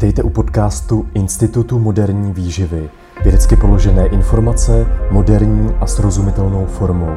Vítejte 0.00 0.22
u 0.22 0.30
podcastu 0.30 1.10
Institutu 1.14 1.78
moderní 1.78 2.32
výživy. 2.32 2.90
Vědecky 3.24 3.56
položené 3.56 4.06
informace 4.06 4.86
moderní 5.10 5.74
a 5.80 5.86
srozumitelnou 5.86 6.66
formou. 6.66 7.16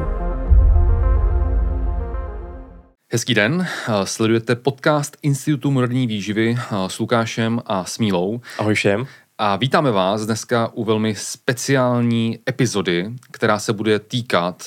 Hezký 3.12 3.34
den, 3.34 3.66
sledujete 4.04 4.56
podcast 4.56 5.16
Institutu 5.22 5.70
moderní 5.70 6.06
výživy 6.06 6.56
s 6.86 6.98
Lukášem 6.98 7.60
a 7.66 7.84
Smílou. 7.84 8.40
Ahoj 8.58 8.74
všem. 8.74 9.06
A 9.38 9.56
vítáme 9.56 9.90
vás 9.90 10.26
dneska 10.26 10.70
u 10.74 10.84
velmi 10.84 11.14
speciální 11.14 12.38
epizody, 12.48 13.12
která 13.30 13.58
se 13.58 13.72
bude 13.72 13.98
týkat 13.98 14.62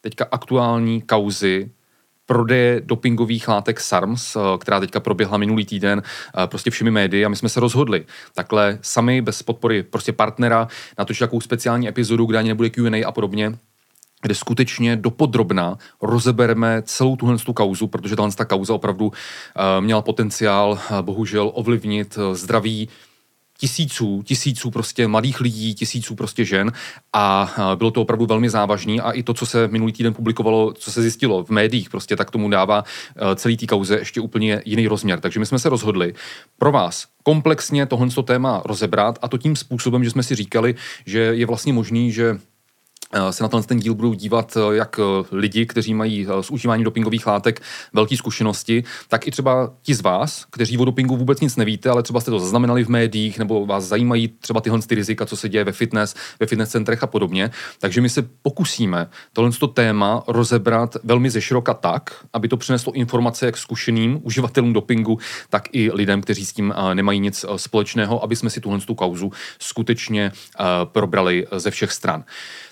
teďka 0.00 0.26
aktuální 0.30 1.02
kauzy 1.02 1.70
prodeje 2.26 2.80
dopingových 2.84 3.48
látek 3.48 3.80
SARMS, 3.80 4.36
eh, 4.36 4.40
která 4.58 4.80
teďka 4.80 5.00
proběhla 5.00 5.38
minulý 5.38 5.64
týden 5.64 6.02
eh, 6.02 6.46
prostě 6.46 6.70
všemi 6.70 6.90
médii 6.90 7.24
a 7.24 7.28
my 7.28 7.36
jsme 7.36 7.48
se 7.48 7.60
rozhodli 7.60 8.04
takhle 8.34 8.78
sami 8.82 9.22
bez 9.22 9.42
podpory 9.42 9.82
prostě 9.82 10.12
partnera 10.12 10.68
natočit 10.98 11.20
takovou 11.20 11.40
speciální 11.40 11.88
epizodu, 11.88 12.26
kde 12.26 12.38
ani 12.38 12.48
nebude 12.48 12.70
Q&A 12.70 13.06
a 13.06 13.12
podobně, 13.12 13.58
kde 14.22 14.34
skutečně 14.34 14.96
dopodrobna 14.96 15.78
rozebereme 16.02 16.82
celou 16.84 17.16
tuhle 17.16 17.38
tu 17.38 17.52
kauzu, 17.52 17.86
protože 17.86 18.16
tahle 18.16 18.32
ta 18.32 18.44
kauza 18.44 18.74
opravdu 18.74 19.06
uh, 19.06 19.12
měla 19.80 20.02
potenciál 20.02 20.78
bohužel 21.02 21.50
ovlivnit 21.54 22.18
zdraví 22.32 22.88
tisíců, 23.58 24.22
tisíců 24.22 24.70
prostě 24.70 25.08
mladých 25.08 25.40
lidí, 25.40 25.74
tisíců 25.74 26.14
prostě 26.14 26.44
žen 26.44 26.72
a 27.12 27.54
bylo 27.74 27.90
to 27.90 28.02
opravdu 28.02 28.26
velmi 28.26 28.50
závažný 28.50 29.00
a 29.00 29.10
i 29.10 29.22
to, 29.22 29.34
co 29.34 29.46
se 29.46 29.68
minulý 29.68 29.92
týden 29.92 30.14
publikovalo, 30.14 30.72
co 30.72 30.92
se 30.92 31.02
zjistilo 31.02 31.44
v 31.44 31.50
médiích, 31.50 31.90
prostě 31.90 32.16
tak 32.16 32.30
tomu 32.30 32.50
dává 32.50 32.84
e, 33.16 33.36
celý 33.36 33.56
té 33.56 33.66
kauze 33.66 33.98
ještě 33.98 34.20
úplně 34.20 34.62
jiný 34.64 34.88
rozměr. 34.88 35.20
Takže 35.20 35.40
my 35.40 35.46
jsme 35.46 35.58
se 35.58 35.68
rozhodli 35.68 36.14
pro 36.58 36.72
vás 36.72 37.06
komplexně 37.22 37.86
tohle 37.86 38.08
téma 38.24 38.62
rozebrat 38.64 39.18
a 39.22 39.28
to 39.28 39.38
tím 39.38 39.56
způsobem, 39.56 40.04
že 40.04 40.10
jsme 40.10 40.22
si 40.22 40.34
říkali, 40.34 40.74
že 41.06 41.18
je 41.18 41.46
vlastně 41.46 41.72
možný, 41.72 42.12
že 42.12 42.38
Eh, 42.38 42.55
se 43.30 43.42
na 43.42 43.48
ten 43.48 43.78
díl 43.78 43.94
budou 43.94 44.14
dívat 44.14 44.56
eh, 44.56 44.76
jak 44.76 44.98
eh, 44.98 45.26
lidi, 45.32 45.66
kteří 45.66 45.94
mají 45.94 46.26
s 46.40 46.50
užíváním 46.50 46.84
dopingových 46.84 47.26
látek 47.26 47.62
velké 47.92 48.16
zkušenosti, 48.16 48.84
tak 49.08 49.26
i 49.26 49.30
třeba 49.30 49.72
ti 49.82 49.94
z 49.94 50.00
vás, 50.00 50.46
kteří 50.50 50.78
o 50.78 50.84
dopingu 50.84 51.16
vůbec 51.16 51.40
nic 51.40 51.56
nevíte, 51.56 51.90
ale 51.90 52.02
třeba 52.02 52.20
jste 52.20 52.30
to 52.30 52.38
zaznamenali 52.38 52.84
v 52.84 52.88
médiích 52.88 53.38
nebo 53.38 53.66
vás 53.66 53.84
zajímají 53.84 54.28
třeba 54.28 54.60
tyhle 54.60 54.78
ty 54.82 54.94
rizika, 54.94 55.26
co 55.26 55.36
se 55.36 55.48
děje 55.48 55.64
ve 55.64 55.72
fitness, 55.72 56.14
ve 56.40 56.46
fitness 56.46 56.70
centrech 56.70 57.02
a 57.02 57.06
podobně. 57.06 57.50
Takže 57.80 58.00
my 58.00 58.08
se 58.08 58.22
pokusíme 58.42 59.08
tohle 59.32 59.50
téma 59.74 60.22
rozebrat 60.28 60.96
velmi 61.04 61.30
ze 61.30 61.40
široka 61.40 61.74
tak, 61.74 62.24
aby 62.32 62.48
to 62.48 62.56
přineslo 62.56 62.92
informace 62.92 63.46
jak 63.46 63.56
zkušeným 63.56 64.20
uživatelům 64.22 64.72
dopingu, 64.72 65.18
tak 65.50 65.68
i 65.72 65.90
lidem, 65.92 66.20
kteří 66.20 66.46
s 66.46 66.52
tím 66.52 66.74
nemají 66.94 67.20
nic 67.20 67.44
společného, 67.56 68.24
aby 68.24 68.36
jsme 68.36 68.50
si 68.50 68.60
tuhle 68.60 68.78
kauzu 68.96 69.32
skutečně 69.58 70.32
probrali 70.92 71.46
ze 71.56 71.70
všech 71.70 71.92
stran. 71.92 72.24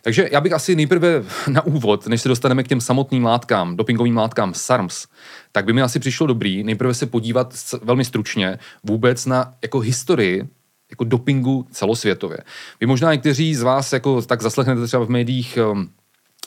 Takže 0.04 0.28
já 0.32 0.40
bych 0.40 0.52
asi 0.52 0.76
nejprve 0.76 1.22
na 1.48 1.66
úvod, 1.66 2.06
než 2.06 2.20
se 2.20 2.28
dostaneme 2.28 2.62
k 2.62 2.68
těm 2.68 2.80
samotným 2.80 3.24
látkám, 3.24 3.76
dopingovým 3.76 4.16
látkám 4.16 4.54
SARMS, 4.54 5.06
tak 5.52 5.64
by 5.64 5.72
mi 5.72 5.82
asi 5.82 5.98
přišlo 5.98 6.26
dobrý 6.26 6.64
nejprve 6.64 6.94
se 6.94 7.06
podívat 7.06 7.54
velmi 7.82 8.04
stručně 8.04 8.58
vůbec 8.84 9.26
na 9.26 9.54
jako 9.62 9.78
historii 9.80 10.48
jako 10.90 11.04
dopingu 11.04 11.66
celosvětově. 11.70 12.38
Vy 12.80 12.86
možná 12.86 13.12
někteří 13.12 13.54
z 13.54 13.62
vás 13.62 13.92
jako 13.92 14.22
tak 14.22 14.42
zaslechnete 14.42 14.86
třeba 14.86 15.04
v 15.04 15.10
médiích 15.10 15.58
um, 15.72 15.90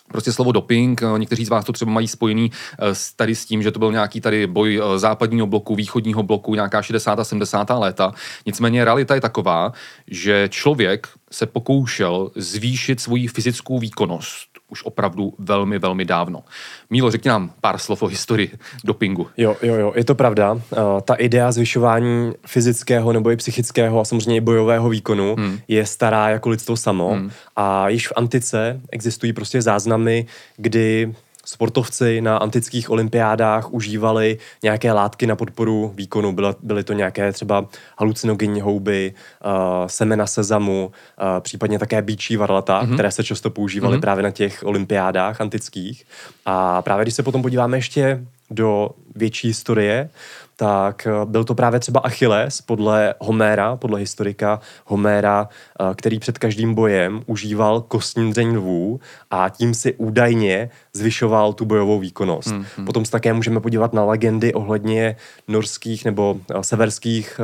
prostě 0.07 0.31
slovo 0.31 0.51
doping. 0.51 1.01
Eh, 1.03 1.19
někteří 1.19 1.45
z 1.45 1.49
vás 1.49 1.65
to 1.65 1.73
třeba 1.73 1.91
mají 1.91 2.07
spojený 2.07 2.51
eh, 2.51 2.85
tady 3.15 3.35
s 3.35 3.45
tím, 3.45 3.63
že 3.63 3.71
to 3.71 3.79
byl 3.79 3.91
nějaký 3.91 4.21
tady 4.21 4.47
boj 4.47 4.81
eh, 4.83 4.99
západního 4.99 5.47
bloku, 5.47 5.75
východního 5.75 6.23
bloku, 6.23 6.55
nějaká 6.55 6.81
60. 6.81 7.19
a 7.19 7.23
70. 7.23 7.69
léta. 7.69 8.13
Nicméně 8.45 8.85
realita 8.85 9.15
je 9.15 9.21
taková, 9.21 9.71
že 10.07 10.49
člověk 10.51 11.07
se 11.31 11.45
pokoušel 11.45 12.31
zvýšit 12.35 12.99
svoji 12.99 13.27
fyzickou 13.27 13.79
výkonnost 13.79 14.56
už 14.69 14.83
opravdu 14.83 15.33
velmi, 15.39 15.79
velmi 15.79 16.05
dávno. 16.05 16.43
Mílo, 16.89 17.11
řekni 17.11 17.29
nám 17.29 17.51
pár 17.61 17.77
slov 17.77 18.03
o 18.03 18.07
historii 18.07 18.51
dopingu. 18.83 19.27
Jo, 19.37 19.55
jo, 19.61 19.75
jo, 19.75 19.93
je 19.95 20.05
to 20.05 20.15
pravda. 20.15 20.53
Uh, 20.53 20.61
ta 21.05 21.13
idea 21.13 21.51
zvyšování 21.51 22.33
fyzického 22.47 23.13
nebo 23.13 23.31
i 23.31 23.35
psychického 23.35 23.99
a 23.99 24.05
samozřejmě 24.05 24.35
i 24.35 24.41
bojového 24.41 24.89
výkonu 24.89 25.35
hmm. 25.35 25.59
je 25.67 25.85
stará 25.85 26.29
jako 26.29 26.49
lidstvo 26.49 26.77
samo 26.77 27.09
hmm. 27.09 27.31
a 27.55 27.89
již 27.89 28.07
v 28.07 28.13
antice 28.15 28.81
existují 28.91 29.33
prostě 29.33 29.61
záznamy, 29.61 30.25
kdy 30.57 31.13
sportovci 31.47 32.21
na 32.21 32.37
antických 32.37 32.89
olympiádách 32.89 33.73
užívali 33.73 34.37
nějaké 34.63 34.91
látky 34.91 35.27
na 35.27 35.35
podporu 35.35 35.93
výkonu. 35.95 36.33
Byly, 36.33 36.53
byly 36.63 36.83
to 36.83 36.93
nějaké 36.93 37.31
třeba 37.31 37.65
halucinogenní 37.97 38.61
houby, 38.61 39.13
uh, 39.45 39.51
semena 39.87 40.27
sezamu, 40.27 40.91
uh, 40.91 41.39
případně 41.39 41.79
také 41.79 42.01
bíčí 42.01 42.37
varlata, 42.37 42.83
mm-hmm. 42.83 42.93
které 42.93 43.11
se 43.11 43.23
často 43.23 43.49
používaly 43.49 43.97
mm-hmm. 43.97 44.01
právě 44.01 44.23
na 44.23 44.31
těch 44.31 44.63
olympiádách 44.65 45.41
antických. 45.41 46.05
A 46.45 46.81
právě 46.81 47.05
když 47.05 47.13
se 47.13 47.23
potom 47.23 47.41
podíváme 47.41 47.77
ještě 47.77 48.25
do 48.51 48.89
větší 49.15 49.47
historie, 49.47 50.09
tak 50.55 51.07
eh, 51.07 51.25
byl 51.25 51.43
to 51.43 51.55
právě 51.55 51.79
třeba 51.79 51.99
Achilles 51.99 52.61
podle 52.61 53.13
Homéra, 53.19 53.75
podle 53.75 53.99
historika 53.99 54.59
Homéra, 54.85 55.49
který 55.95 56.19
před 56.19 56.37
každým 56.37 56.73
bojem 56.73 57.21
užíval 57.25 57.81
kostní 57.81 58.31
dřeň 58.31 58.55
lvů 58.57 58.99
a 59.31 59.49
tím 59.49 59.73
si 59.73 59.93
údajně 59.93 60.69
zvyšoval 60.97 61.53
tu 61.53 61.65
bojovou 61.65 61.99
výkonnost. 61.99 62.47
Hmm, 62.47 62.65
hmm. 62.77 62.85
Potom 62.85 63.05
se 63.05 63.11
také 63.11 63.33
můžeme 63.33 63.59
podívat 63.59 63.93
na 63.93 64.03
legendy 64.03 64.53
ohledně 64.53 65.15
norských 65.47 66.05
nebo 66.05 66.35
eh, 66.51 66.63
severských 66.63 67.39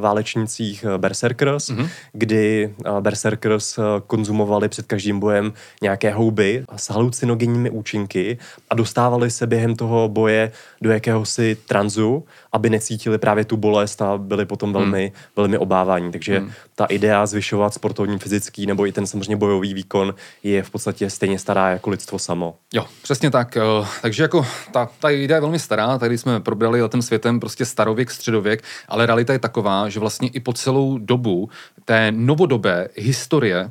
válečnících 0.00 0.84
berserkers, 0.96 1.68
hmm. 1.68 1.88
kdy 2.12 2.74
berserkers 3.00 3.78
konzumovali 4.06 4.68
před 4.68 4.86
každým 4.86 5.20
bojem 5.20 5.52
nějaké 5.82 6.10
houby 6.10 6.64
s 6.76 6.90
halucinogenními 6.90 7.70
účinky 7.70 8.38
a 8.70 8.74
dostávali 8.74 9.30
se 9.30 9.46
během 9.46 9.76
toho 9.76 10.08
boje 10.08 10.52
do 10.80 10.90
jakéhosi 10.90 11.56
tranzu 11.66 12.24
aby 12.54 12.70
necítili 12.70 13.18
právě 13.18 13.44
tu 13.44 13.56
bolest 13.56 14.02
a 14.02 14.18
byli 14.18 14.46
potom 14.46 14.72
velmi, 14.72 15.02
hmm. 15.02 15.22
velmi 15.36 15.58
obávaní. 15.58 16.12
Takže 16.12 16.38
hmm. 16.38 16.52
ta 16.74 16.84
idea 16.84 17.26
zvyšovat 17.26 17.74
sportovní, 17.74 18.18
fyzický 18.18 18.66
nebo 18.66 18.86
i 18.86 18.92
ten 18.92 19.06
samozřejmě 19.06 19.36
bojový 19.36 19.74
výkon 19.74 20.14
je 20.42 20.62
v 20.62 20.70
podstatě 20.70 21.10
stejně 21.10 21.38
stará 21.38 21.70
jako 21.70 21.90
lidstvo 21.90 22.18
samo. 22.18 22.54
Jo, 22.74 22.86
přesně 23.02 23.30
tak. 23.30 23.56
Eh, 23.56 23.60
takže 24.02 24.22
jako 24.22 24.46
ta, 24.72 24.88
ta 25.00 25.10
idea 25.10 25.36
je 25.36 25.40
velmi 25.40 25.58
stará, 25.58 25.98
tady 25.98 26.18
jsme 26.18 26.40
probrali 26.40 26.88
tom 26.88 27.02
světem 27.02 27.40
prostě 27.40 27.64
starověk, 27.64 28.10
středověk, 28.10 28.62
ale 28.88 29.06
realita 29.06 29.32
je 29.32 29.38
taková, 29.38 29.88
že 29.88 30.00
vlastně 30.00 30.28
i 30.28 30.40
po 30.40 30.52
celou 30.52 30.98
dobu 30.98 31.50
té 31.84 32.12
novodobé 32.12 32.88
historie 32.96 33.70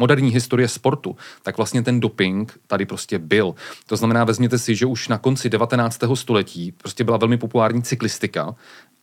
moderní 0.00 0.30
historie 0.30 0.68
sportu, 0.68 1.16
tak 1.42 1.56
vlastně 1.56 1.82
ten 1.82 2.00
doping 2.00 2.60
tady 2.66 2.86
prostě 2.86 3.18
byl. 3.18 3.54
To 3.86 3.96
znamená, 3.96 4.24
vezměte 4.24 4.58
si, 4.58 4.76
že 4.76 4.86
už 4.86 5.08
na 5.08 5.18
konci 5.18 5.50
19. 5.50 6.00
století 6.14 6.72
prostě 6.72 7.04
byla 7.04 7.16
velmi 7.16 7.38
populární 7.38 7.82
cyklistika 7.82 8.54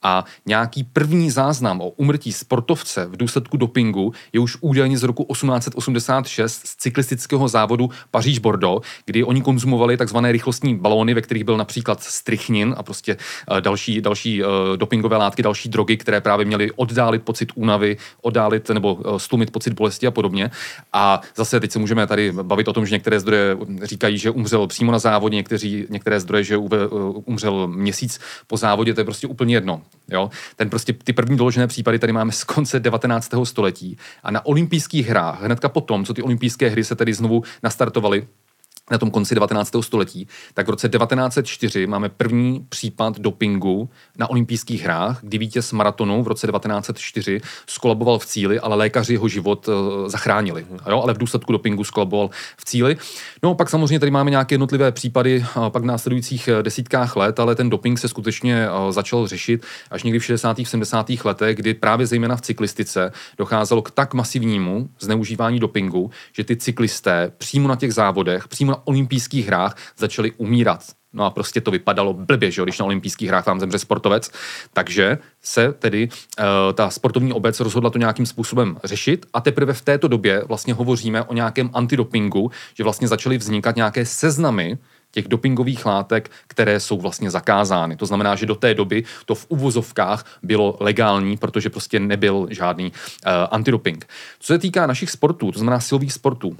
a 0.02 0.26
nějaký 0.46 0.84
první 0.84 1.32
záznam 1.32 1.82
o 1.82 1.90
umrtí 1.90 2.34
sportovce 2.34 3.06
v 3.06 3.18
důsledku 3.18 3.58
dopingu 3.58 4.14
je 4.34 4.40
už 4.40 4.58
údajně 4.62 4.98
z 4.98 5.04
roku 5.04 5.24
1886 5.34 6.68
z 6.68 6.76
cyklistického 6.76 7.48
závodu 7.48 7.90
Paříž-Bordeaux, 8.12 8.86
kdy 9.06 9.24
oni 9.24 9.42
konzumovali 9.42 9.98
takzvané 9.98 10.32
rychlostní 10.32 10.76
balóny, 10.76 11.14
ve 11.14 11.22
kterých 11.22 11.44
byl 11.44 11.58
například 11.58 12.04
strychnin 12.04 12.76
a 12.78 12.84
prostě 12.84 13.18
uh, 13.52 13.62
další, 13.62 14.02
další 14.02 14.44
uh, 14.44 14.50
dopingové 14.76 15.18
látky, 15.18 15.44
další 15.44 15.70
drogy, 15.70 15.98
které 15.98 16.22
právě 16.22 16.46
měly 16.46 16.72
oddálit 16.72 17.24
pocit 17.24 17.52
únavy, 17.56 17.98
oddálit 18.22 18.70
nebo 18.70 18.94
uh, 18.94 19.18
stlumit 19.18 19.52
pocit 19.52 19.74
bolesti 19.74 20.08
a 20.08 20.12
podobně. 20.12 20.52
A 20.94 21.22
zase 21.36 21.60
teď 21.60 21.72
se 21.72 21.80
můžeme 21.80 22.08
tady 22.08 22.32
bavit 22.32 22.68
o 22.68 22.74
tom, 22.74 22.86
že 22.86 22.96
některé 22.96 23.20
zdroje 23.20 23.58
říkají, 23.84 24.18
že 24.18 24.32
umřel 24.32 24.68
přímo 24.68 24.92
na 24.92 25.00
závodě, 25.00 25.36
někteří, 25.36 25.86
některé 25.90 26.20
zdroje, 26.20 26.44
že 26.44 26.58
umřel 26.58 27.68
měsíc 27.68 28.20
po 28.48 28.58
závodě, 28.58 28.94
to 28.94 29.02
je 29.02 29.06
prostě 29.06 29.28
úplně 29.28 29.56
jedno. 29.56 29.82
Jo? 30.12 30.30
Ten 30.56 30.70
prostě, 30.70 30.94
ty 30.94 31.14
první 31.14 31.38
doložené 31.38 31.68
případy 31.68 32.00
tady 32.00 32.14
máme 32.14 32.32
z 32.32 32.44
konce 32.44 32.80
19. 32.80 33.32
století 33.44 33.98
a 34.24 34.32
na 34.32 34.46
olympijských 34.46 35.08
hrách, 35.08 35.44
hnedka 35.44 35.70
potom, 35.70 36.06
co 36.06 36.14
ty 36.14 36.22
olympijské 36.22 36.70
hry 36.70 36.84
se 36.84 36.96
tedy 36.96 37.14
znovu 37.14 37.44
nastartovaly, 37.64 38.28
na 38.92 38.98
tom 38.98 39.12
konci 39.12 39.36
19. 39.36 39.72
století, 39.82 40.28
tak 40.54 40.68
v 40.68 40.70
roce 40.70 40.90
1904 40.90 41.88
máme 41.88 42.10
první 42.10 42.66
případ 42.70 43.20
dopingu 43.20 43.90
na 44.18 44.30
olympijských 44.30 44.84
hrách, 44.84 45.20
kdy 45.22 45.38
vítěz 45.38 45.72
maratonu 45.72 46.24
v 46.24 46.28
roce 46.28 46.48
1904 46.48 47.42
skolaboval 47.68 48.20
v 48.20 48.26
cíli, 48.26 48.60
ale 48.60 48.76
lékaři 48.76 49.14
jeho 49.14 49.28
život 49.28 49.68
uh, 49.68 49.74
zachránili. 50.08 50.66
Mm. 50.70 50.78
Jo, 50.90 51.02
ale 51.02 51.14
v 51.14 51.18
důsledku 51.18 51.52
dopingu 51.52 51.84
skolaboval 51.84 52.30
v 52.58 52.66
cíli. 52.66 52.98
No 53.44 53.56
pak 53.56 53.70
samozřejmě 53.70 54.00
tady 54.00 54.12
máme 54.12 54.32
nějaké 54.32 54.54
jednotlivé 54.54 54.92
případy 54.92 55.46
uh, 55.58 55.70
pak 55.70 55.84
v 55.84 55.86
následujících 55.86 56.50
uh, 56.54 56.64
desítkách 56.64 57.16
let, 57.16 57.40
ale 57.40 57.56
ten 57.56 57.70
doping 57.70 58.00
se 58.00 58.08
skutečně 58.08 58.68
uh, 58.70 58.92
začal 58.92 59.28
řešit 59.28 59.66
až 59.92 60.04
někdy 60.04 60.20
v 60.20 60.26
60. 60.26 60.58
70. 60.64 61.08
letech, 61.24 61.56
kdy 61.56 61.74
právě 61.74 62.08
zejména 62.08 62.36
v 62.36 62.42
cyklistice 62.42 63.12
docházelo 63.38 63.82
k 63.82 63.92
tak 63.92 64.14
masivnímu 64.14 64.90
zneužívání 65.00 65.60
dopingu, 65.60 66.12
že 66.34 66.44
ty 66.44 66.56
cyklisté 66.56 67.32
přímo 67.38 67.68
na 67.68 67.76
těch 67.76 67.94
závodech, 67.94 68.48
přímo 68.48 68.72
na 68.72 68.77
olympijských 68.88 69.48
hrách 69.48 69.76
začali 69.98 70.32
umírat 70.38 70.84
No 71.14 71.26
a 71.26 71.30
prostě 71.30 71.62
to 71.62 71.72
vypadalo 71.72 72.14
blbě, 72.14 72.52
že 72.52 72.62
jo, 72.62 72.66
když 72.66 72.80
na 72.80 72.86
olympijských 72.86 73.30
hrách 73.30 73.46
vám 73.46 73.60
zemře 73.60 73.80
sportovec. 73.80 74.32
Takže 74.74 75.18
se 75.42 75.74
tedy 75.74 76.10
uh, 76.40 76.46
ta 76.74 76.90
sportovní 76.90 77.34
obec 77.34 77.60
rozhodla 77.60 77.90
to 77.90 77.98
nějakým 77.98 78.26
způsobem 78.26 78.78
řešit 78.84 79.26
a 79.34 79.42
teprve 79.42 79.74
v 79.74 79.82
této 79.82 80.08
době 80.08 80.44
vlastně 80.48 80.74
hovoříme 80.74 81.24
o 81.24 81.34
nějakém 81.34 81.70
antidopingu, 81.74 82.52
že 82.74 82.84
vlastně 82.84 83.08
začaly 83.08 83.38
vznikat 83.38 83.76
nějaké 83.76 84.06
seznamy 84.06 84.78
těch 85.12 85.28
dopingových 85.28 85.86
látek, 85.86 86.32
které 86.48 86.80
jsou 86.80 86.98
vlastně 86.98 87.32
zakázány. 87.32 87.96
To 87.96 88.06
znamená, 88.06 88.36
že 88.36 88.46
do 88.46 88.56
té 88.56 88.74
doby 88.74 89.04
to 89.26 89.36
v 89.36 89.46
uvozovkách 89.50 90.26
bylo 90.44 90.78
legální, 90.80 91.38
protože 91.38 91.70
prostě 91.70 92.00
nebyl 92.00 92.48
žádný 92.50 92.86
uh, 92.86 93.32
antidoping. 93.52 94.08
Co 94.40 94.54
se 94.54 94.60
týká 94.60 94.88
našich 94.88 95.12
sportů, 95.12 95.52
to 95.52 95.60
znamená 95.60 95.80
silových 95.80 96.14
sportů, 96.14 96.58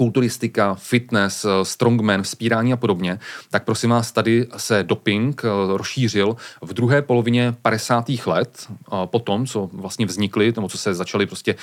kulturistika, 0.00 0.74
fitness, 0.74 1.44
eh, 1.44 1.64
strongman, 1.64 2.22
vzpírání 2.22 2.72
a 2.72 2.76
podobně, 2.76 3.18
tak 3.50 3.64
prosím 3.64 3.90
vás, 3.90 4.12
tady 4.12 4.46
se 4.56 4.82
doping 4.82 5.42
eh, 5.44 5.48
rozšířil 5.76 6.36
v 6.62 6.72
druhé 6.72 7.02
polovině 7.02 7.54
50. 7.62 8.26
let, 8.26 8.68
po 9.04 9.18
tom, 9.18 9.46
co 9.46 9.70
vlastně 9.72 10.06
vznikly, 10.06 10.52
nebo 10.56 10.68
co 10.68 10.78
se 10.78 10.94
začaly 10.94 11.26
prostě 11.26 11.54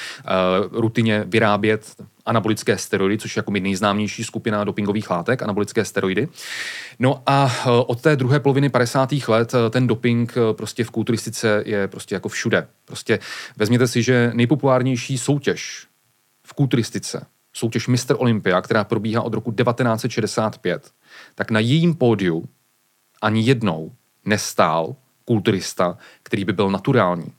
rutině 0.71 1.23
vyrábět 1.27 1.95
anabolické 2.25 2.77
steroidy, 2.77 3.17
což 3.17 3.35
je 3.35 3.39
jako 3.39 3.51
nejznámější 3.51 4.23
skupina 4.23 4.63
dopingových 4.63 5.09
látek, 5.09 5.41
anabolické 5.41 5.85
steroidy. 5.85 6.27
No 6.99 7.23
a 7.25 7.51
od 7.65 8.01
té 8.01 8.15
druhé 8.15 8.39
poloviny 8.39 8.69
50. 8.69 9.09
let 9.27 9.53
ten 9.69 9.87
doping 9.87 10.33
prostě 10.51 10.83
v 10.83 10.91
kulturistice 10.91 11.63
je 11.65 11.87
prostě 11.87 12.15
jako 12.15 12.29
všude. 12.29 12.67
Prostě 12.85 13.19
vezměte 13.57 13.87
si, 13.87 14.03
že 14.03 14.31
nejpopulárnější 14.33 15.17
soutěž 15.17 15.87
v 16.43 16.53
kulturistice 16.53 17.25
soutěž 17.57 17.87
Mr. 17.87 18.15
Olympia, 18.17 18.61
která 18.61 18.83
probíhá 18.83 19.21
od 19.21 19.33
roku 19.33 19.51
1965, 19.51 20.91
tak 21.35 21.51
na 21.51 21.59
jejím 21.59 21.95
pódiu 21.95 22.45
ani 23.21 23.41
jednou 23.41 23.91
nestál 24.25 24.95
kulturista, 25.25 25.97
který 26.23 26.45
by 26.45 26.53
byl 26.53 26.69
naturální. 26.69 27.33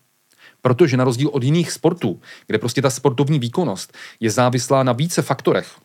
Protože 0.63 0.97
na 0.97 1.05
rozdíl 1.05 1.29
od 1.33 1.43
jiných 1.43 1.73
sportů, 1.73 2.21
kde 2.47 2.59
prostě 2.59 2.83
ta 2.83 2.91
sportovní 2.91 3.39
výkonnost 3.39 3.97
je 4.21 4.31
závislá 4.31 4.83
na 4.83 4.93
více 4.93 5.23
faktorech, 5.23 5.79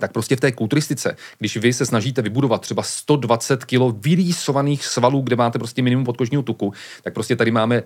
tak 0.00 0.12
prostě 0.12 0.36
v 0.36 0.40
té 0.40 0.52
kulturistice, 0.52 1.16
když 1.38 1.56
vy 1.56 1.72
se 1.72 1.86
snažíte 1.86 2.22
vybudovat 2.22 2.60
třeba 2.60 2.82
120 2.82 3.64
kg 3.64 4.04
vyrýsovaných 4.04 4.86
svalů, 4.86 5.20
kde 5.20 5.36
máte 5.36 5.58
prostě 5.58 5.82
minimum 5.82 6.04
podkožního 6.04 6.42
tuku, 6.42 6.72
tak 7.02 7.14
prostě 7.14 7.36
tady 7.36 7.50
máme 7.50 7.82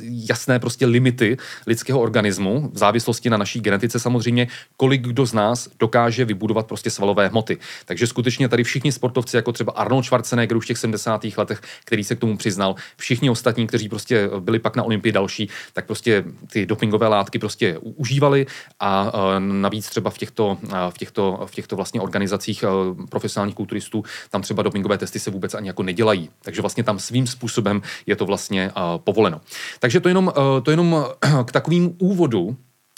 jasné 0.00 0.58
prostě 0.58 0.86
limity 0.86 1.36
lidského 1.66 2.00
organismu, 2.00 2.70
v 2.72 2.78
závislosti 2.78 3.30
na 3.30 3.36
naší 3.36 3.60
genetice 3.60 3.98
samozřejmě, 3.98 4.48
kolik 4.76 5.02
kdo 5.02 5.26
z 5.26 5.32
nás 5.32 5.68
dokáže 5.78 6.24
vybudovat 6.24 6.66
prostě 6.66 6.90
svalové 6.90 7.28
hmoty. 7.28 7.58
Takže 7.84 8.06
skutečně 8.06 8.48
tady 8.48 8.64
všichni 8.64 8.92
sportovci, 8.92 9.36
jako 9.36 9.52
třeba 9.52 9.72
Arnold 9.72 10.04
Schwarzenegger 10.04 10.56
už 10.56 10.64
v 10.64 10.68
těch 10.68 10.78
70. 10.78 11.24
letech, 11.36 11.60
který 11.84 12.04
se 12.04 12.16
k 12.16 12.18
tomu 12.18 12.36
přiznal, 12.36 12.74
všichni 12.96 13.30
ostatní, 13.30 13.66
kteří 13.66 13.88
prostě 13.88 14.30
byli 14.38 14.58
pak 14.58 14.76
na 14.76 14.82
Olympii 14.82 15.12
další, 15.12 15.48
tak 15.72 15.86
prostě 15.86 16.24
ty 16.52 16.66
dopingové 16.66 17.08
látky 17.08 17.38
prostě 17.38 17.78
užívali 17.78 18.46
a 18.80 19.12
navíc 19.38 19.88
třeba 19.88 20.10
v 20.10 20.18
těchto, 20.18 20.58
v 20.90 20.98
těchto 20.98 21.39
v 21.46 21.50
těchto 21.50 21.76
vlastně 21.76 22.00
organizacích 22.00 22.62
eh, 22.62 22.68
profesionálních 23.08 23.54
kulturistů 23.54 24.04
tam 24.30 24.42
třeba 24.42 24.62
dopingové 24.62 24.98
testy 24.98 25.18
se 25.18 25.30
vůbec 25.30 25.54
ani 25.54 25.68
jako 25.68 25.82
nedělají. 25.82 26.30
Takže 26.42 26.60
vlastně 26.60 26.84
tam 26.84 26.98
svým 26.98 27.26
způsobem 27.26 27.82
je 28.06 28.16
to 28.16 28.26
vlastně 28.26 28.70
eh, 28.76 28.80
povoleno. 28.98 29.40
Takže 29.78 30.00
to 30.00 30.08
jenom, 30.08 30.32
eh, 30.36 30.60
to 30.60 30.70
jenom 30.70 31.04
k 31.44 31.52
takovým 31.52 31.96
úvodu, 31.98 32.56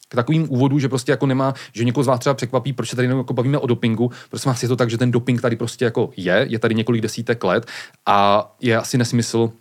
k 0.08 0.14
takovým 0.14 0.46
úvodu, 0.50 0.78
že 0.78 0.88
prostě 0.88 1.12
jako 1.12 1.26
nemá, 1.26 1.54
že 1.72 1.84
někoho 1.84 2.04
z 2.04 2.06
vás 2.06 2.20
třeba 2.20 2.34
překvapí, 2.34 2.72
proč 2.72 2.88
se 2.88 2.96
tady 2.96 3.08
jako 3.08 3.32
bavíme 3.32 3.58
o 3.58 3.66
dopingu. 3.66 4.10
Prosím 4.30 4.48
vás, 4.48 4.62
je 4.62 4.68
to 4.68 4.76
tak, 4.76 4.90
že 4.90 4.98
ten 4.98 5.10
doping 5.10 5.40
tady 5.40 5.56
prostě 5.56 5.84
jako 5.84 6.10
je, 6.16 6.46
je 6.48 6.58
tady 6.58 6.74
několik 6.74 7.02
desítek 7.02 7.44
let 7.44 7.66
a 8.06 8.50
je 8.60 8.76
asi 8.76 8.98
nesmysl 8.98 9.52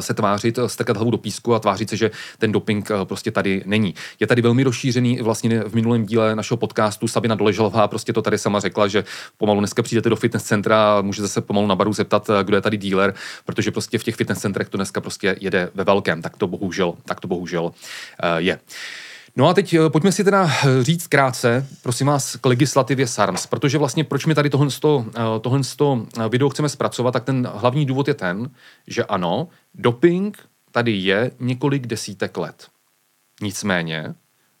se 0.00 0.14
tvářit, 0.14 0.58
eh, 0.58 0.68
strkat 0.68 0.96
hlavu 0.96 1.10
do 1.10 1.18
písku 1.18 1.54
a 1.54 1.58
tvářit 1.58 1.90
se, 1.90 1.96
že 1.96 2.10
ten 2.38 2.52
doping 2.52 2.90
eh, 2.90 3.04
prostě 3.04 3.30
tady 3.30 3.62
není. 3.66 3.94
Je 4.20 4.26
tady 4.26 4.42
velmi 4.42 4.62
rozšířený 4.62 5.22
vlastně 5.22 5.60
v 5.60 5.74
minulém 5.74 6.06
díle 6.06 6.36
našeho 6.36 6.58
podcastu 6.58 7.08
Sabina 7.08 7.34
Doležalová 7.34 7.88
prostě 7.88 8.12
to 8.12 8.22
tady 8.22 8.38
sama 8.38 8.60
řekla, 8.60 8.88
že 8.88 9.04
pomalu 9.38 9.60
dneska 9.60 9.82
přijdete 9.82 10.08
do 10.10 10.16
fitness 10.16 10.44
centra 10.44 10.98
a 10.98 11.00
můžete 11.00 11.28
se 11.28 11.40
pomalu 11.40 11.66
na 11.66 11.76
baru 11.76 11.92
zeptat, 11.92 12.30
kdo 12.42 12.56
je 12.56 12.60
tady 12.60 12.78
dealer, 12.78 13.14
protože 13.44 13.70
prostě 13.70 13.98
v 13.98 14.04
těch 14.04 14.14
fitness 14.14 14.38
centrech 14.38 14.68
to 14.68 14.78
dneska 14.78 15.00
prostě 15.00 15.36
jede 15.40 15.70
ve 15.74 15.84
velkém. 15.84 16.22
Tak 16.22 16.36
to 16.36 16.46
bohužel, 16.46 16.94
tak 17.04 17.20
to 17.20 17.28
bohužel 17.28 17.72
je. 18.38 18.58
No 19.36 19.48
a 19.48 19.54
teď 19.54 19.74
eh, 19.74 19.90
pojďme 19.90 20.12
si 20.12 20.24
teda 20.24 20.46
eh, 20.46 20.84
říct 20.84 21.06
krátce, 21.06 21.66
prosím 21.82 22.06
vás, 22.06 22.36
k 22.36 22.46
legislativě 22.46 23.06
SARMS, 23.06 23.46
protože 23.46 23.78
vlastně 23.78 24.04
proč 24.04 24.26
my 24.26 24.34
tady 24.34 24.50
tohle, 24.50 24.68
eh, 24.84 25.40
tohle 25.40 25.60
video 26.28 26.48
chceme 26.48 26.68
zpracovat, 26.68 27.10
tak 27.10 27.24
ten 27.24 27.48
hlavní 27.54 27.86
důvod 27.86 28.08
je 28.08 28.14
ten, 28.14 28.50
že 28.86 29.04
ano, 29.04 29.48
doping 29.74 30.38
tady 30.70 30.92
je 30.92 31.30
několik 31.40 31.86
desítek 31.86 32.36
let. 32.36 32.68
Nicméně 33.42 34.14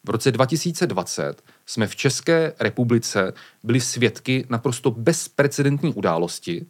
v 0.04 0.10
roce 0.10 0.32
2020 0.32 1.42
jsme 1.66 1.86
v 1.86 1.96
České 1.96 2.52
republice 2.60 3.32
byli 3.64 3.80
svědky 3.80 4.46
naprosto 4.48 4.90
bezprecedentní 4.90 5.94
události, 5.94 6.66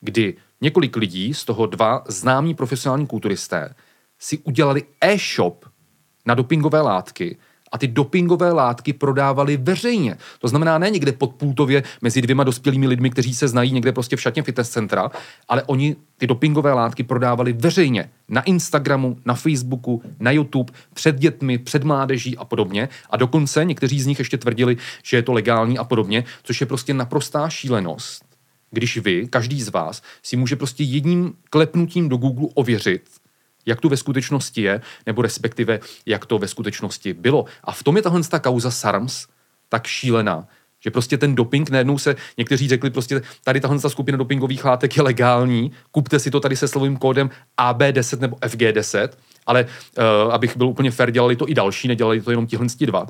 kdy 0.00 0.34
několik 0.60 0.96
lidí, 0.96 1.34
z 1.34 1.44
toho 1.44 1.66
dva 1.66 2.04
známí 2.08 2.54
profesionální 2.54 3.06
kulturisté, 3.06 3.74
si 4.18 4.38
udělali 4.38 4.82
e-shop 5.00 5.73
na 6.26 6.34
dopingové 6.34 6.80
látky 6.80 7.36
a 7.74 7.78
ty 7.78 7.88
dopingové 7.88 8.52
látky 8.52 8.92
prodávali 8.92 9.56
veřejně. 9.56 10.16
To 10.38 10.48
znamená 10.48 10.78
ne 10.78 10.90
někde 10.90 11.12
podpůtově 11.12 11.82
mezi 12.02 12.22
dvěma 12.22 12.44
dospělými 12.44 12.86
lidmi, 12.86 13.10
kteří 13.10 13.34
se 13.34 13.48
znají 13.48 13.72
někde 13.72 13.92
prostě 13.92 14.16
v 14.16 14.20
šatně 14.20 14.42
fitness 14.42 14.70
centra, 14.70 15.10
ale 15.48 15.62
oni 15.62 15.96
ty 16.16 16.26
dopingové 16.26 16.72
látky 16.72 17.02
prodávali 17.02 17.52
veřejně 17.52 18.10
na 18.28 18.42
Instagramu, 18.42 19.18
na 19.24 19.34
Facebooku, 19.34 20.02
na 20.20 20.30
YouTube, 20.30 20.72
před 20.94 21.18
dětmi, 21.18 21.58
před 21.58 21.84
mládeží 21.84 22.36
a 22.36 22.44
podobně. 22.44 22.88
A 23.10 23.16
dokonce 23.16 23.64
někteří 23.64 24.00
z 24.00 24.06
nich 24.06 24.18
ještě 24.18 24.38
tvrdili, 24.38 24.76
že 25.02 25.16
je 25.16 25.22
to 25.22 25.32
legální 25.32 25.78
a 25.78 25.84
podobně, 25.84 26.24
což 26.42 26.60
je 26.60 26.66
prostě 26.66 26.94
naprostá 26.94 27.48
šílenost. 27.48 28.24
Když 28.70 28.98
vy, 28.98 29.28
každý 29.28 29.62
z 29.62 29.68
vás, 29.68 30.02
si 30.22 30.36
může 30.36 30.56
prostě 30.56 30.84
jedním 30.84 31.32
klepnutím 31.50 32.08
do 32.08 32.16
Google 32.16 32.48
ověřit, 32.54 33.02
jak 33.66 33.80
to 33.80 33.88
ve 33.88 33.96
skutečnosti 33.96 34.62
je, 34.62 34.80
nebo 35.06 35.22
respektive 35.22 35.80
jak 36.06 36.26
to 36.26 36.38
ve 36.38 36.48
skutečnosti 36.48 37.14
bylo. 37.14 37.44
A 37.64 37.72
v 37.72 37.82
tom 37.82 37.96
je 37.96 38.02
tahle 38.02 38.22
ta 38.22 38.38
kauza 38.38 38.70
SARMS 38.70 39.26
tak 39.68 39.86
šílená, 39.86 40.46
že 40.80 40.90
prostě 40.90 41.18
ten 41.18 41.34
doping, 41.34 41.70
najednou 41.70 41.98
se 41.98 42.16
někteří 42.38 42.68
řekli 42.68 42.90
prostě, 42.90 43.22
tady 43.44 43.60
tahle 43.60 43.78
ta 43.78 43.88
skupina 43.88 44.18
dopingových 44.18 44.64
látek 44.64 44.96
je 44.96 45.02
legální, 45.02 45.72
kupte 45.90 46.18
si 46.18 46.30
to 46.30 46.40
tady 46.40 46.56
se 46.56 46.68
slovým 46.68 46.96
kódem 46.96 47.30
AB10 47.58 48.20
nebo 48.20 48.36
FG10, 48.36 49.08
ale 49.46 49.66
uh, 49.98 50.32
abych 50.32 50.56
byl 50.56 50.68
úplně 50.68 50.90
fair, 50.90 51.10
dělali 51.10 51.36
to 51.36 51.48
i 51.48 51.54
další, 51.54 51.88
nedělali 51.88 52.20
to 52.20 52.30
jenom 52.30 52.46
tihle 52.46 52.66
dva 52.80 53.06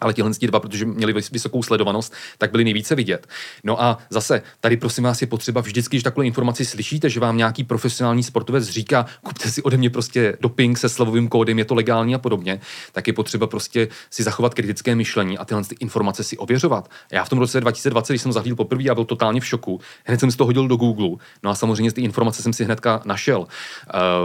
ale 0.00 0.14
tihle 0.14 0.30
dva, 0.40 0.60
protože 0.60 0.84
měli 0.84 1.12
vysokou 1.12 1.62
sledovanost, 1.62 2.12
tak 2.38 2.50
byli 2.50 2.64
nejvíce 2.64 2.94
vidět. 2.94 3.26
No 3.64 3.82
a 3.82 3.98
zase, 4.10 4.42
tady 4.60 4.76
prosím 4.76 5.04
vás 5.04 5.20
je 5.20 5.26
potřeba 5.26 5.60
vždycky, 5.60 5.96
když 5.96 6.02
takhle 6.02 6.26
informaci 6.26 6.64
slyšíte, 6.64 7.10
že 7.10 7.20
vám 7.20 7.36
nějaký 7.36 7.64
profesionální 7.64 8.22
sportovec 8.22 8.64
říká, 8.64 9.06
kupte 9.22 9.50
si 9.50 9.62
ode 9.62 9.76
mě 9.76 9.90
prostě 9.90 10.36
doping 10.40 10.78
se 10.78 10.88
slovovým 10.88 11.28
kódem, 11.28 11.58
je 11.58 11.64
to 11.64 11.74
legální 11.74 12.14
a 12.14 12.18
podobně, 12.18 12.60
tak 12.92 13.06
je 13.06 13.12
potřeba 13.12 13.46
prostě 13.46 13.88
si 14.10 14.22
zachovat 14.22 14.54
kritické 14.54 14.94
myšlení 14.94 15.38
a 15.38 15.44
tyhle 15.44 15.64
ty 15.64 15.76
informace 15.80 16.24
si 16.24 16.38
ověřovat. 16.38 16.90
Já 17.12 17.24
v 17.24 17.28
tom 17.28 17.38
roce 17.38 17.60
2020, 17.60 18.12
když 18.12 18.22
jsem 18.22 18.32
zahlídl 18.32 18.56
poprvé, 18.56 18.82
já 18.82 18.94
byl 18.94 19.04
totálně 19.04 19.40
v 19.40 19.46
šoku. 19.46 19.80
Hned 20.04 20.20
jsem 20.20 20.30
si 20.30 20.36
to 20.36 20.44
hodil 20.44 20.68
do 20.68 20.76
Google. 20.76 21.10
No 21.42 21.50
a 21.50 21.54
samozřejmě 21.54 21.92
ty 21.92 22.00
informace 22.00 22.42
jsem 22.42 22.52
si 22.52 22.64
hnedka 22.64 23.02
našel. 23.04 23.38
Uh, 23.40 23.46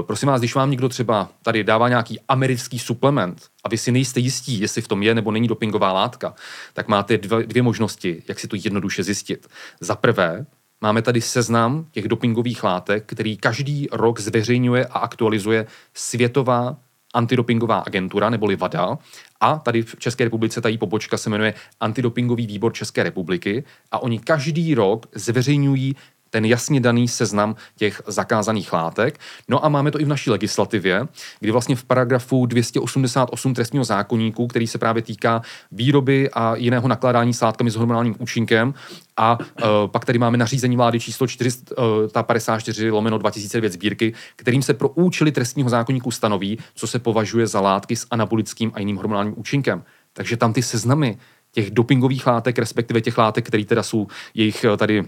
prosím 0.02 0.30
vás, 0.30 0.42
když 0.42 0.56
vám 0.56 0.72
někdo 0.72 0.90
třeba 0.90 1.30
tady 1.44 1.64
dává 1.64 1.90
nějaký 1.90 2.20
americký 2.28 2.80
suplement, 2.80 3.53
a 3.64 3.70
vy 3.70 3.78
si 3.78 3.92
nejste 3.92 4.20
jistí, 4.20 4.60
jestli 4.60 4.82
v 4.82 4.88
tom 4.88 5.04
je 5.04 5.16
nebo 5.16 5.32
není 5.32 5.48
dopingová 5.48 5.94
látka, 5.94 6.36
tak 6.74 6.88
máte 6.88 7.18
dvě, 7.18 7.44
dvě 7.44 7.64
možnosti, 7.64 8.24
jak 8.28 8.40
si 8.40 8.48
to 8.48 8.56
jednoduše 8.64 9.04
zjistit. 9.04 9.48
Za 9.80 9.96
prvé, 9.96 10.46
máme 10.82 11.02
tady 11.02 11.22
seznam 11.22 11.88
těch 11.92 12.08
dopingových 12.08 12.64
látek, 12.64 13.04
který 13.06 13.38
každý 13.38 13.88
rok 13.92 14.20
zveřejňuje 14.20 14.86
a 14.86 15.00
aktualizuje 15.00 15.66
Světová 15.94 16.78
antidopingová 17.14 17.80
agentura, 17.80 18.30
neboli 18.30 18.56
VADA, 18.56 18.98
a 19.40 19.60
tady 19.60 19.82
v 19.82 19.96
České 20.00 20.24
republice 20.24 20.62
ta 20.62 20.70
její 20.70 20.78
pobočka 20.78 21.18
se 21.18 21.30
jmenuje 21.30 21.54
Antidopingový 21.80 22.48
výbor 22.48 22.74
České 22.74 23.04
republiky 23.04 23.64
a 23.92 24.00
oni 24.00 24.20
každý 24.20 24.76
rok 24.76 25.06
zveřejňují 25.16 25.96
ten 26.34 26.46
jasně 26.46 26.80
daný 26.80 27.08
seznam 27.08 27.56
těch 27.76 28.02
zakázaných 28.08 28.74
látek. 28.74 29.20
No 29.48 29.66
a 29.66 29.70
máme 29.70 29.92
to 29.92 30.02
i 30.02 30.06
v 30.06 30.08
naší 30.08 30.30
legislativě, 30.30 31.08
kdy 31.40 31.52
vlastně 31.52 31.76
v 31.76 31.84
paragrafu 31.84 32.46
288 32.46 33.54
trestního 33.54 33.86
zákonníku, 33.86 34.48
který 34.48 34.68
se 34.68 34.78
právě 34.78 35.02
týká 35.02 35.42
výroby 35.72 36.30
a 36.34 36.56
jiného 36.56 36.88
nakládání 36.88 37.34
s 37.34 37.42
látkami 37.42 37.72
s 37.72 37.76
hormonálním 37.76 38.16
účinkem, 38.20 38.74
a 39.18 39.38
uh, 39.40 39.46
pak 39.88 40.06
tady 40.06 40.20
máme 40.20 40.38
nařízení 40.38 40.76
vlády 40.76 41.00
číslo 41.00 41.28
454 41.28 42.90
uh, 42.90 42.96
lomeno 42.96 43.18
2009 43.18 43.74
sbírky, 43.74 44.14
kterým 44.36 44.62
se 44.62 44.74
pro 44.74 44.90
účely 44.90 45.32
trestního 45.32 45.70
zákonníku 45.70 46.12
stanoví, 46.12 46.58
co 46.76 46.88
se 46.88 47.00
považuje 47.00 47.48
za 47.48 47.62
látky 47.62 47.96
s 47.96 48.08
anabolickým 48.12 48.72
a 48.74 48.80
jiným 48.80 48.98
hormonálním 48.98 49.34
účinkem. 49.38 49.84
Takže 50.14 50.38
tam 50.38 50.54
ty 50.54 50.64
seznamy 50.64 51.18
těch 51.52 51.72
dopingových 51.72 52.28
látek, 52.28 52.60
respektive 52.60 53.02
těch 53.02 53.18
látek, 53.18 53.48
které 53.48 53.66
teda 53.66 53.84
jsou 53.84 54.08
jejich 54.34 54.66
uh, 54.70 54.78
tady 54.78 55.04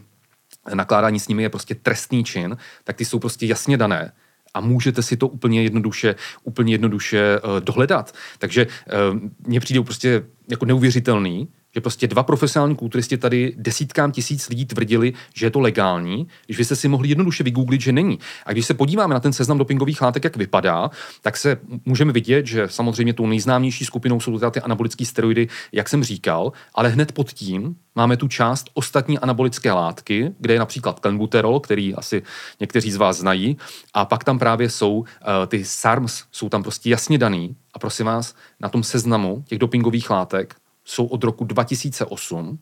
nakládání 0.74 1.20
s 1.20 1.28
nimi 1.28 1.44
je 1.44 1.50
prostě 1.50 1.76
trestný 1.76 2.24
čin, 2.24 2.58
tak 2.84 2.96
ty 2.96 3.06
jsou 3.06 3.20
prostě 3.20 3.46
jasně 3.46 3.78
dané 3.78 4.12
a 4.54 4.60
můžete 4.60 5.04
si 5.04 5.18
to 5.18 5.28
úplně 5.28 5.64
jednoduše, 5.64 6.16
úplně 6.44 6.74
jednoduše 6.74 7.40
uh, 7.40 7.60
dohledat. 7.60 8.16
Takže 8.40 8.68
uh, 8.68 9.20
mně 9.48 9.60
přijde 9.60 9.82
prostě 9.82 10.26
jako 10.50 10.66
neuvěřitelný, 10.66 11.48
že 11.76 11.82
prostě 11.82 12.08
dva 12.08 12.24
profesionální 12.24 12.76
kulturisti 12.76 13.18
tady 13.18 13.54
desítkám 13.58 14.12
tisíc 14.12 14.50
lidí 14.50 14.66
tvrdili, 14.66 15.14
že 15.34 15.46
je 15.46 15.50
to 15.50 15.60
legální, 15.60 16.28
když 16.46 16.58
vy 16.58 16.66
jste 16.66 16.76
si 16.76 16.88
mohli 16.88 17.10
jednoduše 17.10 17.44
vygooglit, 17.44 17.82
že 17.82 17.92
není. 17.92 18.20
A 18.46 18.52
když 18.52 18.66
se 18.66 18.74
podíváme 18.74 19.14
na 19.14 19.20
ten 19.20 19.34
seznam 19.34 19.58
dopingových 19.58 20.02
látek, 20.02 20.24
jak 20.24 20.38
vypadá, 20.38 20.90
tak 21.22 21.38
se 21.38 21.58
můžeme 21.86 22.14
vidět, 22.14 22.46
že 22.46 22.68
samozřejmě 22.68 23.14
tou 23.14 23.28
nejznámější 23.28 23.86
skupinou 23.86 24.20
jsou 24.20 24.40
ty 24.52 24.62
anabolické 24.62 25.06
steroidy, 25.06 25.48
jak 25.72 25.90
jsem 25.90 26.04
říkal, 26.04 26.52
ale 26.76 26.90
hned 26.90 27.12
pod 27.12 27.32
tím 27.32 27.76
máme 27.96 28.18
tu 28.18 28.28
část 28.28 28.70
ostatní 28.74 29.20
anabolické 29.20 29.72
látky, 29.72 30.32
kde 30.40 30.54
je 30.54 30.60
například 30.60 31.00
klenbuterol, 31.00 31.60
který 31.60 31.96
asi 31.96 32.24
někteří 32.60 32.92
z 32.92 32.96
vás 32.96 33.18
znají, 33.18 33.58
a 33.94 34.06
pak 34.06 34.24
tam 34.24 34.40
právě 34.40 34.70
jsou 34.70 34.98
uh, 34.98 35.06
ty 35.48 35.66
SARMs, 35.66 36.24
jsou 36.32 36.50
tam 36.50 36.64
prostě 36.64 36.90
jasně 36.90 37.18
daný. 37.18 37.56
A 37.74 37.80
prosím 37.80 38.06
vás, 38.06 38.36
na 38.60 38.70
tom 38.70 38.84
seznamu 38.84 39.44
těch 39.48 39.60
dopingových 39.60 40.10
látek 40.10 40.56
jsou 40.86 41.06
od 41.06 41.24
roku 41.24 41.44
2008 41.46 42.60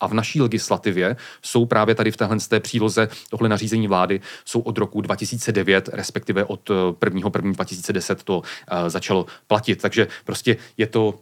a 0.00 0.06
v 0.06 0.14
naší 0.14 0.40
legislativě 0.40 1.16
jsou 1.42 1.66
právě 1.66 1.94
tady 1.94 2.10
v 2.10 2.16
téhle 2.16 2.36
té 2.48 2.60
příloze 2.60 3.08
tohle 3.30 3.48
nařízení 3.48 3.88
vlády 3.88 4.20
jsou 4.44 4.60
od 4.60 4.78
roku 4.78 5.00
2009, 5.00 5.88
respektive 5.92 6.44
od 6.44 6.70
1. 7.04 7.30
1. 7.36 7.52
2010 7.52 8.22
to 8.22 8.38
uh, 8.38 8.42
začalo 8.88 9.26
platit. 9.46 9.82
Takže 9.82 10.08
prostě 10.24 10.56
je 10.76 10.86
to 10.86 11.14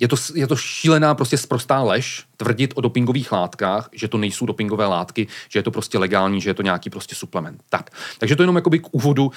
je 0.00 0.08
to, 0.08 0.16
je 0.34 0.46
to 0.46 0.56
šílená, 0.56 1.14
prostě 1.14 1.38
sprostá 1.38 1.82
lež 1.82 2.24
tvrdit 2.36 2.72
o 2.76 2.80
dopingových 2.80 3.32
látkách, 3.32 3.88
že 3.92 4.08
to 4.08 4.18
nejsou 4.18 4.46
dopingové 4.46 4.86
látky, 4.86 5.26
že 5.48 5.58
je 5.58 5.62
to 5.62 5.70
prostě 5.70 5.98
legální, 5.98 6.40
že 6.40 6.50
je 6.50 6.54
to 6.54 6.62
nějaký 6.62 6.90
prostě 6.90 7.14
suplement. 7.14 7.62
Tak, 7.68 7.90
takže 8.18 8.36
to 8.36 8.42
jenom 8.42 8.56
jakoby 8.56 8.78
k 8.78 8.94
úvodu 8.94 9.26
uh, 9.26 9.32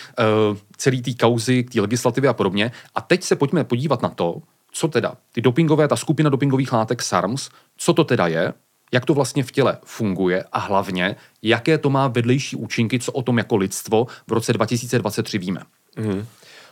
celý 0.77 1.01
té 1.01 1.13
kauzy, 1.13 1.63
k 1.63 1.71
té 1.71 1.81
legislativě 1.81 2.29
a 2.29 2.33
podobně. 2.33 2.71
A 2.95 3.01
teď 3.01 3.23
se 3.23 3.35
pojďme 3.35 3.63
podívat 3.63 4.01
na 4.01 4.09
to, 4.09 4.41
co 4.71 4.87
teda 4.87 5.13
ty 5.31 5.41
dopingové, 5.41 5.87
ta 5.87 5.95
skupina 5.95 6.29
dopingových 6.29 6.73
látek 6.73 7.01
SARMS, 7.01 7.49
co 7.77 7.93
to 7.93 8.03
teda 8.03 8.27
je, 8.27 8.53
jak 8.91 9.05
to 9.05 9.13
vlastně 9.13 9.43
v 9.43 9.51
těle 9.51 9.77
funguje 9.85 10.43
a 10.51 10.59
hlavně, 10.59 11.15
jaké 11.41 11.77
to 11.77 11.89
má 11.89 12.07
vedlejší 12.07 12.55
účinky, 12.55 12.99
co 12.99 13.11
o 13.11 13.21
tom 13.21 13.37
jako 13.37 13.55
lidstvo 13.55 14.07
v 14.27 14.31
roce 14.31 14.53
2023 14.53 15.37
víme. 15.37 15.61
Mm. 15.97 16.25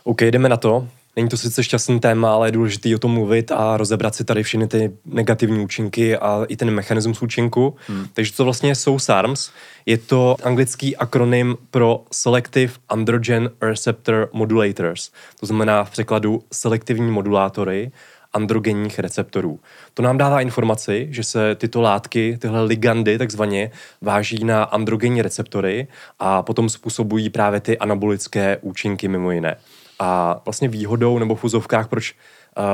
OK, 0.04 0.22
jdeme 0.22 0.48
na 0.48 0.56
to. 0.56 0.88
Není 1.16 1.28
to 1.28 1.36
sice 1.36 1.64
šťastný 1.64 2.00
téma, 2.00 2.34
ale 2.34 2.48
je 2.48 2.52
důležité 2.52 2.94
o 2.94 2.98
tom 2.98 3.12
mluvit 3.12 3.52
a 3.52 3.76
rozebrat 3.76 4.14
si 4.14 4.24
tady 4.24 4.42
všechny 4.42 4.68
ty 4.68 4.92
negativní 5.04 5.64
účinky 5.64 6.16
a 6.16 6.44
i 6.48 6.56
ten 6.56 6.70
mechanismus 6.70 7.22
účinku. 7.22 7.76
Hmm. 7.86 8.06
Takže 8.14 8.32
co 8.32 8.44
vlastně 8.44 8.74
jsou 8.74 8.98
SARMs? 8.98 9.50
Je 9.86 9.98
to 9.98 10.36
anglický 10.42 10.96
akronym 10.96 11.56
pro 11.70 12.02
Selective 12.12 12.72
Androgen 12.88 13.50
Receptor 13.60 14.28
Modulators. 14.32 15.10
To 15.40 15.46
znamená 15.46 15.84
v 15.84 15.90
překladu 15.90 16.42
selektivní 16.52 17.10
modulátory 17.10 17.90
androgenních 18.32 18.98
receptorů. 18.98 19.60
To 19.94 20.02
nám 20.02 20.18
dává 20.18 20.40
informaci, 20.40 21.08
že 21.10 21.24
se 21.24 21.54
tyto 21.54 21.80
látky, 21.80 22.38
tyhle 22.40 22.62
ligandy 22.64 23.18
takzvaně, 23.18 23.70
váží 24.00 24.44
na 24.44 24.62
androgenní 24.62 25.22
receptory 25.22 25.86
a 26.18 26.42
potom 26.42 26.68
způsobují 26.68 27.30
právě 27.30 27.60
ty 27.60 27.78
anabolické 27.78 28.58
účinky 28.60 29.08
mimo 29.08 29.30
jiné. 29.30 29.56
A 29.98 30.40
vlastně 30.44 30.68
výhodou 30.68 31.18
nebo 31.18 31.34
v 31.34 31.40
fuzovkách, 31.40 31.88
proč 31.88 32.14
uh, 32.58 32.64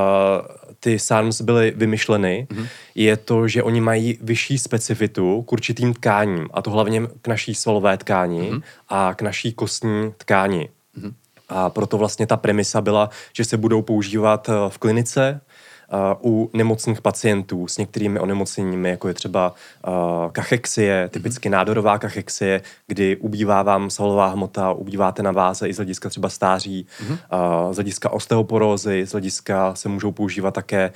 ty 0.81 0.99
SARMs 0.99 1.41
byly 1.41 1.73
vymyšleny, 1.77 2.47
mm-hmm. 2.51 2.67
je 2.95 3.17
to, 3.17 3.49
že 3.49 3.63
oni 3.63 3.81
mají 3.81 4.19
vyšší 4.21 4.59
specifitu 4.59 5.43
k 5.43 5.53
určitým 5.53 5.95
tkáním, 5.95 6.49
a 6.53 6.63
to 6.63 6.71
hlavně 6.71 7.03
k 7.23 7.29
naší 7.29 7.55
svalové 7.55 7.97
tkáni 7.97 8.51
mm-hmm. 8.51 8.63
a 8.89 9.15
k 9.15 9.23
naší 9.23 9.53
kostní 9.53 10.13
tkáni. 10.17 10.69
Mm-hmm. 10.99 11.13
A 11.49 11.71
proto 11.71 11.99
vlastně 11.99 12.27
ta 12.27 12.37
premisa 12.37 12.81
byla, 12.81 13.11
že 13.33 13.45
se 13.45 13.57
budou 13.57 13.83
používat 13.83 14.49
eh, 14.49 14.53
v 14.69 14.79
klinice, 14.79 15.41
u 16.25 16.51
nemocných 16.53 17.01
pacientů 17.01 17.69
s 17.69 17.79
některými 17.79 18.21
onemocněními, 18.21 18.91
jako 18.91 19.09
je 19.09 19.15
třeba 19.15 19.55
kachexie, 20.33 21.09
typicky 21.09 21.49
nádorová 21.49 21.99
kachexie, 21.99 22.63
kdy 22.87 23.17
ubývá 23.17 23.63
vám 23.63 23.91
svalová 23.91 24.27
hmota, 24.27 24.73
ubýváte 24.73 25.23
na 25.23 25.33
váze 25.33 25.69
i 25.69 25.75
z 25.75 25.77
hlediska 25.77 26.09
třeba 26.09 26.29
stáří, 26.29 26.87
mm-hmm. 27.03 27.19
z 27.73 27.75
hlediska 27.75 28.11
osteoporózy, 28.11 29.07
z 29.07 29.13
hlediska 29.13 29.75
se 29.75 29.89
můžou 29.89 30.13
používat 30.13 30.55
také 30.55 30.93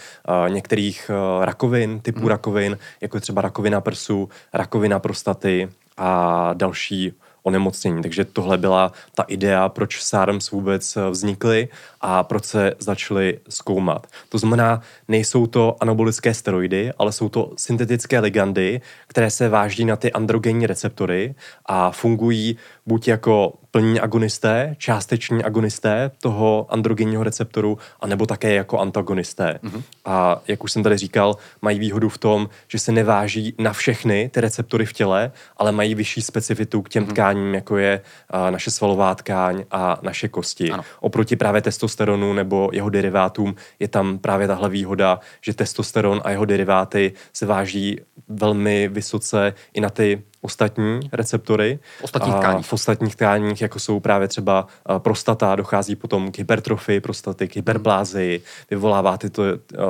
některých 0.48 1.10
rakovin, 1.40 2.00
typů 2.00 2.20
mm-hmm. 2.20 2.28
rakovin, 2.28 2.78
jako 3.00 3.16
je 3.16 3.20
třeba 3.20 3.42
rakovina 3.42 3.80
prsu, 3.80 4.28
rakovina 4.52 4.98
prostaty 4.98 5.68
a 5.96 6.50
další 6.52 7.12
onemocnění. 7.48 8.02
Takže 8.02 8.24
tohle 8.24 8.58
byla 8.58 8.92
ta 9.14 9.22
idea, 9.22 9.68
proč 9.68 10.02
SARMs 10.02 10.50
vůbec 10.50 10.96
eh, 10.96 11.10
vznikly 11.10 11.68
a 12.00 12.22
proč 12.22 12.44
se 12.44 12.74
začaly 12.78 13.38
zkoumat. 13.48 14.06
To 14.28 14.38
znamená, 14.38 14.80
nejsou 15.08 15.46
to 15.46 15.76
anabolické 15.80 16.34
steroidy, 16.34 16.92
ale 16.98 17.12
jsou 17.12 17.28
to 17.28 17.52
syntetické 17.56 18.20
ligandy, 18.20 18.80
které 19.06 19.30
se 19.30 19.48
váží 19.48 19.84
na 19.84 19.96
ty 19.96 20.12
androgenní 20.12 20.66
receptory 20.66 21.34
a 21.66 21.90
fungují 21.90 22.56
buď 22.86 23.08
jako 23.08 23.52
plní 23.78 24.00
agonisté, 24.00 24.74
částeční 24.78 25.44
agonisté 25.44 26.10
toho 26.22 26.66
androgenního 26.68 27.24
receptoru, 27.24 27.78
anebo 28.00 28.26
také 28.26 28.54
jako 28.54 28.78
antagonisté. 28.78 29.58
Mm-hmm. 29.62 29.82
A 30.04 30.42
jak 30.48 30.64
už 30.64 30.72
jsem 30.72 30.82
tady 30.82 30.96
říkal, 30.96 31.36
mají 31.62 31.78
výhodu 31.78 32.08
v 32.08 32.18
tom, 32.18 32.48
že 32.68 32.78
se 32.78 32.92
neváží 32.92 33.54
na 33.58 33.72
všechny 33.72 34.30
ty 34.34 34.40
receptory 34.40 34.86
v 34.86 34.92
těle, 34.92 35.32
ale 35.56 35.72
mají 35.72 35.94
vyšší 35.94 36.22
specifitu 36.22 36.82
k 36.82 36.88
těm 36.88 37.04
mm-hmm. 37.04 37.12
tkáním, 37.12 37.54
jako 37.54 37.76
je 37.76 38.00
a, 38.30 38.50
naše 38.50 38.70
svalová 38.70 39.14
tkáň 39.14 39.64
a 39.70 39.98
naše 40.02 40.28
kosti. 40.28 40.70
Ano. 40.70 40.82
Oproti 41.00 41.36
právě 41.36 41.62
testosteronu 41.62 42.32
nebo 42.32 42.70
jeho 42.72 42.90
derivátům 42.90 43.54
je 43.78 43.88
tam 43.88 44.18
právě 44.18 44.46
tahle 44.46 44.68
výhoda, 44.68 45.20
že 45.40 45.54
testosteron 45.54 46.20
a 46.24 46.30
jeho 46.30 46.44
deriváty 46.44 47.12
se 47.32 47.46
váží 47.46 48.00
velmi 48.28 48.88
vysoce 48.88 49.54
i 49.72 49.80
na 49.80 49.90
ty 49.90 50.22
ostatní 50.40 51.00
receptory. 51.12 51.78
V 52.00 52.04
ostatních 52.04 52.34
tkáních. 52.34 52.66
V 52.66 52.72
ostatních 52.72 53.16
tkáních, 53.16 53.62
jako 53.62 53.78
jsou 53.78 54.00
právě 54.00 54.28
třeba 54.28 54.66
prostata, 54.98 55.56
dochází 55.56 55.96
potom 55.96 56.32
k 56.32 56.38
hypertrofii 56.38 57.00
prostaty, 57.00 57.48
k 57.48 57.56
hyperplázii, 57.56 58.42
vyvolává 58.70 59.18
tyto, 59.18 59.42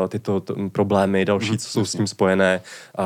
tyto 0.09 0.43
problémy, 0.73 1.25
další, 1.25 1.50
mhm, 1.50 1.59
co 1.59 1.69
jsou 1.69 1.85
s 1.85 1.93
tím 1.93 2.07
spojené. 2.07 2.61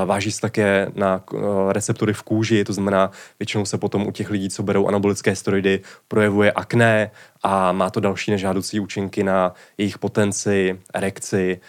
Váží 0.04 0.32
se 0.32 0.40
také 0.40 0.88
na 0.94 1.24
receptory 1.68 2.12
v 2.12 2.22
kůži, 2.22 2.64
to 2.64 2.72
znamená, 2.72 3.10
většinou 3.38 3.64
se 3.64 3.78
potom 3.78 4.06
u 4.06 4.12
těch 4.12 4.30
lidí, 4.30 4.50
co 4.50 4.62
berou 4.62 4.86
anabolické 4.86 5.36
steroidy, 5.36 5.80
projevuje 6.08 6.52
akné 6.52 7.10
a 7.42 7.72
má 7.72 7.90
to 7.90 8.00
další 8.00 8.30
nežádoucí 8.30 8.80
účinky 8.80 9.24
na 9.24 9.54
jejich 9.78 9.98
potenci, 9.98 10.78
erekci, 10.94 11.60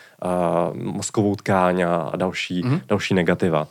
mozkovou 0.74 1.36
tkáň 1.36 1.82
a 1.82 2.12
další, 2.16 2.64
mm-hmm. 2.64 2.82
další 2.88 3.14
negativa. 3.14 3.68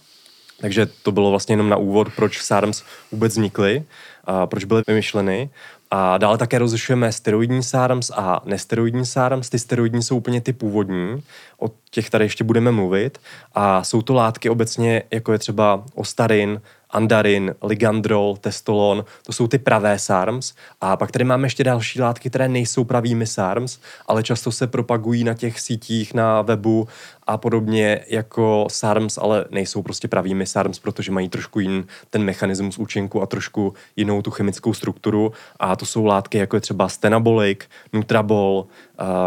Takže 0.63 0.87
to 0.87 1.13
bylo 1.13 1.31
vlastně 1.31 1.53
jenom 1.53 1.69
na 1.69 1.77
úvod, 1.77 2.09
proč 2.17 2.43
SARMs 2.43 2.83
vůbec 3.13 3.33
vznikly, 3.33 3.85
a 4.25 4.47
proč 4.47 4.65
byly 4.65 4.83
vymyšleny. 4.87 5.51
A 5.91 6.19
dále 6.19 6.39
také 6.39 6.59
rozlišujeme 6.59 7.13
steroidní 7.13 7.63
SARMs 7.63 8.11
a 8.11 8.41
nesteroidní 8.45 9.07
SARMs. 9.07 9.51
Ty 9.51 9.59
steroidní 9.59 10.03
jsou 10.03 10.17
úplně 10.17 10.41
ty 10.41 10.53
původní, 10.53 11.23
o 11.59 11.71
těch 11.93 12.11
tady 12.11 12.25
ještě 12.25 12.45
budeme 12.45 12.73
mluvit. 12.73 13.19
A 13.55 13.85
jsou 13.85 14.03
to 14.03 14.15
látky 14.15 14.51
obecně, 14.51 15.03
jako 15.11 15.33
je 15.33 15.39
třeba 15.39 15.85
ostarin, 15.95 16.61
andarin, 16.93 17.55
ligandrol, 17.63 18.37
testolon, 18.37 19.05
to 19.27 19.33
jsou 19.33 19.47
ty 19.49 19.59
pravé 19.59 19.99
SARMs. 19.99 20.55
A 20.81 20.97
pak 20.97 21.11
tady 21.11 21.25
máme 21.25 21.47
ještě 21.47 21.65
další 21.65 22.01
látky, 22.01 22.31
které 22.31 22.49
nejsou 22.49 22.85
pravými 22.85 23.27
SARMs, 23.27 23.79
ale 24.07 24.23
často 24.23 24.53
se 24.53 24.67
propagují 24.67 25.25
na 25.25 25.35
těch 25.35 25.61
sítích, 25.61 26.15
na 26.15 26.43
webu 26.43 26.89
a 27.27 27.39
podobně 27.39 28.01
jako 28.09 28.67
SARMs, 28.71 29.19
ale 29.19 29.45
nejsou 29.51 29.83
prostě 29.83 30.09
pravými 30.09 30.47
SARMs, 30.47 30.79
protože 30.79 31.13
mají 31.13 31.29
trošku 31.29 31.61
jiný 31.61 31.85
ten 32.11 32.25
mechanismus 32.25 32.79
účinku 32.79 33.23
a 33.23 33.27
trošku 33.27 33.75
jinou 33.97 34.23
tu 34.23 34.31
chemickou 34.31 34.75
strukturu. 34.75 35.33
A 35.61 35.77
to 35.77 35.87
jsou 35.87 36.05
látky, 36.05 36.39
jako 36.39 36.57
je 36.57 36.61
třeba 36.61 36.89
Stenabolic, 36.89 37.59
Nutrabol, 37.93 38.67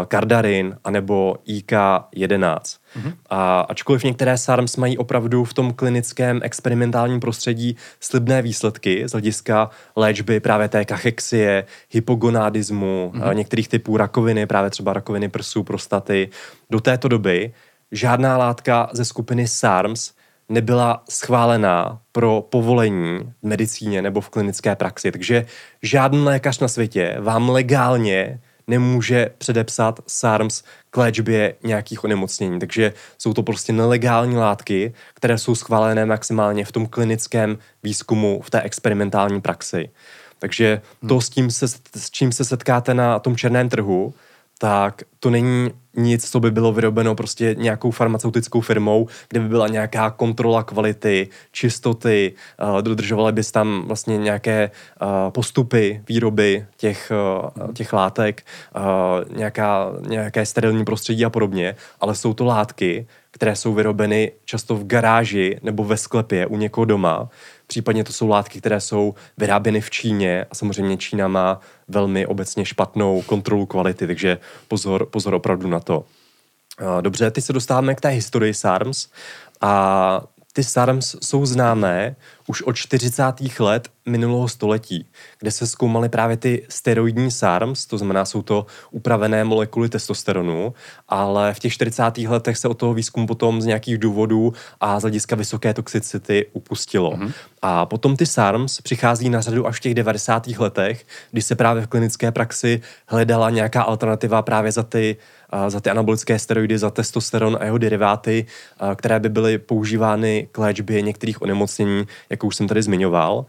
Kardarin 0.08 0.72
eh, 0.72 0.78
anebo 0.84 1.36
IK11. 1.48 2.55
Mm-hmm. 2.64 3.12
A 3.30 3.60
ačkoliv 3.60 4.04
některé 4.04 4.38
SARMs 4.38 4.76
mají 4.76 4.98
opravdu 4.98 5.44
v 5.44 5.54
tom 5.54 5.72
klinickém 5.72 6.40
experimentálním 6.42 7.20
prostředí 7.20 7.76
slibné 8.00 8.42
výsledky 8.42 9.08
z 9.08 9.12
hlediska 9.12 9.70
léčby 9.96 10.40
právě 10.40 10.68
té 10.68 10.84
kachexie, 10.84 11.64
hypogonádismu, 11.90 13.12
mm-hmm. 13.14 13.34
některých 13.34 13.68
typů 13.68 13.96
rakoviny, 13.96 14.46
právě 14.46 14.70
třeba 14.70 14.92
rakoviny 14.92 15.28
prsů, 15.28 15.62
prostaty, 15.62 16.28
do 16.70 16.80
této 16.80 17.08
doby 17.08 17.52
žádná 17.92 18.36
látka 18.36 18.88
ze 18.92 19.04
skupiny 19.04 19.48
SARMs 19.48 20.12
nebyla 20.48 21.02
schválená 21.08 22.00
pro 22.12 22.46
povolení 22.50 23.18
v 23.42 23.46
medicíně 23.46 24.02
nebo 24.02 24.20
v 24.20 24.28
klinické 24.28 24.76
praxi. 24.76 25.12
Takže 25.12 25.46
žádný 25.82 26.24
lékař 26.24 26.58
na 26.58 26.68
světě 26.68 27.16
vám 27.20 27.48
legálně 27.48 28.40
nemůže 28.66 29.30
předepsat 29.38 30.00
SARMS 30.06 30.62
k 30.90 30.96
léčbě 30.96 31.54
nějakých 31.62 32.04
onemocnění. 32.04 32.58
Takže 32.58 32.92
jsou 33.18 33.34
to 33.34 33.42
prostě 33.42 33.72
nelegální 33.72 34.36
látky, 34.36 34.94
které 35.14 35.38
jsou 35.38 35.54
schválené 35.54 36.06
maximálně 36.06 36.64
v 36.64 36.72
tom 36.72 36.86
klinickém 36.86 37.58
výzkumu, 37.82 38.40
v 38.42 38.50
té 38.50 38.60
experimentální 38.60 39.40
praxi. 39.40 39.90
Takže 40.38 40.80
to, 41.08 41.20
s, 41.20 41.28
tím 41.28 41.50
se, 41.50 41.68
s 41.68 42.10
čím 42.10 42.32
se 42.32 42.44
setkáte 42.44 42.94
na 42.94 43.18
tom 43.18 43.36
černém 43.36 43.68
trhu, 43.68 44.14
tak 44.58 45.02
to 45.20 45.30
není 45.30 45.70
nic, 45.96 46.30
co 46.30 46.40
by 46.40 46.50
bylo 46.50 46.72
vyrobeno 46.72 47.14
prostě 47.14 47.54
nějakou 47.58 47.90
farmaceutickou 47.90 48.60
firmou, 48.60 49.08
kde 49.28 49.40
by 49.40 49.48
byla 49.48 49.68
nějaká 49.68 50.10
kontrola 50.10 50.62
kvality, 50.62 51.28
čistoty, 51.52 52.32
uh, 52.62 52.82
dodržovaly 52.82 53.32
bys 53.32 53.52
tam 53.52 53.84
vlastně 53.86 54.18
nějaké 54.18 54.70
uh, 55.02 55.08
postupy 55.30 56.02
výroby 56.08 56.66
těch, 56.76 57.12
uh, 57.64 57.72
těch 57.72 57.92
látek, 57.92 58.42
nějaká, 59.36 59.92
nějaké 60.08 60.46
sterilní 60.46 60.84
prostředí 60.84 61.24
a 61.24 61.30
podobně, 61.30 61.76
ale 62.00 62.14
jsou 62.14 62.34
to 62.34 62.44
látky, 62.44 63.06
které 63.30 63.56
jsou 63.56 63.74
vyrobeny 63.74 64.32
často 64.44 64.76
v 64.76 64.86
garáži 64.86 65.58
nebo 65.62 65.84
ve 65.84 65.96
sklepě 65.96 66.46
u 66.46 66.56
někoho 66.56 66.84
doma, 66.84 67.28
Případně 67.66 68.04
to 68.04 68.12
jsou 68.12 68.28
látky, 68.28 68.58
které 68.58 68.80
jsou 68.80 69.14
vyráběny 69.38 69.80
v 69.80 69.90
Číně 69.90 70.46
a 70.50 70.54
samozřejmě 70.54 70.96
Čína 70.96 71.28
má 71.28 71.60
velmi 71.88 72.26
obecně 72.26 72.64
špatnou 72.64 73.22
kontrolu 73.22 73.66
kvality, 73.66 74.06
takže 74.06 74.38
pozor, 74.68 75.06
pozor 75.06 75.34
opravdu 75.34 75.68
na 75.68 75.80
to. 75.80 76.04
Dobře, 77.00 77.30
teď 77.30 77.44
se 77.44 77.52
dostáváme 77.52 77.94
k 77.94 78.00
té 78.00 78.08
historii 78.08 78.54
SARMS 78.54 79.08
a 79.60 80.22
ty 80.56 80.64
SARMS 80.64 81.16
jsou 81.22 81.46
známé 81.46 82.16
už 82.46 82.62
od 82.62 82.76
40. 82.76 83.22
let 83.58 83.88
minulého 84.06 84.48
století, 84.48 85.06
kde 85.38 85.50
se 85.50 85.66
zkoumaly 85.66 86.08
právě 86.08 86.36
ty 86.36 86.66
steroidní 86.68 87.30
SARMs, 87.30 87.86
to 87.86 87.98
znamená, 87.98 88.24
jsou 88.24 88.42
to 88.42 88.66
upravené 88.90 89.44
molekuly 89.44 89.88
testosteronu, 89.88 90.74
ale 91.08 91.54
v 91.54 91.58
těch 91.58 91.72
40. 91.72 92.18
letech 92.18 92.56
se 92.56 92.68
od 92.68 92.74
toho 92.74 92.94
výzkumu 92.94 93.26
potom 93.26 93.62
z 93.62 93.64
nějakých 93.64 93.98
důvodů 93.98 94.52
a 94.80 95.00
z 95.00 95.02
hlediska 95.02 95.36
vysoké 95.36 95.74
toxicity 95.74 96.46
upustilo. 96.52 97.10
Mm-hmm. 97.10 97.32
A 97.62 97.86
potom 97.86 98.16
ty 98.16 98.26
SARMs 98.26 98.80
přichází 98.80 99.28
na 99.28 99.40
řadu 99.40 99.66
až 99.66 99.76
v 99.76 99.80
těch 99.80 99.94
90. 99.94 100.46
letech, 100.46 101.06
kdy 101.30 101.42
se 101.42 101.54
právě 101.54 101.82
v 101.82 101.86
klinické 101.86 102.32
praxi 102.32 102.80
hledala 103.06 103.50
nějaká 103.50 103.82
alternativa 103.82 104.42
právě 104.42 104.72
za 104.72 104.82
ty 104.82 105.16
za 105.68 105.80
ty 105.80 105.90
anabolické 105.90 106.38
steroidy, 106.38 106.78
za 106.78 106.90
testosteron 106.90 107.58
a 107.60 107.64
jeho 107.64 107.78
deriváty, 107.78 108.46
které 108.94 109.20
by 109.20 109.28
byly 109.28 109.58
používány 109.58 110.48
k 110.52 110.58
léčbě 110.58 111.02
některých 111.02 111.42
onemocnění, 111.42 112.06
jako 112.30 112.46
už 112.46 112.56
jsem 112.56 112.68
tady 112.68 112.82
zmiňoval. 112.82 113.46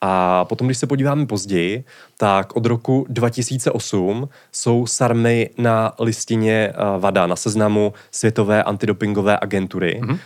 A 0.00 0.44
potom, 0.44 0.66
když 0.66 0.78
se 0.78 0.86
podíváme 0.86 1.26
později, 1.26 1.84
tak 2.16 2.56
od 2.56 2.66
roku 2.66 3.06
2008 3.08 4.28
jsou 4.52 4.86
sarmy 4.86 5.50
na 5.58 5.92
listině 5.98 6.72
VADA, 6.98 7.26
na 7.26 7.36
seznamu 7.36 7.92
Světové 8.10 8.62
antidopingové 8.62 9.38
agentury. 9.40 10.00
Mm-hmm. 10.02 10.18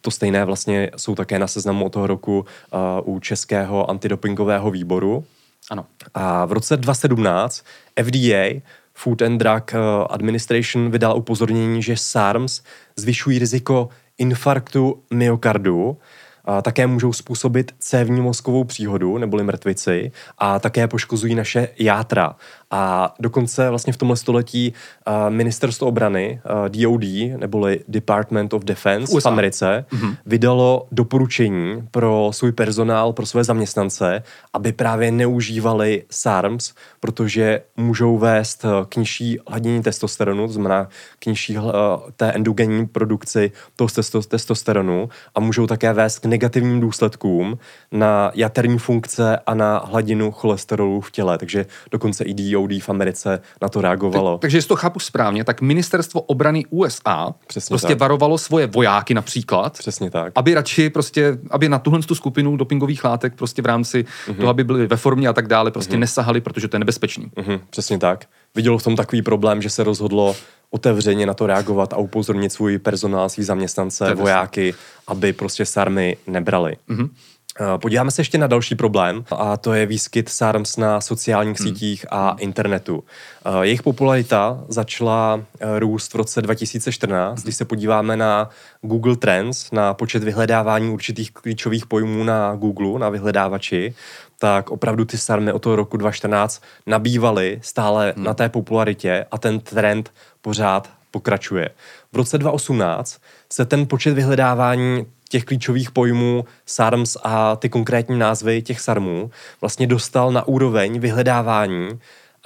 To 0.00 0.10
stejné 0.10 0.44
vlastně 0.44 0.90
jsou 0.96 1.14
také 1.14 1.38
na 1.38 1.46
seznamu 1.46 1.84
od 1.84 1.92
toho 1.92 2.06
roku 2.06 2.44
u 3.04 3.20
Českého 3.20 3.90
antidopingového 3.90 4.70
výboru. 4.70 5.24
Ano. 5.70 5.86
A 6.14 6.44
v 6.44 6.52
roce 6.52 6.76
2017 6.76 7.62
FDA 8.02 8.60
Food 9.02 9.22
and 9.22 9.38
Drug 9.38 9.72
Administration 10.10 10.90
vydal 10.90 11.16
upozornění, 11.16 11.82
že 11.82 11.96
SARMs 11.96 12.62
zvyšují 12.96 13.38
riziko 13.38 13.88
infarktu 14.18 15.02
myokardu, 15.10 15.98
a 16.44 16.62
také 16.62 16.86
můžou 16.86 17.12
způsobit 17.12 17.72
cévní 17.78 18.20
mozkovou 18.20 18.64
příhodu 18.64 19.18
neboli 19.18 19.44
mrtvici 19.44 20.12
a 20.38 20.58
také 20.58 20.88
poškozují 20.88 21.34
naše 21.34 21.68
játra. 21.78 22.36
A 22.70 23.14
dokonce 23.20 23.70
vlastně 23.70 23.92
v 23.92 23.96
tomhle 23.96 24.16
století 24.16 24.72
uh, 25.06 25.14
ministerstvo 25.30 25.86
obrany, 25.86 26.40
uh, 26.44 26.68
DOD, 26.68 27.38
neboli 27.40 27.80
Department 27.88 28.54
of 28.54 28.64
Defense 28.64 29.12
USA. 29.12 29.28
v 29.28 29.32
Americe, 29.32 29.84
mm-hmm. 29.90 30.16
vydalo 30.26 30.86
doporučení 30.92 31.88
pro 31.90 32.30
svůj 32.32 32.52
personál, 32.52 33.12
pro 33.12 33.26
své 33.26 33.44
zaměstnance, 33.44 34.22
aby 34.52 34.72
právě 34.72 35.10
neužívali 35.10 36.04
SARMs, 36.10 36.74
protože 37.00 37.62
můžou 37.76 38.18
vést 38.18 38.64
k 38.88 38.96
nižší 38.96 39.38
hladině 39.48 39.82
testosteronu, 39.82 40.46
to 40.46 40.52
znamená 40.52 40.88
k 41.18 41.26
nižší 41.26 41.58
uh, 41.58 41.64
té 42.16 42.32
endogenní 42.32 42.86
produkci 42.86 43.52
toho 43.76 43.88
testosteronu 44.28 45.08
a 45.34 45.40
můžou 45.40 45.66
také 45.66 45.92
vést 45.92 46.18
k 46.18 46.26
negativním 46.26 46.80
důsledkům 46.80 47.58
na 47.92 48.32
jaterní 48.34 48.78
funkce 48.78 49.38
a 49.46 49.54
na 49.54 49.78
hladinu 49.78 50.30
cholesterolu 50.30 51.00
v 51.00 51.10
těle. 51.10 51.38
Takže 51.38 51.66
dokonce 51.90 52.24
i 52.24 52.34
DOD 52.34 52.59
DOD 52.68 52.82
v 52.82 52.88
Americe 52.88 53.40
na 53.62 53.68
to 53.68 53.80
reagovalo. 53.80 54.32
Tak, 54.32 54.40
takže 54.40 54.58
jestli 54.58 54.68
to 54.68 54.76
chápu 54.76 54.98
správně, 55.00 55.44
tak 55.44 55.60
ministerstvo 55.60 56.20
obrany 56.20 56.64
USA 56.70 57.34
Přesně 57.46 57.74
prostě 57.74 57.88
tak. 57.88 57.98
varovalo 57.98 58.38
svoje 58.38 58.66
vojáky 58.66 59.14
například, 59.14 59.78
Přesně 59.78 60.10
tak. 60.10 60.32
aby 60.34 60.54
radši 60.54 60.90
prostě, 60.90 61.38
aby 61.50 61.68
na 61.68 61.78
tuhle 61.78 62.00
tu 62.02 62.14
skupinu 62.14 62.56
dopingových 62.56 63.04
látek 63.04 63.34
prostě 63.34 63.62
v 63.62 63.66
rámci 63.66 64.04
mm-hmm. 64.04 64.36
toho, 64.36 64.48
aby 64.48 64.64
byli 64.64 64.86
ve 64.86 64.96
formě 64.96 65.28
a 65.28 65.32
tak 65.32 65.46
dále, 65.46 65.70
prostě 65.70 65.96
mm-hmm. 65.96 66.00
nesahali, 66.00 66.40
protože 66.40 66.68
to 66.68 66.76
je 66.76 66.78
nebezpečný. 66.78 67.26
Mm-hmm. 67.26 67.60
Přesně 67.70 67.98
tak. 67.98 68.26
Viděl 68.54 68.78
v 68.78 68.82
tom 68.82 68.96
takový 68.96 69.22
problém, 69.22 69.62
že 69.62 69.70
se 69.70 69.84
rozhodlo 69.84 70.36
otevřeně 70.70 71.26
na 71.26 71.34
to 71.34 71.46
reagovat 71.46 71.92
a 71.92 71.96
upozornit 71.96 72.52
svůj 72.52 72.78
personál, 72.78 73.28
svý 73.28 73.44
zaměstnance, 73.44 74.14
vojáky, 74.14 74.74
aby 75.06 75.32
prostě 75.32 75.64
sarmy 75.64 76.16
nebrali. 76.26 76.76
Mm-hmm. 76.88 77.08
Eh, 77.60 77.78
podíváme 77.78 78.10
se 78.10 78.20
ještě 78.20 78.38
na 78.38 78.46
další 78.46 78.74
problém 78.74 79.24
a 79.30 79.56
to 79.56 79.72
je 79.72 79.86
výskyt 79.86 80.28
SARMS 80.28 80.76
na 80.76 81.00
sociálních 81.00 81.60
hmm. 81.60 81.68
sítích 81.68 82.06
a 82.10 82.36
internetu. 82.38 83.04
Eh, 83.44 83.50
jejich 83.66 83.82
popularita 83.82 84.64
začala 84.68 85.40
eh, 85.60 85.78
růst 85.78 86.12
v 86.12 86.16
roce 86.16 86.42
2014, 86.42 87.38
hmm. 87.38 87.42
když 87.42 87.56
se 87.56 87.64
podíváme 87.64 88.16
na 88.16 88.50
Google 88.82 89.16
Trends, 89.16 89.70
na 89.70 89.94
počet 89.94 90.24
vyhledávání 90.24 90.90
určitých 90.90 91.32
klíčových 91.32 91.86
pojmů 91.86 92.24
na 92.24 92.54
Google, 92.56 92.98
na 92.98 93.08
vyhledávači, 93.08 93.94
tak 94.38 94.70
opravdu 94.70 95.04
ty 95.04 95.18
SARMy 95.18 95.52
od 95.52 95.58
toho 95.58 95.76
roku 95.76 95.96
2014 95.96 96.62
nabývaly 96.86 97.58
stále 97.62 98.12
hmm. 98.16 98.24
na 98.24 98.34
té 98.34 98.48
popularitě 98.48 99.26
a 99.30 99.38
ten 99.38 99.60
trend 99.60 100.12
pořád 100.40 100.90
pokračuje. 101.10 101.70
V 102.12 102.16
roce 102.16 102.38
2018 102.38 103.20
se 103.52 103.64
ten 103.64 103.86
počet 103.86 104.14
vyhledávání 104.14 105.06
těch 105.30 105.44
klíčových 105.44 105.90
pojmů 105.90 106.44
SARMS 106.66 107.16
a 107.22 107.56
ty 107.56 107.68
konkrétní 107.68 108.18
názvy 108.18 108.62
těch 108.62 108.80
SARMů 108.80 109.30
vlastně 109.60 109.86
dostal 109.86 110.32
na 110.32 110.48
úroveň 110.48 111.00
vyhledávání 111.00 111.88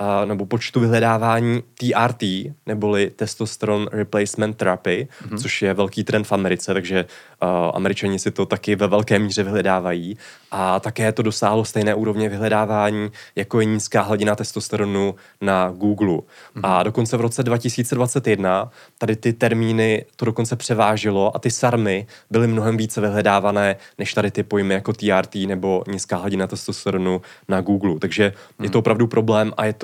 uh, 0.00 0.28
nebo 0.28 0.46
počtu 0.46 0.80
vyhledávání 0.80 1.62
TRT, 1.74 2.22
neboli 2.66 3.10
Testosterone 3.16 3.86
Replacement 3.92 4.56
Therapy, 4.56 5.08
mm-hmm. 5.22 5.38
což 5.38 5.62
je 5.62 5.74
velký 5.74 6.04
trend 6.04 6.24
v 6.24 6.32
Americe, 6.32 6.74
takže 6.74 7.06
uh, 7.42 7.48
američani 7.74 8.18
si 8.18 8.30
to 8.30 8.46
taky 8.46 8.76
ve 8.76 8.86
velké 8.86 9.18
míře 9.18 9.42
vyhledávají 9.42 10.16
a 10.50 10.80
také 10.80 11.12
to 11.12 11.22
dosáhlo 11.22 11.64
stejné 11.64 11.94
úrovně 11.94 12.28
vyhledávání, 12.28 13.10
jako 13.36 13.60
je 13.60 13.66
nízká 13.66 14.02
hladina 14.02 14.34
testosteronu 14.34 15.14
na 15.40 15.70
Google. 15.70 16.08
Mm-hmm. 16.08 16.60
A 16.62 16.82
dokonce 16.82 17.16
v 17.16 17.20
roce 17.20 17.42
2021 17.42 18.70
tady 18.98 19.16
ty 19.16 19.32
termíny 19.32 20.04
to 20.16 20.24
dokonce 20.24 20.56
převážilo 20.56 21.36
a 21.36 21.38
ty 21.38 21.50
SARMy 21.50 22.06
byly 22.30 22.46
mnohem 22.46 22.76
více 22.76 23.00
vyhledávané 23.00 23.76
než 23.98 24.14
tady 24.14 24.30
ty 24.30 24.42
pojmy 24.42 24.74
jako 24.74 24.92
TRT 24.92 25.34
nebo 25.34 25.84
nízká 25.88 26.16
hladina 26.16 26.46
testosteronu 26.46 27.22
na 27.48 27.60
Google. 27.60 27.98
Takže 27.98 28.28
mm-hmm. 28.28 28.64
je 28.64 28.70
to 28.70 28.78
opravdu 28.78 29.06
problém 29.06 29.52
a 29.56 29.64
je 29.64 29.72
to 29.72 29.83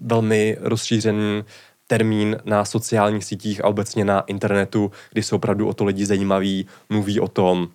velmi 0.00 0.56
rozšířený 0.60 1.44
termín 1.86 2.36
na 2.44 2.64
sociálních 2.64 3.24
sítích 3.24 3.64
a 3.64 3.68
obecně 3.68 4.04
na 4.04 4.20
internetu, 4.20 4.92
kdy 5.12 5.22
se 5.22 5.34
opravdu 5.34 5.68
o 5.68 5.74
to 5.74 5.84
lidi 5.84 6.06
zajímaví, 6.06 6.66
mluví 6.88 7.20
o 7.20 7.28
tom, 7.28 7.68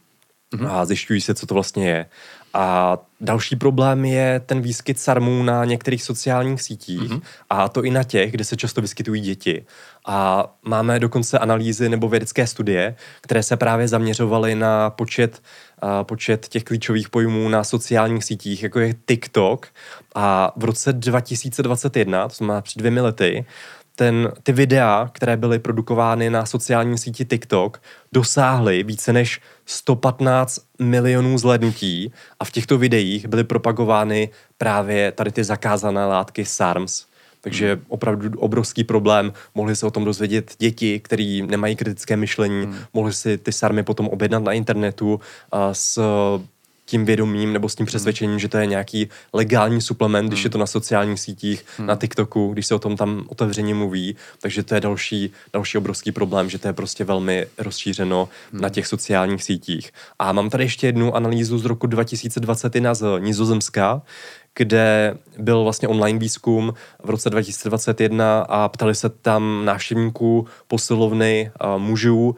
mm-hmm. 0.54 0.72
a 0.72 0.86
zjišťují 0.86 1.22
se, 1.22 1.34
co 1.34 1.46
to 1.46 1.54
vlastně 1.54 1.90
je. 1.90 2.06
A 2.54 2.98
další 3.22 3.56
problém 3.56 4.06
je 4.06 4.42
ten 4.46 4.62
výskyt 4.62 5.00
sarmů 5.00 5.44
na 5.44 5.66
některých 5.66 6.04
sociálních 6.04 6.62
sítích 6.62 7.02
mm-hmm. 7.02 7.22
a 7.50 7.70
to 7.70 7.84
i 7.84 7.92
na 7.92 8.04
těch, 8.04 8.32
kde 8.32 8.44
se 8.44 8.56
často 8.56 8.82
vyskytují 8.82 9.22
děti. 9.22 9.66
A 10.08 10.48
máme 10.64 11.00
dokonce 11.00 11.40
analýzy 11.40 11.90
nebo 11.90 12.10
vědecké 12.10 12.48
studie, 12.48 12.96
které 13.22 13.44
se 13.44 13.58
právě 13.58 13.88
zaměřovaly 13.88 14.56
na 14.56 14.90
počet, 14.90 15.42
počet 16.04 16.48
těch 16.48 16.64
klíčových 16.64 17.10
pojmů 17.10 17.50
na 17.50 17.64
sociálních 17.64 18.24
sítích, 18.24 18.64
jako 18.64 18.80
je 18.80 18.94
TikTok. 19.06 19.68
A 20.16 20.54
v 20.56 20.64
roce 20.64 20.94
2021, 20.94 22.28
to 22.28 22.36
znamená 22.36 22.62
před 22.62 22.80
dvěmi 22.80 23.02
lety, 23.02 23.46
ten, 23.96 24.34
ty 24.44 24.52
videa, 24.52 25.10
které 25.14 25.38
byly 25.38 25.60
produkovány 25.60 26.30
na 26.30 26.46
sociální 26.46 26.98
síti 26.98 27.26
TikTok, 27.26 27.82
dosáhly 28.12 28.84
více 28.84 29.14
než 29.14 29.42
115 29.66 30.60
milionů 30.80 31.38
zhlednutí 31.38 32.12
a 32.40 32.46
v 32.46 32.52
těchto 32.52 32.78
videích 32.78 33.28
byly 33.28 33.44
propagovány 33.44 34.30
právě 34.58 35.12
tady 35.12 35.32
ty 35.32 35.44
zakázané 35.44 36.06
látky 36.06 36.46
SARMS. 36.46 37.06
Takže 37.46 37.74
hmm. 37.74 37.86
opravdu 37.88 38.40
obrovský 38.40 38.84
problém. 38.84 39.34
Mohli 39.56 39.76
se 39.76 39.86
o 39.86 39.92
tom 39.92 40.06
dozvědět 40.06 40.56
děti, 40.60 41.00
který 41.00 41.42
nemají 41.42 41.76
kritické 41.76 42.18
myšlení, 42.18 42.66
hmm. 42.66 42.76
mohli 42.94 43.14
si 43.14 43.38
ty 43.38 43.52
sarmy 43.52 43.84
potom 43.84 44.08
objednat 44.08 44.44
na 44.44 44.54
internetu 44.54 45.20
a 45.52 45.74
s 45.74 46.02
tím 46.86 47.06
vědomím 47.06 47.54
nebo 47.54 47.70
s 47.70 47.76
tím 47.76 47.86
přesvědčením, 47.86 48.40
že 48.40 48.48
to 48.48 48.58
je 48.58 48.66
nějaký 48.66 49.10
legální 49.34 49.82
suplement, 49.82 50.28
když 50.28 50.44
je 50.44 50.50
to 50.50 50.58
na 50.58 50.66
sociálních 50.66 51.20
sítích, 51.20 51.66
na 51.80 51.96
TikToku, 51.96 52.54
když 52.54 52.68
se 52.68 52.76
o 52.76 52.80
tom 52.80 52.98
tam 52.98 53.24
otevřeně 53.28 53.74
mluví, 53.74 54.16
takže 54.42 54.64
to 54.64 54.76
je 54.76 54.82
další, 54.82 55.32
další 55.54 55.78
obrovský 55.78 56.12
problém, 56.12 56.50
že 56.50 56.60
to 56.60 56.68
je 56.68 56.74
prostě 56.74 57.04
velmi 57.04 57.46
rozšířeno 57.58 58.30
na 58.52 58.70
těch 58.70 58.88
sociálních 58.88 59.44
sítích. 59.44 59.92
A 60.20 60.32
mám 60.32 60.50
tady 60.50 60.64
ještě 60.64 60.88
jednu 60.88 61.16
analýzu 61.16 61.58
z 61.58 61.66
roku 61.66 61.88
2021 61.88 62.94
z 62.94 63.20
Nizozemska, 63.20 64.02
kde 64.56 65.18
byl 65.38 65.64
vlastně 65.64 65.88
online 65.88 66.20
výzkum 66.20 66.74
v 67.04 67.10
roce 67.10 67.30
2021 67.30 68.42
a 68.42 68.70
ptali 68.70 68.96
se 68.96 69.10
tam 69.10 69.62
návštěvníků 69.66 70.48
posilovny 70.68 71.52
mužů 71.78 72.36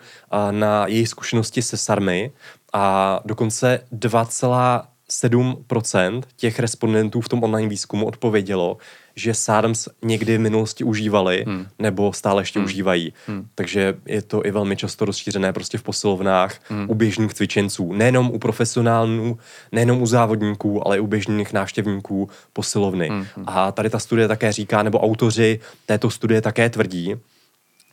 na 0.51 0.87
jejich 0.87 1.09
zkušenosti 1.09 1.61
se 1.61 1.77
sarmy. 1.77 2.31
A 2.73 3.19
dokonce 3.25 3.79
2,7% 3.93 6.23
těch 6.35 6.59
respondentů 6.59 7.21
v 7.21 7.29
tom 7.29 7.43
online 7.43 7.69
výzkumu 7.69 8.05
odpovědělo, 8.05 8.77
že 9.17 9.33
SARMS 9.33 9.87
někdy 10.03 10.37
v 10.37 10.39
minulosti 10.39 10.83
užívali 10.83 11.43
hmm. 11.47 11.67
nebo 11.79 12.13
stále 12.13 12.41
ještě 12.41 12.59
hmm. 12.59 12.65
užívají. 12.65 13.13
Hmm. 13.27 13.47
Takže 13.55 13.95
je 14.05 14.21
to 14.21 14.45
i 14.45 14.51
velmi 14.51 14.75
často 14.75 15.05
rozšířené 15.05 15.53
prostě 15.53 15.77
v 15.77 15.83
posilovnách 15.83 16.59
hmm. 16.69 16.89
u 16.89 16.95
běžných 16.95 17.33
cvičenců. 17.33 17.93
Nejenom 17.93 18.31
u 18.31 18.39
profesionálů, 18.39 19.39
nejenom 19.71 20.01
u 20.01 20.05
závodníků, 20.05 20.87
ale 20.87 20.97
i 20.97 20.99
u 20.99 21.07
běžných 21.07 21.53
návštěvníků 21.53 22.29
posilovny. 22.53 23.09
Hmm. 23.09 23.25
A 23.45 23.71
tady 23.71 23.89
ta 23.89 23.99
studie 23.99 24.27
také 24.27 24.51
říká, 24.51 24.83
nebo 24.83 24.99
autoři 24.99 25.59
této 25.85 26.09
studie 26.09 26.41
také 26.41 26.69
tvrdí, 26.69 27.15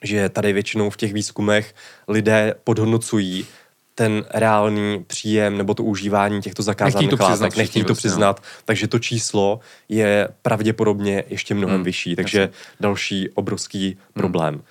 že 0.03 0.29
tady 0.29 0.53
většinou 0.53 0.91
v 0.91 0.97
těch 0.97 1.13
výzkumech 1.13 1.75
lidé 2.09 2.55
podhodnocují 2.65 3.47
ten 3.95 4.25
reálný 4.35 5.05
příjem 5.07 5.59
nebo 5.59 5.75
to 5.75 5.85
užívání 5.85 6.43
těchto 6.43 6.63
zakázaných 6.63 7.11
to 7.11 7.17
látek. 7.17 7.33
Přiznat, 7.33 7.57
Nechtějí 7.57 7.85
to 7.85 7.89
vlastně, 7.89 8.09
přiznat, 8.11 8.41
no. 8.41 8.63
takže 8.65 8.89
to 8.89 8.99
číslo 8.99 9.61
je 9.89 10.29
pravděpodobně 10.43 11.25
ještě 11.29 11.55
mnohem 11.55 11.77
hmm, 11.77 11.85
vyšší, 11.85 12.17
takže 12.17 12.41
jasný. 12.41 12.57
další 12.81 13.29
obrovský 13.31 13.99
problém. 14.13 14.63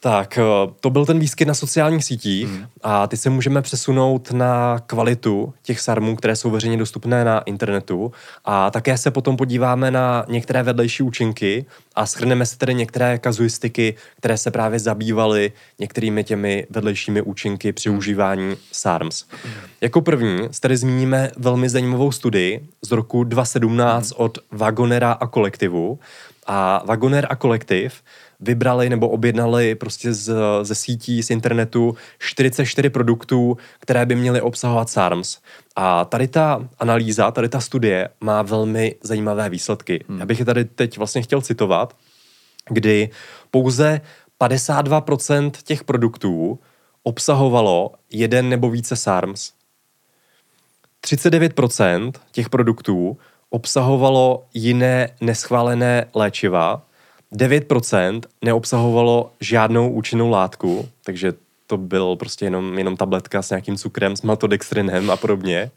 Tak, 0.00 0.38
eh, 0.38 0.42
to 0.80 0.90
byl 0.90 1.06
ten 1.06 1.18
výskyt 1.18 1.48
na 1.48 1.54
sociálních 1.54 2.04
sítích 2.04 2.48
hmm. 2.48 2.66
a 2.82 3.06
teď 3.06 3.20
se 3.20 3.30
můžeme 3.30 3.62
přesunout 3.62 4.32
na 4.32 4.78
kvalitu 4.86 5.54
těch 5.62 5.80
sarmů, 5.80 6.16
které 6.16 6.36
jsou 6.36 6.50
veřejně 6.50 6.76
dostupné 6.76 7.24
na 7.24 7.40
internetu 7.40 8.12
a 8.44 8.70
také 8.70 8.98
se 8.98 9.10
potom 9.10 9.36
podíváme 9.36 9.90
na 9.90 10.24
některé 10.28 10.62
vedlejší 10.62 11.02
účinky 11.02 11.66
a 11.94 12.06
schrneme 12.06 12.46
si 12.46 12.58
tedy 12.58 12.74
některé 12.74 13.18
kazuistiky, 13.18 13.94
které 14.16 14.38
se 14.38 14.50
právě 14.50 14.78
zabývaly 14.78 15.52
některými 15.78 16.24
těmi 16.24 16.66
vedlejšími 16.70 17.22
účinky 17.22 17.72
při 17.72 17.88
hmm. 17.88 17.98
užívání 17.98 18.56
SARMS. 18.72 19.24
Hmm. 19.44 19.52
Jako 19.80 20.00
první 20.00 20.48
tedy 20.60 20.76
zmíníme 20.76 21.30
velmi 21.36 21.68
zajímavou 21.68 22.12
studii 22.12 22.68
z 22.82 22.92
roku 22.92 23.24
2017 23.24 24.10
hmm. 24.10 24.24
od 24.24 24.38
Wagonera 24.52 25.12
a 25.12 25.26
kolektivu. 25.26 25.98
A 26.50 26.82
Wagoner 26.86 27.26
a 27.30 27.36
kolektiv 27.36 28.02
vybrali 28.40 28.90
nebo 28.90 29.08
objednali 29.08 29.74
prostě 29.74 30.12
z, 30.12 30.34
ze 30.62 30.74
sítí, 30.74 31.22
z 31.22 31.30
internetu 31.30 31.96
44 32.18 32.90
produktů, 32.90 33.56
které 33.78 34.06
by 34.06 34.14
měly 34.14 34.40
obsahovat 34.40 34.90
SARMS. 34.90 35.38
A 35.76 36.04
tady 36.04 36.28
ta 36.28 36.68
analýza, 36.78 37.30
tady 37.30 37.48
ta 37.48 37.60
studie 37.60 38.08
má 38.20 38.42
velmi 38.42 38.94
zajímavé 39.02 39.48
výsledky. 39.48 40.04
Hmm. 40.08 40.20
Já 40.20 40.26
bych 40.26 40.38
je 40.38 40.44
tady 40.44 40.64
teď 40.64 40.98
vlastně 40.98 41.22
chtěl 41.22 41.40
citovat, 41.40 41.96
kdy 42.68 43.10
pouze 43.50 44.00
52% 44.40 45.50
těch 45.64 45.84
produktů 45.84 46.58
obsahovalo 47.02 47.92
jeden 48.12 48.48
nebo 48.48 48.70
více 48.70 48.96
SARMS. 48.96 49.52
39% 51.06 52.12
těch 52.32 52.48
produktů 52.48 53.18
obsahovalo 53.50 54.46
jiné 54.54 55.08
neschválené 55.20 56.06
léčiva 56.14 56.87
9% 57.32 58.20
neobsahovalo 58.44 59.32
žádnou 59.40 59.90
účinnou 59.90 60.30
látku, 60.30 60.88
takže 61.04 61.32
to 61.66 61.76
byl 61.76 62.16
prostě 62.16 62.44
jenom, 62.44 62.78
jenom 62.78 62.96
tabletka 62.96 63.42
s 63.42 63.50
nějakým 63.50 63.76
cukrem, 63.76 64.16
s 64.16 64.22
maltodextrinem 64.22 65.10
a 65.10 65.16
podobně. 65.16 65.70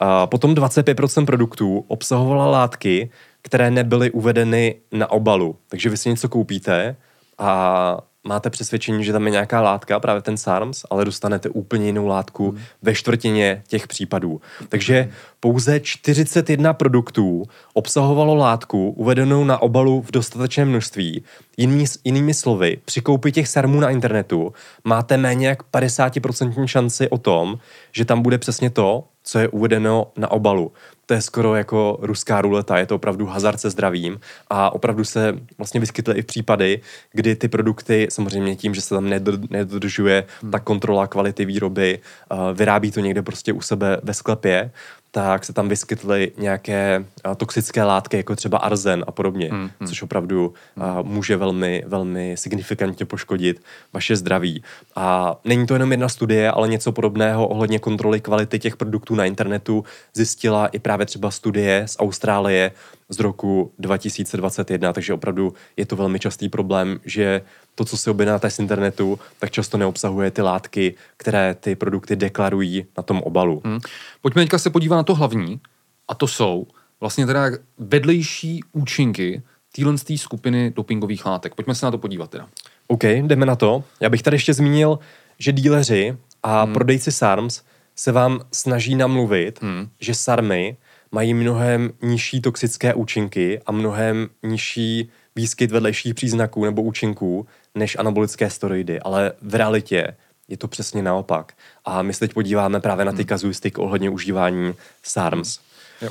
A 0.00 0.26
potom 0.26 0.54
25% 0.54 1.26
produktů 1.26 1.84
obsahovala 1.88 2.46
látky, 2.46 3.10
které 3.42 3.70
nebyly 3.70 4.10
uvedeny 4.10 4.74
na 4.92 5.10
obalu. 5.10 5.56
Takže 5.68 5.90
vy 5.90 5.96
si 5.96 6.08
něco 6.08 6.28
koupíte 6.28 6.96
a 7.38 7.98
máte 8.24 8.50
přesvědčení, 8.50 9.04
že 9.04 9.12
tam 9.12 9.24
je 9.24 9.30
nějaká 9.30 9.60
látka, 9.60 10.00
právě 10.00 10.22
ten 10.22 10.36
SARMS, 10.36 10.84
ale 10.90 11.04
dostanete 11.04 11.48
úplně 11.48 11.86
jinou 11.86 12.06
látku 12.06 12.50
hmm. 12.50 12.60
ve 12.82 12.94
čtvrtině 12.94 13.62
těch 13.66 13.86
případů. 13.86 14.40
Takže 14.68 15.10
pouze 15.40 15.80
41 15.80 16.72
produktů 16.72 17.42
obsahovalo 17.74 18.34
látku 18.34 18.90
uvedenou 18.90 19.44
na 19.44 19.62
obalu 19.62 20.02
v 20.02 20.12
dostatečném 20.12 20.68
množství. 20.68 21.22
Jinými, 21.56 21.84
jinými 22.04 22.34
slovy, 22.34 22.78
při 22.84 23.00
koupi 23.00 23.32
těch 23.32 23.48
SARMů 23.48 23.80
na 23.80 23.90
internetu 23.90 24.52
máte 24.84 25.16
méně 25.16 25.48
jak 25.48 25.62
50% 25.72 26.66
šanci 26.66 27.08
o 27.08 27.18
tom, 27.18 27.58
že 27.92 28.04
tam 28.04 28.22
bude 28.22 28.38
přesně 28.38 28.70
to, 28.70 29.04
co 29.22 29.38
je 29.38 29.48
uvedeno 29.48 30.06
na 30.16 30.30
obalu 30.30 30.72
to 31.10 31.14
je 31.14 31.22
skoro 31.22 31.54
jako 31.54 31.98
ruská 32.02 32.40
ruleta, 32.40 32.78
je 32.78 32.86
to 32.86 32.94
opravdu 32.94 33.26
hazard 33.26 33.60
se 33.60 33.70
zdravím. 33.70 34.20
A 34.50 34.70
opravdu 34.70 35.04
se 35.04 35.38
vlastně 35.58 35.80
vyskytly 35.80 36.14
i 36.18 36.22
případy, 36.22 36.80
kdy 37.12 37.36
ty 37.36 37.48
produkty, 37.48 38.06
samozřejmě 38.10 38.56
tím, 38.56 38.74
že 38.74 38.80
se 38.80 38.94
tam 38.94 39.10
nedodržuje 39.50 40.24
ta 40.52 40.58
kontrola 40.58 41.06
kvality 41.06 41.44
výroby, 41.44 41.98
uh, 42.32 42.38
vyrábí 42.54 42.90
to 42.90 43.00
někde 43.00 43.22
prostě 43.22 43.52
u 43.52 43.60
sebe 43.60 44.00
ve 44.02 44.14
sklepě, 44.14 44.70
tak 45.10 45.44
se 45.44 45.52
tam 45.52 45.68
vyskytly 45.68 46.32
nějaké 46.38 47.04
toxické 47.36 47.82
látky, 47.82 48.16
jako 48.16 48.36
třeba 48.36 48.58
arzen 48.58 49.04
a 49.06 49.12
podobně, 49.12 49.48
hmm, 49.50 49.70
hmm. 49.80 49.88
což 49.88 50.02
opravdu 50.02 50.54
uh, 50.76 50.84
může 51.02 51.36
velmi, 51.36 51.84
velmi 51.86 52.36
signifikantně 52.36 53.06
poškodit 53.06 53.62
vaše 53.92 54.16
zdraví. 54.16 54.62
A 54.96 55.36
není 55.44 55.66
to 55.66 55.74
jenom 55.74 55.90
jedna 55.90 56.08
studie, 56.08 56.50
ale 56.50 56.68
něco 56.68 56.92
podobného 56.92 57.48
ohledně 57.48 57.78
kontroly 57.78 58.20
kvality 58.20 58.58
těch 58.58 58.76
produktů 58.76 59.14
na 59.14 59.24
internetu 59.24 59.84
zjistila 60.14 60.66
i 60.66 60.78
právě 60.78 61.06
třeba 61.06 61.30
studie 61.30 61.82
z 61.88 61.96
Austrálie 61.98 62.72
z 63.08 63.20
roku 63.20 63.72
2021, 63.78 64.92
takže 64.92 65.14
opravdu 65.14 65.54
je 65.76 65.86
to 65.86 65.96
velmi 65.96 66.18
častý 66.18 66.48
problém, 66.48 67.00
že 67.04 67.42
to, 67.80 67.84
co 67.84 67.96
si 67.96 68.10
objednáte 68.10 68.50
z 68.50 68.58
internetu, 68.58 69.18
tak 69.38 69.50
často 69.50 69.78
neobsahuje 69.78 70.30
ty 70.30 70.42
látky, 70.42 70.94
které 71.16 71.54
ty 71.54 71.76
produkty 71.76 72.16
deklarují 72.16 72.86
na 72.96 73.02
tom 73.02 73.22
obalu. 73.22 73.62
Hmm. 73.64 73.80
Pojďme 74.20 74.42
teďka 74.42 74.58
se 74.58 74.70
podívat 74.70 74.96
na 74.96 75.02
to 75.02 75.14
hlavní, 75.14 75.60
a 76.08 76.14
to 76.14 76.26
jsou 76.26 76.66
vlastně 77.00 77.26
teda 77.26 77.50
vedlejší 77.78 78.60
účinky 78.72 79.42
téhle 79.76 79.94
skupiny 80.16 80.72
dopingových 80.76 81.26
látek. 81.26 81.54
Pojďme 81.54 81.74
se 81.74 81.86
na 81.86 81.90
to 81.90 81.98
podívat 81.98 82.30
teda. 82.30 82.48
OK, 82.86 83.04
jdeme 83.04 83.46
na 83.46 83.56
to. 83.56 83.84
Já 84.00 84.08
bych 84.08 84.22
tady 84.22 84.34
ještě 84.34 84.54
zmínil, 84.54 84.98
že 85.38 85.52
díleři 85.52 86.16
a 86.42 86.62
hmm. 86.62 86.74
prodejci 86.74 87.12
SARMS 87.12 87.62
se 87.96 88.12
vám 88.12 88.40
snaží 88.52 88.94
namluvit, 88.94 89.62
hmm. 89.62 89.88
že 90.00 90.14
SARMy 90.14 90.76
mají 91.12 91.34
mnohem 91.34 91.90
nižší 92.02 92.40
toxické 92.40 92.94
účinky 92.94 93.60
a 93.66 93.72
mnohem 93.72 94.28
nižší 94.42 95.10
výskyt 95.36 95.70
vedlejších 95.70 96.14
příznaků 96.14 96.64
nebo 96.64 96.82
účinků 96.82 97.46
než 97.74 97.96
anabolické 97.98 98.50
steroidy, 98.50 99.00
ale 99.00 99.32
v 99.42 99.54
realitě 99.54 100.16
je 100.48 100.56
to 100.56 100.68
přesně 100.68 101.02
naopak. 101.02 101.52
A 101.84 102.02
my 102.02 102.14
se 102.14 102.20
teď 102.20 102.34
podíváme 102.34 102.80
právě 102.80 103.04
na 103.04 103.12
ty 103.12 103.18
hmm. 103.18 103.26
kazuistiky 103.26 103.76
ohledně 103.76 104.10
užívání 104.10 104.74
SARMs. 105.02 105.58
Jo. 106.02 106.10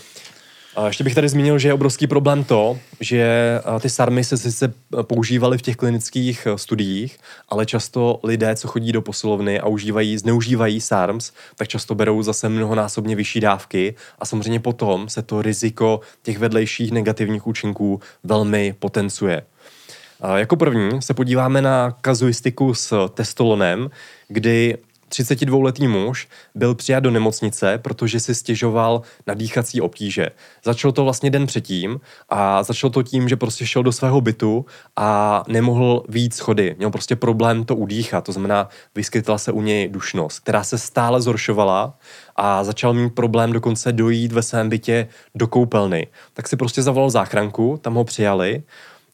Ještě 0.87 1.03
bych 1.03 1.15
tady 1.15 1.29
zmínil, 1.29 1.59
že 1.59 1.67
je 1.67 1.73
obrovský 1.73 2.07
problém 2.07 2.43
to, 2.43 2.79
že 2.99 3.29
ty 3.81 3.89
sarmy 3.89 4.23
se 4.23 4.37
sice 4.37 4.73
používaly 5.01 5.57
v 5.57 5.61
těch 5.61 5.75
klinických 5.75 6.45
e, 6.47 6.57
studiích, 6.57 7.17
ale 7.49 7.65
často 7.65 8.19
lidé, 8.23 8.55
co 8.55 8.67
chodí 8.67 8.91
do 8.91 9.01
posilovny 9.01 9.59
a 9.59 9.67
užívají, 9.67 10.17
zneužívají 10.17 10.81
SARMS, 10.81 11.31
tak 11.55 11.67
často 11.67 11.95
berou 11.95 12.21
zase 12.21 12.49
mnohonásobně 12.49 13.15
vyšší 13.15 13.39
dávky 13.39 13.95
a 14.19 14.25
samozřejmě 14.25 14.59
potom 14.59 15.09
se 15.09 15.21
to 15.21 15.41
riziko 15.41 15.99
těch 16.23 16.37
vedlejších 16.37 16.91
negativních 16.91 17.47
účinků 17.47 18.01
velmi 18.23 18.75
potencuje. 18.79 19.41
Jako 20.35 20.55
první 20.55 21.01
se 21.01 21.13
podíváme 21.13 21.61
na 21.61 21.91
kazuistiku 22.01 22.73
s 22.73 23.09
testolonem, 23.09 23.89
kdy 24.27 24.77
32-letý 25.09 25.87
muž 25.87 26.27
byl 26.55 26.75
přijat 26.75 26.99
do 26.99 27.11
nemocnice, 27.11 27.77
protože 27.77 28.19
si 28.19 28.35
stěžoval 28.35 29.01
na 29.27 29.33
dýchací 29.33 29.81
obtíže. 29.81 30.29
Začalo 30.65 30.91
to 30.91 31.03
vlastně 31.03 31.29
den 31.29 31.45
předtím 31.45 31.99
a 32.29 32.63
začalo 32.63 32.91
to 32.91 33.03
tím, 33.03 33.29
že 33.29 33.35
prostě 33.35 33.65
šel 33.65 33.83
do 33.83 33.91
svého 33.91 34.21
bytu 34.21 34.65
a 34.95 35.43
nemohl 35.47 36.03
víc 36.09 36.35
schody. 36.35 36.75
Měl 36.77 36.91
prostě 36.91 37.15
problém 37.15 37.63
to 37.63 37.75
udýchat, 37.75 38.23
to 38.23 38.31
znamená, 38.31 38.69
vyskytla 38.95 39.37
se 39.37 39.51
u 39.51 39.61
něj 39.61 39.89
dušnost, 39.89 40.39
která 40.39 40.63
se 40.63 40.77
stále 40.77 41.21
zhoršovala 41.21 41.97
a 42.35 42.63
začal 42.63 42.93
mít 42.93 43.15
problém 43.15 43.53
dokonce 43.53 43.91
dojít 43.91 44.31
ve 44.31 44.41
svém 44.41 44.69
bytě 44.69 45.07
do 45.35 45.47
koupelny. 45.47 46.07
Tak 46.33 46.47
si 46.47 46.57
prostě 46.57 46.81
zavolal 46.81 47.09
záchranku, 47.09 47.79
tam 47.81 47.93
ho 47.93 48.03
přijali 48.03 48.63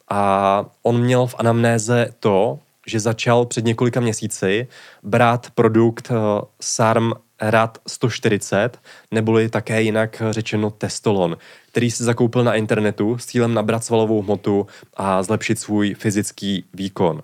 a 0.10 0.66
on 0.84 1.02
měl 1.02 1.28
v 1.28 1.36
anamnéze 1.38 2.08
to, 2.20 2.60
že 2.88 3.00
začal 3.00 3.46
před 3.46 3.66
několika 3.66 4.00
měsíci 4.00 4.68
brát 5.04 5.48
produkt 5.56 6.12
uh, 6.12 6.18
SARM 6.62 7.14
RAD 7.42 7.78
140, 7.88 8.80
neboli 9.12 9.50
také 9.50 9.82
jinak 9.82 10.22
řečeno 10.30 10.70
testolon, 10.72 11.38
který 11.72 11.92
si 11.92 12.04
zakoupil 12.04 12.44
na 12.44 12.54
internetu 12.54 13.18
s 13.18 13.26
cílem 13.26 13.54
nabrat 13.54 13.84
svalovou 13.84 14.22
hmotu 14.22 14.68
a 14.94 15.24
zlepšit 15.24 15.60
svůj 15.60 15.94
fyzický 15.94 16.66
výkon. 16.74 17.24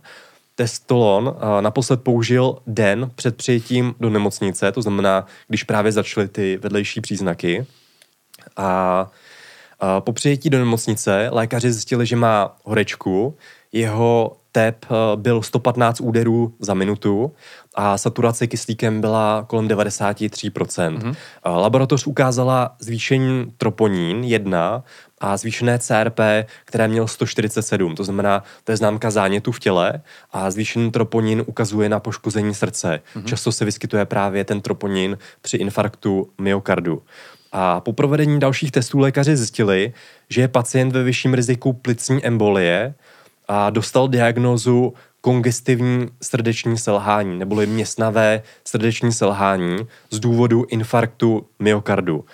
Testolon 0.56 1.36
naposled 1.62 2.02
použil 2.02 2.58
den 2.68 3.12
před 3.16 3.36
přijetím 3.38 3.96
do 4.00 4.10
nemocnice, 4.10 4.72
to 4.72 4.82
znamená, 4.82 5.26
když 5.48 5.64
právě 5.64 5.92
začaly 5.92 6.28
ty 6.28 6.58
vedlejší 6.58 7.02
příznaky. 7.02 7.66
A 8.58 9.12
po 10.00 10.14
přijetí 10.14 10.50
do 10.50 10.60
nemocnice 10.60 11.30
lékaři 11.32 11.72
zjistili, 11.72 12.06
že 12.06 12.16
má 12.16 12.58
horečku, 12.64 13.38
jeho 13.72 14.38
tep 14.52 14.86
eh, 14.86 14.96
byl 15.16 15.42
115 15.42 16.02
úderů 16.02 16.54
za 16.60 16.74
minutu 16.74 17.32
a 17.76 17.98
saturace 17.98 18.48
kyslíkem 18.48 19.02
byla 19.02 19.46
kolem 19.48 19.68
93%. 19.68 20.98
Mm-hmm. 20.98 21.16
Laboratoř 21.46 22.08
ukázala 22.08 22.76
zvýšení 22.80 23.54
troponín 23.58 24.24
1 24.24 24.84
a 25.20 25.38
zvýšené 25.38 25.80
CRP, 25.80 26.20
které 26.66 26.88
měl 26.88 27.08
147, 27.08 27.96
to 27.96 28.04
znamená, 28.04 28.44
to 28.64 28.72
je 28.72 28.78
známka 28.78 29.12
zánětu 29.12 29.52
v 29.52 29.60
těle 29.60 30.02
a 30.32 30.52
zvýšený 30.52 30.92
troponin 30.92 31.44
ukazuje 31.46 31.90
na 31.90 32.00
poškození 32.00 32.54
srdce. 32.54 33.00
Mm-hmm. 33.16 33.26
Často 33.26 33.52
se 33.52 33.66
vyskytuje 33.66 34.06
právě 34.06 34.44
ten 34.44 34.62
troponin 34.62 35.18
při 35.42 35.58
infarktu 35.58 36.30
myokardu. 36.42 37.02
A 37.52 37.80
po 37.80 37.94
provedení 37.94 38.40
dalších 38.40 38.72
testů 38.72 39.00
lékaři 39.00 39.38
zjistili, 39.38 39.94
že 40.30 40.42
je 40.42 40.48
pacient 40.48 40.92
ve 40.92 41.04
vyšším 41.04 41.34
riziku 41.34 41.74
plicní 41.74 42.26
embolie 42.26 42.94
a 43.54 43.70
dostal 43.70 44.08
diagnózu 44.08 44.94
kongestivní 45.22 46.08
srdeční 46.22 46.78
selhání, 46.78 47.40
neboli 47.40 47.68
měsnavé 47.68 48.42
srdeční 48.66 49.12
selhání 49.12 49.78
z 50.10 50.20
důvodu 50.20 50.66
infarktu 50.70 51.46
myokardu. 51.60 52.26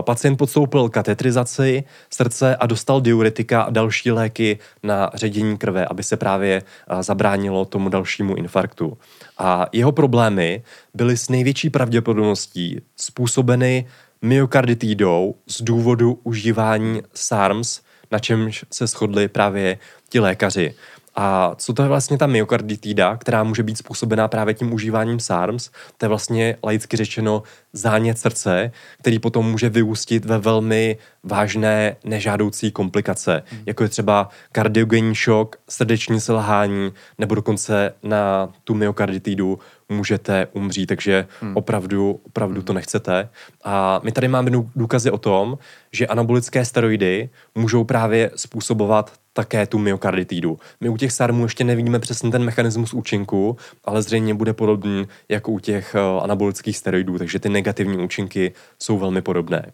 Pacient 0.00 0.36
podstoupil 0.36 0.88
katetrizaci 0.88 1.84
srdce 2.10 2.56
a 2.56 2.66
dostal 2.66 3.00
diuretika 3.00 3.62
a 3.62 3.70
další 3.70 4.10
léky 4.10 4.58
na 4.82 5.10
ředění 5.14 5.58
krve, 5.58 5.86
aby 5.86 6.02
se 6.02 6.16
právě 6.16 6.62
zabránilo 7.00 7.64
tomu 7.64 7.88
dalšímu 7.88 8.34
infarktu. 8.34 8.98
A 9.38 9.66
jeho 9.72 9.92
problémy 9.92 10.62
byly 10.94 11.16
s 11.16 11.28
největší 11.28 11.70
pravděpodobností 11.70 12.80
způsobeny 12.96 13.86
myokarditidou 14.22 15.34
z 15.46 15.62
důvodu 15.62 16.18
užívání 16.22 17.02
SARMS, 17.14 17.80
na 18.10 18.18
čemž 18.18 18.64
se 18.72 18.86
shodli 18.86 19.28
právě 19.28 19.78
ti 20.08 20.20
lékaři. 20.20 20.74
A 21.18 21.54
co 21.56 21.72
to 21.72 21.82
je 21.82 21.88
vlastně 21.88 22.18
ta 22.18 22.26
myokarditida, 22.26 23.16
která 23.16 23.42
může 23.44 23.62
být 23.62 23.78
způsobená 23.78 24.28
právě 24.28 24.54
tím 24.54 24.72
užíváním 24.72 25.20
SARMS? 25.20 25.70
To 25.98 26.04
je 26.04 26.08
vlastně 26.08 26.56
laicky 26.64 26.96
řečeno 26.96 27.42
zánět 27.72 28.18
srdce, 28.18 28.72
který 28.98 29.18
potom 29.18 29.50
může 29.50 29.68
vyústit 29.68 30.24
ve 30.24 30.38
velmi 30.38 30.96
vážné 31.22 31.96
nežádoucí 32.04 32.70
komplikace, 32.70 33.42
hmm. 33.46 33.62
jako 33.66 33.82
je 33.82 33.88
třeba 33.88 34.28
kardiogenní 34.52 35.14
šok, 35.14 35.56
srdeční 35.68 36.20
selhání 36.20 36.92
nebo 37.18 37.34
dokonce 37.34 37.94
na 38.02 38.52
tu 38.64 38.74
myokarditidu 38.74 39.58
můžete 39.88 40.46
umřít, 40.52 40.86
takže 40.86 41.26
hmm. 41.40 41.56
opravdu, 41.56 42.20
opravdu 42.26 42.54
hmm. 42.54 42.64
to 42.64 42.72
nechcete. 42.72 43.28
A 43.64 44.00
my 44.02 44.12
tady 44.12 44.28
máme 44.28 44.50
důkazy 44.76 45.10
o 45.10 45.18
tom, 45.18 45.58
že 45.92 46.06
anabolické 46.06 46.64
steroidy 46.64 47.30
můžou 47.54 47.84
právě 47.84 48.30
způsobovat 48.36 49.12
také 49.32 49.66
tu 49.66 49.78
myokarditidu. 49.78 50.58
My 50.80 50.88
u 50.88 50.96
těch 50.96 51.12
SARMů 51.12 51.42
ještě 51.42 51.64
nevidíme 51.64 51.98
přesně 51.98 52.30
ten 52.30 52.44
mechanismus 52.44 52.94
účinku, 52.94 53.56
ale 53.84 54.02
zřejmě 54.02 54.34
bude 54.34 54.52
podobný 54.52 55.06
jako 55.28 55.52
u 55.52 55.58
těch 55.58 55.94
eh, 55.94 56.22
anabolických 56.22 56.76
steroidů, 56.76 57.18
takže 57.18 57.38
ty 57.38 57.48
negativní 57.48 58.04
účinky 58.04 58.52
jsou 58.78 58.98
velmi 58.98 59.22
podobné. 59.22 59.72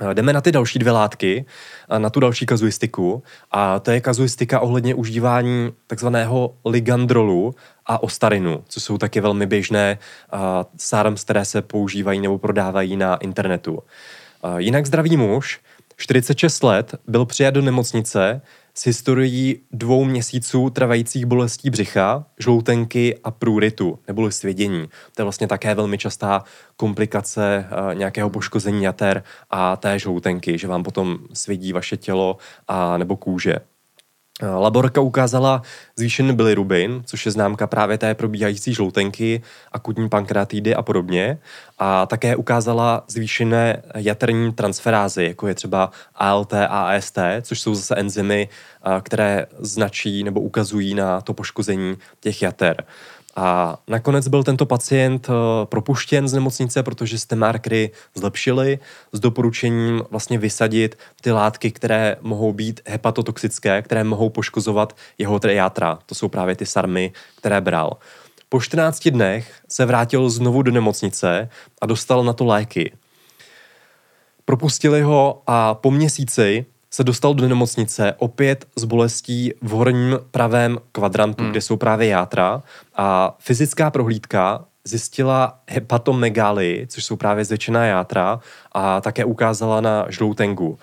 Eh, 0.00 0.14
jdeme 0.14 0.32
na 0.32 0.40
ty 0.40 0.52
další 0.52 0.78
dvě 0.78 0.92
látky, 0.92 1.44
eh, 1.90 1.98
na 1.98 2.10
tu 2.10 2.20
další 2.20 2.46
kazuistiku 2.46 3.22
a 3.50 3.80
to 3.80 3.90
je 3.90 4.00
kazuistika 4.00 4.60
ohledně 4.60 4.94
užívání 4.94 5.72
takzvaného 5.86 6.54
ligandrolu 6.64 7.54
a 7.86 8.02
ostarinu, 8.02 8.64
co 8.68 8.80
jsou 8.80 8.98
taky 8.98 9.20
velmi 9.20 9.46
běžné 9.46 9.98
uh, 10.32 10.40
SARMs, 10.76 11.24
které 11.24 11.44
se 11.44 11.62
používají 11.62 12.20
nebo 12.20 12.38
prodávají 12.38 12.96
na 12.96 13.16
internetu. 13.16 13.72
Uh, 13.74 14.56
jinak 14.56 14.86
zdravý 14.86 15.16
muž, 15.16 15.60
46 15.96 16.62
let, 16.62 16.94
byl 17.06 17.26
přijat 17.26 17.54
do 17.54 17.62
nemocnice 17.62 18.40
s 18.74 18.86
historií 18.86 19.60
dvou 19.72 20.04
měsíců 20.04 20.70
trvajících 20.70 21.26
bolestí 21.26 21.70
břicha, 21.70 22.24
žloutenky 22.38 23.18
a 23.24 23.30
průrytu, 23.30 23.98
neboli 24.08 24.32
svědění. 24.32 24.88
To 25.14 25.22
je 25.22 25.24
vlastně 25.24 25.46
také 25.46 25.74
velmi 25.74 25.98
častá 25.98 26.44
komplikace 26.76 27.66
uh, 27.70 27.94
nějakého 27.94 28.30
poškození 28.30 28.84
jater 28.84 29.22
a 29.50 29.76
té 29.76 29.98
žloutenky, 29.98 30.58
že 30.58 30.68
vám 30.68 30.82
potom 30.82 31.18
svědí 31.32 31.72
vaše 31.72 31.96
tělo 31.96 32.36
a 32.68 32.96
nebo 32.96 33.16
kůže. 33.16 33.56
Eh, 34.42 34.46
laborka 34.48 35.00
ukázala 35.00 35.62
zvýšený 35.96 36.36
bilirubin, 36.36 37.02
což 37.06 37.26
je 37.26 37.32
známka 37.32 37.66
právě 37.66 37.98
té 37.98 38.14
probíhající 38.14 38.74
žloutenky, 38.74 39.42
akutní 39.72 40.08
pankreatidy 40.08 40.74
a 40.74 40.82
podobně. 40.82 41.38
A 41.78 42.06
také 42.06 42.36
ukázala 42.36 43.04
zvýšené 43.08 43.82
jaterní 43.94 44.52
transferázy, 44.52 45.24
jako 45.24 45.48
je 45.48 45.54
třeba 45.54 45.90
ALT 46.14 46.52
a 46.52 46.66
AST, 46.66 47.18
což 47.42 47.60
jsou 47.60 47.74
zase 47.74 47.94
enzymy, 47.94 48.48
eh, 48.48 49.00
které 49.00 49.46
značí 49.58 50.24
nebo 50.24 50.40
ukazují 50.40 50.94
na 50.94 51.20
to 51.20 51.34
poškození 51.34 51.96
těch 52.20 52.42
jater. 52.42 52.84
A 53.36 53.78
nakonec 53.88 54.28
byl 54.28 54.42
tento 54.42 54.66
pacient 54.66 55.28
eh, 55.28 55.32
propuštěn 55.66 56.28
z 56.28 56.32
nemocnice, 56.32 56.82
protože 56.82 57.18
jste 57.18 57.36
markery 57.36 57.90
zlepšili 58.14 58.78
s 59.12 59.20
doporučením 59.20 60.02
vlastně 60.10 60.38
vysadit 60.38 60.98
ty 61.20 61.32
látky, 61.32 61.70
které 61.70 62.16
mohou 62.20 62.52
být 62.52 62.80
hepatotoxické, 62.86 63.82
které 63.82 64.04
mohou 64.04 64.30
poškozovat 64.30 64.96
jeho 65.18 65.40
játra. 65.46 65.98
To 66.06 66.14
jsou 66.14 66.28
právě 66.28 66.56
ty 66.56 66.66
sarmy, 66.66 67.12
které 67.36 67.60
bral. 67.60 67.96
Po 68.48 68.60
14 68.60 69.08
dnech 69.08 69.60
se 69.68 69.86
vrátil 69.86 70.30
znovu 70.30 70.62
do 70.62 70.72
nemocnice 70.72 71.48
a 71.80 71.86
dostal 71.86 72.24
na 72.24 72.32
to 72.32 72.44
léky. 72.44 72.92
Propustili 74.44 75.02
ho 75.02 75.42
a 75.46 75.74
po 75.74 75.90
měsíci 75.90 76.66
se 76.96 77.04
dostal 77.04 77.34
do 77.34 77.48
nemocnice 77.48 78.14
opět 78.18 78.66
s 78.76 78.84
bolestí 78.84 79.52
v 79.62 79.70
horním 79.70 80.18
pravém 80.30 80.78
kvadrantu, 80.92 81.42
hmm. 81.42 81.50
kde 81.50 81.60
jsou 81.60 81.76
právě 81.76 82.08
játra 82.08 82.62
a 82.94 83.36
fyzická 83.38 83.90
prohlídka 83.90 84.64
zjistila 84.84 85.58
hepatomegály, 85.68 86.86
což 86.88 87.04
jsou 87.04 87.16
právě 87.16 87.44
zvětšená 87.44 87.84
játra 87.84 88.40
a 88.72 89.00
také 89.00 89.24
ukázala 89.24 89.80
na 89.80 90.06
žloutenku. 90.08 90.78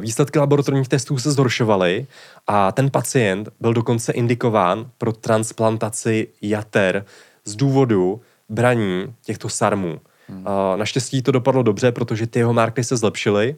Výsledky 0.00 0.38
laboratorních 0.38 0.88
testů 0.88 1.18
se 1.18 1.32
zhoršovaly 1.32 2.06
a 2.46 2.72
ten 2.72 2.90
pacient 2.90 3.48
byl 3.60 3.74
dokonce 3.74 4.12
indikován 4.12 4.90
pro 4.98 5.12
transplantaci 5.12 6.28
jater 6.42 7.04
z 7.44 7.56
důvodu 7.56 8.20
braní 8.48 9.14
těchto 9.24 9.48
sarmů. 9.48 10.00
Hmm. 10.28 10.44
Naštěstí 10.76 11.22
to 11.22 11.32
dopadlo 11.32 11.62
dobře, 11.62 11.92
protože 11.92 12.26
ty 12.26 12.38
jeho 12.38 12.52
marky 12.52 12.84
se 12.84 12.96
zlepšily 12.96 13.56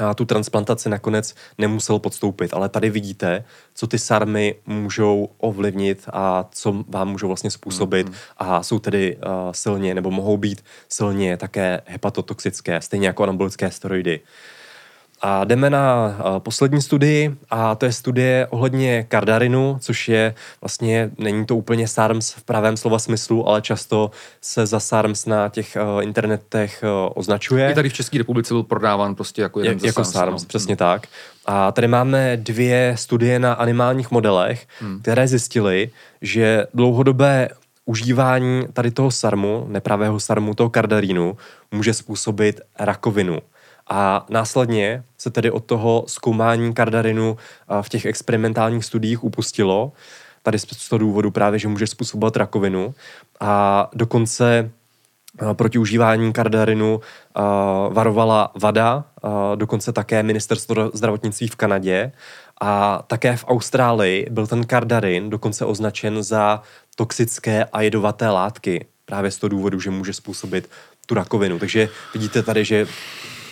a 0.00 0.14
tu 0.14 0.24
transplantaci 0.24 0.88
nakonec 0.88 1.34
nemusel 1.58 1.98
podstoupit. 1.98 2.54
Ale 2.54 2.68
tady 2.68 2.90
vidíte, 2.90 3.44
co 3.74 3.86
ty 3.86 3.98
sarmy 3.98 4.54
můžou 4.66 5.28
ovlivnit 5.38 6.04
a 6.12 6.48
co 6.52 6.84
vám 6.88 7.08
můžou 7.08 7.26
vlastně 7.26 7.50
způsobit 7.50 8.08
mm-hmm. 8.08 8.14
a 8.36 8.62
jsou 8.62 8.78
tedy 8.78 9.16
uh, 9.16 9.32
silně 9.52 9.94
nebo 9.94 10.10
mohou 10.10 10.36
být 10.36 10.64
silně 10.88 11.36
také 11.36 11.80
hepatotoxické, 11.86 12.80
stejně 12.80 13.06
jako 13.06 13.22
anabolické 13.22 13.70
steroidy. 13.70 14.20
Uh, 14.20 14.26
a 15.22 15.44
jdeme 15.44 15.70
na 15.70 16.16
poslední 16.38 16.82
studii 16.82 17.34
a 17.50 17.74
to 17.74 17.86
je 17.86 17.92
studie 17.92 18.46
ohledně 18.50 19.04
kardarinu, 19.08 19.76
což 19.80 20.08
je 20.08 20.34
vlastně, 20.60 21.10
není 21.18 21.46
to 21.46 21.56
úplně 21.56 21.88
SARMS 21.88 22.32
v 22.32 22.42
pravém 22.42 22.76
slova 22.76 22.98
smyslu, 22.98 23.48
ale 23.48 23.62
často 23.62 24.10
se 24.40 24.66
za 24.66 24.80
SARMS 24.80 25.26
na 25.26 25.48
těch 25.48 25.76
uh, 25.96 26.02
internetech 26.02 26.84
uh, 26.84 27.12
označuje. 27.14 27.70
I 27.70 27.74
tady 27.74 27.88
v 27.88 27.92
České 27.92 28.18
republice 28.18 28.54
byl 28.54 28.62
prodáván 28.62 29.14
prostě 29.14 29.42
jako 29.42 29.60
jeden 29.60 29.78
je, 29.78 29.86
Jako 29.86 30.04
SARMS, 30.04 30.12
SARMS 30.12 30.42
no. 30.42 30.48
přesně 30.48 30.72
hmm. 30.72 30.78
tak. 30.78 31.06
A 31.46 31.72
tady 31.72 31.88
máme 31.88 32.36
dvě 32.36 32.94
studie 32.98 33.38
na 33.38 33.52
animálních 33.52 34.10
modelech, 34.10 34.66
hmm. 34.80 35.00
které 35.00 35.28
zjistily, 35.28 35.90
že 36.22 36.66
dlouhodobé 36.74 37.48
užívání 37.84 38.66
tady 38.72 38.90
toho 38.90 39.10
sarmu, 39.10 39.66
nepravého 39.68 40.20
sarmu, 40.20 40.54
toho 40.54 40.70
kardarínu, 40.70 41.36
může 41.70 41.94
způsobit 41.94 42.60
rakovinu. 42.78 43.38
A 43.90 44.26
následně 44.28 45.04
se 45.18 45.30
tedy 45.30 45.50
od 45.50 45.64
toho 45.64 46.04
zkoumání 46.06 46.74
kardarinu 46.74 47.36
v 47.82 47.88
těch 47.88 48.04
experimentálních 48.04 48.84
studiích 48.84 49.24
upustilo. 49.24 49.92
Tady 50.42 50.58
z 50.58 50.88
toho 50.88 50.98
důvodu 50.98 51.30
právě, 51.30 51.58
že 51.58 51.68
může 51.68 51.86
způsobovat 51.86 52.36
rakovinu. 52.36 52.94
A 53.40 53.90
dokonce 53.94 54.70
proti 55.52 55.78
užívání 55.78 56.32
kardarinu 56.32 57.00
varovala 57.90 58.52
VADA, 58.60 59.04
dokonce 59.54 59.92
také 59.92 60.22
ministerstvo 60.22 60.90
zdravotnictví 60.94 61.48
v 61.48 61.56
Kanadě 61.56 62.12
a 62.60 63.02
také 63.06 63.36
v 63.36 63.44
Austrálii 63.48 64.26
byl 64.30 64.46
ten 64.46 64.66
kardarin 64.66 65.30
dokonce 65.30 65.64
označen 65.64 66.22
za 66.22 66.62
toxické 66.96 67.64
a 67.64 67.80
jedovaté 67.82 68.28
látky 68.28 68.86
právě 69.04 69.30
z 69.30 69.38
toho 69.38 69.48
důvodu, 69.48 69.80
že 69.80 69.90
může 69.90 70.12
způsobit 70.12 70.70
tu 71.06 71.14
rakovinu. 71.14 71.58
Takže 71.58 71.88
vidíte 72.14 72.42
tady, 72.42 72.64
že 72.64 72.86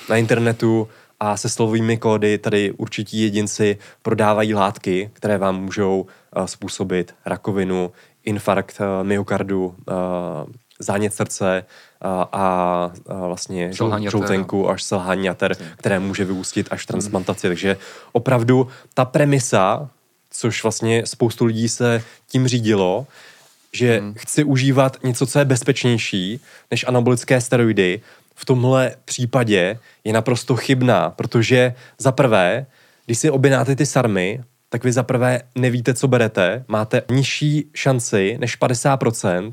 na 0.08 0.16
internetu 0.16 0.88
a 1.20 1.36
se 1.36 1.48
slovými 1.48 1.96
kódy 1.96 2.38
tady 2.38 2.72
určití 2.72 3.22
jedinci 3.22 3.78
prodávají 4.02 4.54
látky, 4.54 5.10
které 5.12 5.38
vám 5.38 5.62
můžou 5.64 6.06
uh, 6.36 6.44
způsobit 6.44 7.14
rakovinu, 7.26 7.92
infarkt 8.24 8.80
uh, 8.80 9.06
myokardu, 9.06 9.66
uh, 9.66 10.52
zánět 10.78 11.14
srdce 11.14 11.64
a, 12.00 12.28
a, 12.32 12.42
a 13.08 13.26
vlastně 13.26 13.72
žloutenku 14.10 14.70
až 14.70 14.82
selhání 14.82 15.26
jater, 15.26 15.56
které 15.76 15.98
může 15.98 16.24
vyústit 16.24 16.68
až 16.70 16.86
transplantaci. 16.86 17.46
Mm. 17.46 17.50
Takže 17.50 17.76
opravdu 18.12 18.68
ta 18.94 19.04
premisa, 19.04 19.90
což 20.30 20.62
vlastně 20.62 21.06
spoustu 21.06 21.44
lidí 21.44 21.68
se 21.68 22.02
tím 22.26 22.48
řídilo, 22.48 23.06
že 23.72 24.00
mm. 24.00 24.14
chci 24.16 24.44
užívat 24.44 24.96
něco, 25.02 25.26
co 25.26 25.38
je 25.38 25.44
bezpečnější 25.44 26.40
než 26.70 26.84
anabolické 26.88 27.40
steroidy, 27.40 28.00
v 28.38 28.44
tomhle 28.44 28.94
případě 29.04 29.78
je 30.04 30.12
naprosto 30.12 30.56
chybná, 30.56 31.10
protože 31.10 31.74
za 31.98 32.12
prvé, 32.12 32.66
když 33.06 33.18
si 33.18 33.30
objednáte 33.30 33.76
ty 33.76 33.86
sarmy, 33.86 34.40
tak 34.68 34.84
vy 34.84 34.92
za 34.92 35.02
prvé 35.02 35.40
nevíte, 35.54 35.94
co 35.94 36.08
berete, 36.08 36.64
máte 36.68 37.02
nižší 37.10 37.70
šanci 37.74 38.36
než 38.40 38.60
50%, 38.60 39.52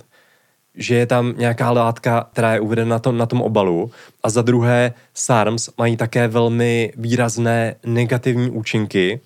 že 0.75 0.95
je 0.95 1.05
tam 1.05 1.33
nějaká 1.37 1.71
látka, 1.71 2.27
která 2.31 2.53
je 2.53 2.59
uvedena 2.59 2.89
na 2.89 2.99
tom, 2.99 3.17
na 3.17 3.25
tom 3.25 3.41
obalu. 3.41 3.91
A 4.23 4.29
za 4.29 4.41
druhé 4.41 4.93
SARMs 5.13 5.69
mají 5.77 5.97
také 5.97 6.27
velmi 6.27 6.93
výrazné 6.97 7.75
negativní 7.85 8.49
účinky, 8.49 9.19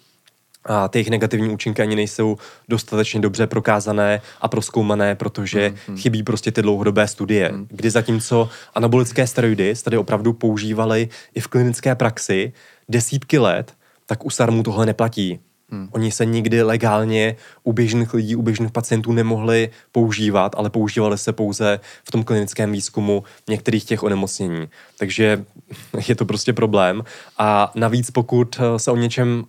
a 0.66 0.88
ty 0.88 1.00
jejich 1.00 1.10
negativní 1.10 1.50
účinky 1.50 1.82
ani 1.82 1.96
nejsou 1.96 2.38
dostatečně 2.68 3.20
dobře 3.20 3.48
prokázané 3.48 4.22
a 4.42 4.48
proskoumané, 4.48 5.16
protože 5.16 5.70
mm, 5.70 5.76
mm. 5.88 5.98
chybí 5.98 6.24
prostě 6.24 6.52
ty 6.52 6.62
dlouhodobé 6.62 7.08
studie. 7.08 7.52
Mm. 7.52 7.68
Kdy 7.70 7.90
zatímco 7.90 8.50
anabolické 8.76 9.28
steroidy 9.28 9.74
tady 9.84 9.98
opravdu 9.98 10.34
používali 10.34 11.10
i 11.36 11.40
v 11.40 11.48
klinické 11.48 11.96
praxi 11.96 12.54
desítky 12.90 13.40
let, 13.40 13.74
tak 14.06 14.26
u 14.26 14.30
SARMů 14.30 14.64
tohle 14.64 14.86
neplatí. 14.86 15.40
Hmm. 15.72 15.88
Oni 15.92 16.12
se 16.12 16.26
nikdy 16.26 16.64
legálně 16.64 17.36
u 17.64 17.74
běžných 17.74 18.14
lidí, 18.14 18.36
u 18.36 18.42
běžných 18.42 18.72
pacientů 18.72 19.12
nemohli 19.12 19.70
používat, 19.92 20.56
ale 20.58 20.70
používali 20.70 21.18
se 21.18 21.34
pouze 21.34 21.80
v 22.04 22.12
tom 22.12 22.24
klinickém 22.24 22.72
výzkumu 22.72 23.24
některých 23.50 23.86
těch 23.86 24.04
onemocnění. 24.04 24.68
Takže 24.98 25.46
je 26.08 26.16
to 26.16 26.26
prostě 26.26 26.54
problém. 26.54 27.04
A 27.38 27.72
navíc 27.76 28.12
pokud 28.12 28.60
se 28.78 28.92
o 28.92 28.96
něčem 28.96 29.46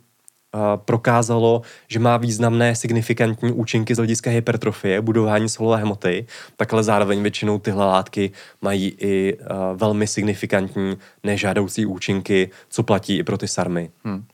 prokázalo, 0.77 1.63
že 1.89 1.99
má 1.99 2.17
významné 2.17 2.77
signifikantní 2.77 3.53
účinky 3.53 3.95
z 3.95 3.99
hlediska 3.99 4.31
hypertrofie, 4.31 5.01
budování 5.01 5.49
svalové 5.49 5.77
hmoty, 5.77 6.27
tak 6.57 6.73
ale 6.73 6.83
zároveň 6.83 7.23
většinou 7.23 7.59
tyhle 7.59 7.85
látky 7.85 8.31
mají 8.63 8.97
i 8.99 9.39
velmi 9.75 10.07
signifikantní 10.07 10.97
nežádoucí 11.25 11.87
účinky, 11.87 12.51
co 12.69 12.83
platí 12.83 13.19
i 13.19 13.25
pro 13.25 13.39
ty 13.39 13.49
sarmy. 13.49 13.91
Hmm. 14.05 14.25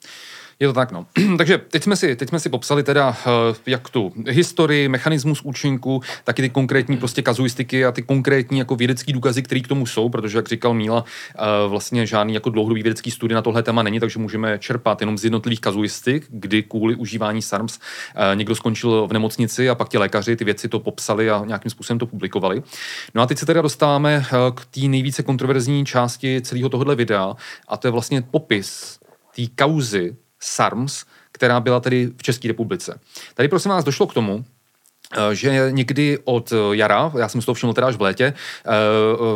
Je 0.61 0.69
to 0.69 0.73
tak, 0.73 0.93
no. 0.93 1.07
Takže 1.39 1.59
teď 1.59 1.83
jsme, 1.83 1.97
si, 1.97 2.17
teď 2.17 2.29
jsme 2.29 2.41
si 2.41 2.49
popsali 2.49 2.83
teda 2.83 3.09
uh, 3.09 3.57
jak 3.67 3.91
tu 3.91 4.13
historii, 4.29 4.89
mechanismus 4.89 5.41
účinku, 5.43 6.03
taky 6.25 6.43
ty 6.43 6.51
konkrétní 6.51 6.97
prostě 6.97 7.23
kazuistiky 7.23 7.85
a 7.85 7.93
ty 7.93 8.03
konkrétní 8.03 8.59
jako 8.59 8.77
vědecký 8.77 9.13
důkazy, 9.13 9.43
které 9.43 9.61
k 9.61 9.69
tomu 9.69 9.87
jsou, 9.87 10.09
protože 10.09 10.39
jak 10.39 10.49
říkal 10.49 10.75
Míla, 10.75 11.05
uh, 11.05 11.71
vlastně 11.71 12.07
žádný 12.07 12.35
jako 12.35 12.51
dlouhodobý 12.51 12.83
vědecký 12.83 13.11
studie 13.11 13.35
na 13.35 13.43
tohle 13.43 13.63
téma 13.63 13.83
není, 13.83 14.01
takže 14.01 14.19
můžeme 14.19 14.59
čerpat 14.59 15.01
jenom 15.01 15.19
z 15.19 15.25
jednotlivých 15.25 15.61
kazuistik, 15.61 16.27
kdy 16.29 16.63
kvůli 16.63 16.95
užívání 16.95 17.43
SARMS 17.43 17.79
uh, 17.79 18.37
někdo 18.37 18.55
skončil 18.55 19.07
v 19.07 19.13
nemocnici 19.13 19.71
a 19.71 19.75
pak 19.75 19.89
ti 19.89 19.99
lékaři 19.99 20.37
ty 20.37 20.45
věci 20.45 20.69
to 20.69 20.81
popsali 20.81 21.31
a 21.31 21.45
nějakým 21.47 21.71
způsobem 21.71 21.99
to 21.99 22.07
publikovali. 22.07 22.63
No 23.15 23.23
a 23.23 23.27
teď 23.27 23.39
se 23.39 23.47
teda 23.47 23.63
dostáváme 23.63 24.25
k 24.55 24.65
té 24.65 24.81
nejvíce 24.81 25.23
kontroverzní 25.23 25.87
části 25.87 26.41
celého 26.41 26.69
tohohle 26.69 26.95
videa 26.95 27.35
a 27.69 27.77
to 27.77 27.87
je 27.87 27.93
vlastně 27.93 28.23
popis 28.23 28.99
té 29.37 29.43
kauzy 29.55 30.17
SARMS, 30.41 31.05
která 31.33 31.61
byla 31.61 31.81
tedy 31.81 32.11
v 32.17 32.23
České 32.23 32.49
republice. 32.49 33.01
Tady 33.35 33.49
prosím 33.49 33.71
vás 33.71 33.85
došlo 33.85 34.07
k 34.07 34.15
tomu, 34.15 34.45
eh, 35.13 35.35
že 35.35 35.69
někdy 35.71 36.19
od 36.25 36.53
jara, 36.73 37.13
já 37.19 37.29
jsem 37.29 37.41
si 37.41 37.47
to 37.47 37.55
všiml 37.55 37.75
teda 37.75 37.87
až 37.87 37.97
v 37.97 38.03
létě, 38.03 38.25
eh, 38.67 38.71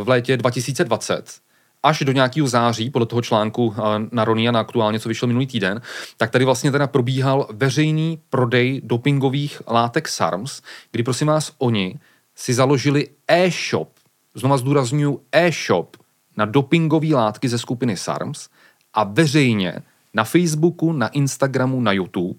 v 0.05 0.09
létě 0.09 0.37
2020, 0.37 1.41
až 1.83 1.99
do 2.01 2.13
nějakého 2.13 2.49
září, 2.49 2.91
podle 2.91 3.07
toho 3.07 3.23
článku 3.23 3.75
eh, 3.77 3.81
na 4.13 4.25
Ronia 4.25 4.53
na 4.53 4.61
aktuálně, 4.61 5.01
co 5.01 5.09
vyšel 5.09 5.27
minulý 5.27 5.47
týden, 5.47 5.81
tak 6.17 6.31
tady 6.31 6.45
vlastně 6.45 6.73
teda 6.73 6.87
probíhal 6.87 7.49
veřejný 7.53 8.19
prodej 8.31 8.81
dopingových 8.85 9.63
látek 9.67 10.09
SARMS, 10.09 10.63
kdy 10.93 11.03
prosím 11.03 11.27
vás 11.27 11.53
oni 11.59 11.99
si 12.35 12.55
založili 12.55 13.09
e-shop, 13.29 13.89
znova 14.35 14.57
zdůraznuju 14.57 15.21
e-shop 15.33 15.97
na 16.37 16.45
dopingové 16.45 17.09
látky 17.15 17.49
ze 17.49 17.59
skupiny 17.59 17.97
SARMS 17.97 18.49
a 18.95 19.05
veřejně 19.05 19.83
na 20.15 20.25
Facebooku, 20.25 20.93
na 20.93 21.09
Instagramu, 21.09 21.81
na 21.81 21.93
YouTube 21.93 22.39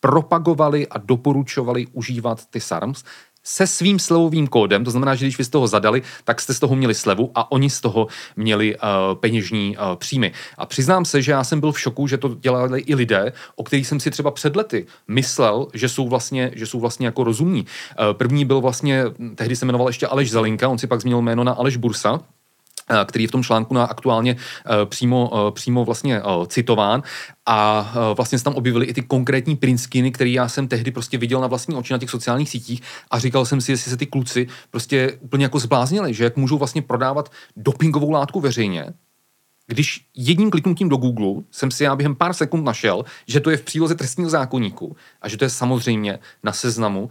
propagovali 0.00 0.88
a 0.88 0.98
doporučovali 0.98 1.86
užívat 1.92 2.46
ty 2.46 2.60
SARMs 2.60 3.04
se 3.44 3.66
svým 3.66 3.98
slevovým 3.98 4.46
kódem, 4.46 4.84
to 4.84 4.90
znamená, 4.90 5.14
že 5.14 5.24
když 5.24 5.38
vy 5.38 5.44
z 5.44 5.48
toho 5.48 5.66
zadali, 5.66 6.02
tak 6.24 6.40
jste 6.40 6.54
z 6.54 6.60
toho 6.60 6.76
měli 6.76 6.94
slevu 6.94 7.30
a 7.34 7.52
oni 7.52 7.70
z 7.70 7.80
toho 7.80 8.06
měli 8.36 8.76
uh, 8.76 8.80
peněžní 9.14 9.76
uh, 9.76 9.96
příjmy. 9.96 10.32
A 10.58 10.66
přiznám 10.66 11.04
se, 11.04 11.22
že 11.22 11.32
já 11.32 11.44
jsem 11.44 11.60
byl 11.60 11.72
v 11.72 11.80
šoku, 11.80 12.06
že 12.06 12.18
to 12.18 12.36
dělali 12.40 12.80
i 12.80 12.94
lidé, 12.94 13.32
o 13.56 13.64
kterých 13.64 13.86
jsem 13.86 14.00
si 14.00 14.10
třeba 14.10 14.30
před 14.30 14.56
lety 14.56 14.86
myslel, 15.08 15.66
že 15.74 15.88
jsou 15.88 16.08
vlastně, 16.08 16.50
že 16.54 16.66
jsou 16.66 16.80
vlastně 16.80 17.06
jako 17.06 17.24
rozumní. 17.24 17.60
Uh, 17.60 18.12
první 18.12 18.44
byl 18.44 18.60
vlastně, 18.60 19.04
tehdy 19.34 19.56
se 19.56 19.66
jmenoval 19.66 19.88
ještě 19.88 20.06
Aleš 20.06 20.30
Zalinka, 20.30 20.68
on 20.68 20.78
si 20.78 20.86
pak 20.86 21.00
změnil 21.00 21.22
jméno 21.22 21.44
na 21.44 21.52
Aleš 21.52 21.76
Bursa, 21.76 22.20
který 23.04 23.24
je 23.24 23.28
v 23.28 23.30
tom 23.30 23.42
článku 23.42 23.74
na 23.74 23.84
aktuálně 23.84 24.36
eh, 24.36 24.86
přímo, 24.86 25.30
eh, 25.34 25.52
přímo 25.52 25.84
vlastně 25.84 26.22
citován. 26.46 27.02
A 27.46 27.92
vlastně 28.16 28.38
se 28.38 28.44
tam 28.44 28.54
objevily 28.54 28.86
i 28.86 28.94
ty 28.94 29.02
konkrétní 29.02 29.56
prinskiny, 29.56 30.10
které 30.10 30.30
já 30.30 30.48
jsem 30.48 30.68
tehdy 30.68 30.90
prostě 30.90 31.18
viděl 31.18 31.40
na 31.40 31.46
vlastní 31.46 31.74
oči 31.74 31.92
na 31.92 31.98
těch 31.98 32.10
sociálních 32.10 32.50
sítích 32.50 32.82
a 33.10 33.18
říkal 33.18 33.44
jsem 33.44 33.60
si, 33.60 33.72
jestli 33.72 33.90
se 33.90 33.96
ty 33.96 34.06
kluci 34.06 34.46
prostě 34.70 35.12
úplně 35.20 35.44
jako 35.44 35.58
zbláznili, 35.58 36.14
že 36.14 36.24
jak 36.24 36.36
můžou 36.36 36.58
vlastně 36.58 36.82
prodávat 36.82 37.32
dopingovou 37.56 38.10
látku 38.10 38.40
veřejně, 38.40 38.92
když 39.66 40.06
jedním 40.16 40.50
kliknutím 40.50 40.88
do 40.88 40.96
Google 40.96 41.42
jsem 41.50 41.70
si 41.70 41.84
já 41.84 41.96
během 41.96 42.14
pár 42.14 42.32
sekund 42.32 42.64
našel, 42.64 43.04
že 43.26 43.40
to 43.40 43.50
je 43.50 43.56
v 43.56 43.62
příloze 43.62 43.94
trestního 43.94 44.30
zákonníku 44.30 44.96
a 45.22 45.28
že 45.28 45.36
to 45.36 45.44
je 45.44 45.50
samozřejmě 45.50 46.18
na 46.42 46.52
seznamu 46.52 47.02
uh, 47.02 47.08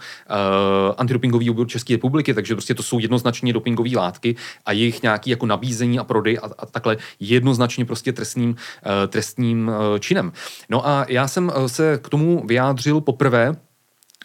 antidopingový 0.97 1.49
obor 1.49 1.67
České 1.67 1.93
republiky, 1.93 2.33
takže 2.33 2.55
prostě 2.55 2.73
to 2.73 2.83
jsou 2.83 2.99
jednoznačně 2.99 3.53
dopingové 3.53 3.89
látky 3.95 4.35
a 4.65 4.71
jejich 4.71 5.03
nějaký 5.03 5.29
jako 5.29 5.45
nabízení 5.45 5.99
a 5.99 6.03
prodej 6.03 6.37
a, 6.37 6.49
a 6.57 6.65
takhle 6.65 6.97
jednoznačně 7.19 7.85
prostě 7.85 8.13
trestným, 8.13 8.49
uh, 8.49 8.55
trestním 9.07 9.67
uh, 9.67 9.99
činem. 9.99 10.31
No 10.69 10.87
a 10.87 11.05
já 11.09 11.27
jsem 11.27 11.51
se 11.67 11.99
k 12.03 12.09
tomu 12.09 12.47
vyjádřil 12.47 13.01
poprvé 13.01 13.55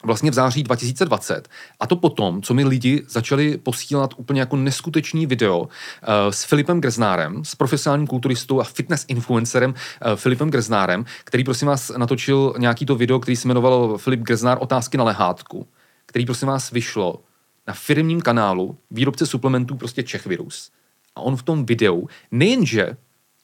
vlastně 0.05 0.31
v 0.31 0.35
září 0.35 0.63
2020. 0.63 1.49
A 1.81 1.87
to 1.87 1.97
potom, 1.97 2.43
co 2.43 2.55
mi 2.55 2.65
lidi 2.65 3.05
začali 3.09 3.59
posílat 3.59 4.15
úplně 4.17 4.41
jako 4.41 4.57
neskutečný 4.57 5.27
video 5.27 5.61
uh, 5.61 5.69
s 6.31 6.45
Filipem 6.45 6.81
Greznárem, 6.81 7.45
s 7.45 7.55
profesionálním 7.55 8.07
kulturistou 8.07 8.61
a 8.61 8.65
fitness 8.65 9.05
influencerem 9.09 9.71
uh, 9.71 10.17
Filipem 10.17 10.51
Greznárem, 10.51 11.05
který 11.25 11.45
prosím 11.45 11.69
vás 11.69 11.93
natočil 11.97 12.55
nějaký 12.59 12.87
to 12.87 12.95
video, 12.95 13.21
který 13.21 13.37
se 13.37 13.49
jmenoval 13.49 13.99
Filip 13.99 14.21
Greznár 14.21 14.59
otázky 14.61 14.99
na 14.99 15.05
lehátku, 15.05 15.69
který 16.07 16.27
prosím 16.27 16.49
vás 16.49 16.71
vyšlo 16.71 17.23
na 17.67 17.75
firmním 17.75 18.21
kanálu 18.21 18.79
výrobce 18.91 19.27
suplementů 19.27 19.75
prostě 19.75 20.03
Čechvirus. 20.03 20.71
A 21.17 21.21
on 21.21 21.37
v 21.37 21.43
tom 21.43 21.67
videu 21.67 22.09
nejenže 22.31 22.97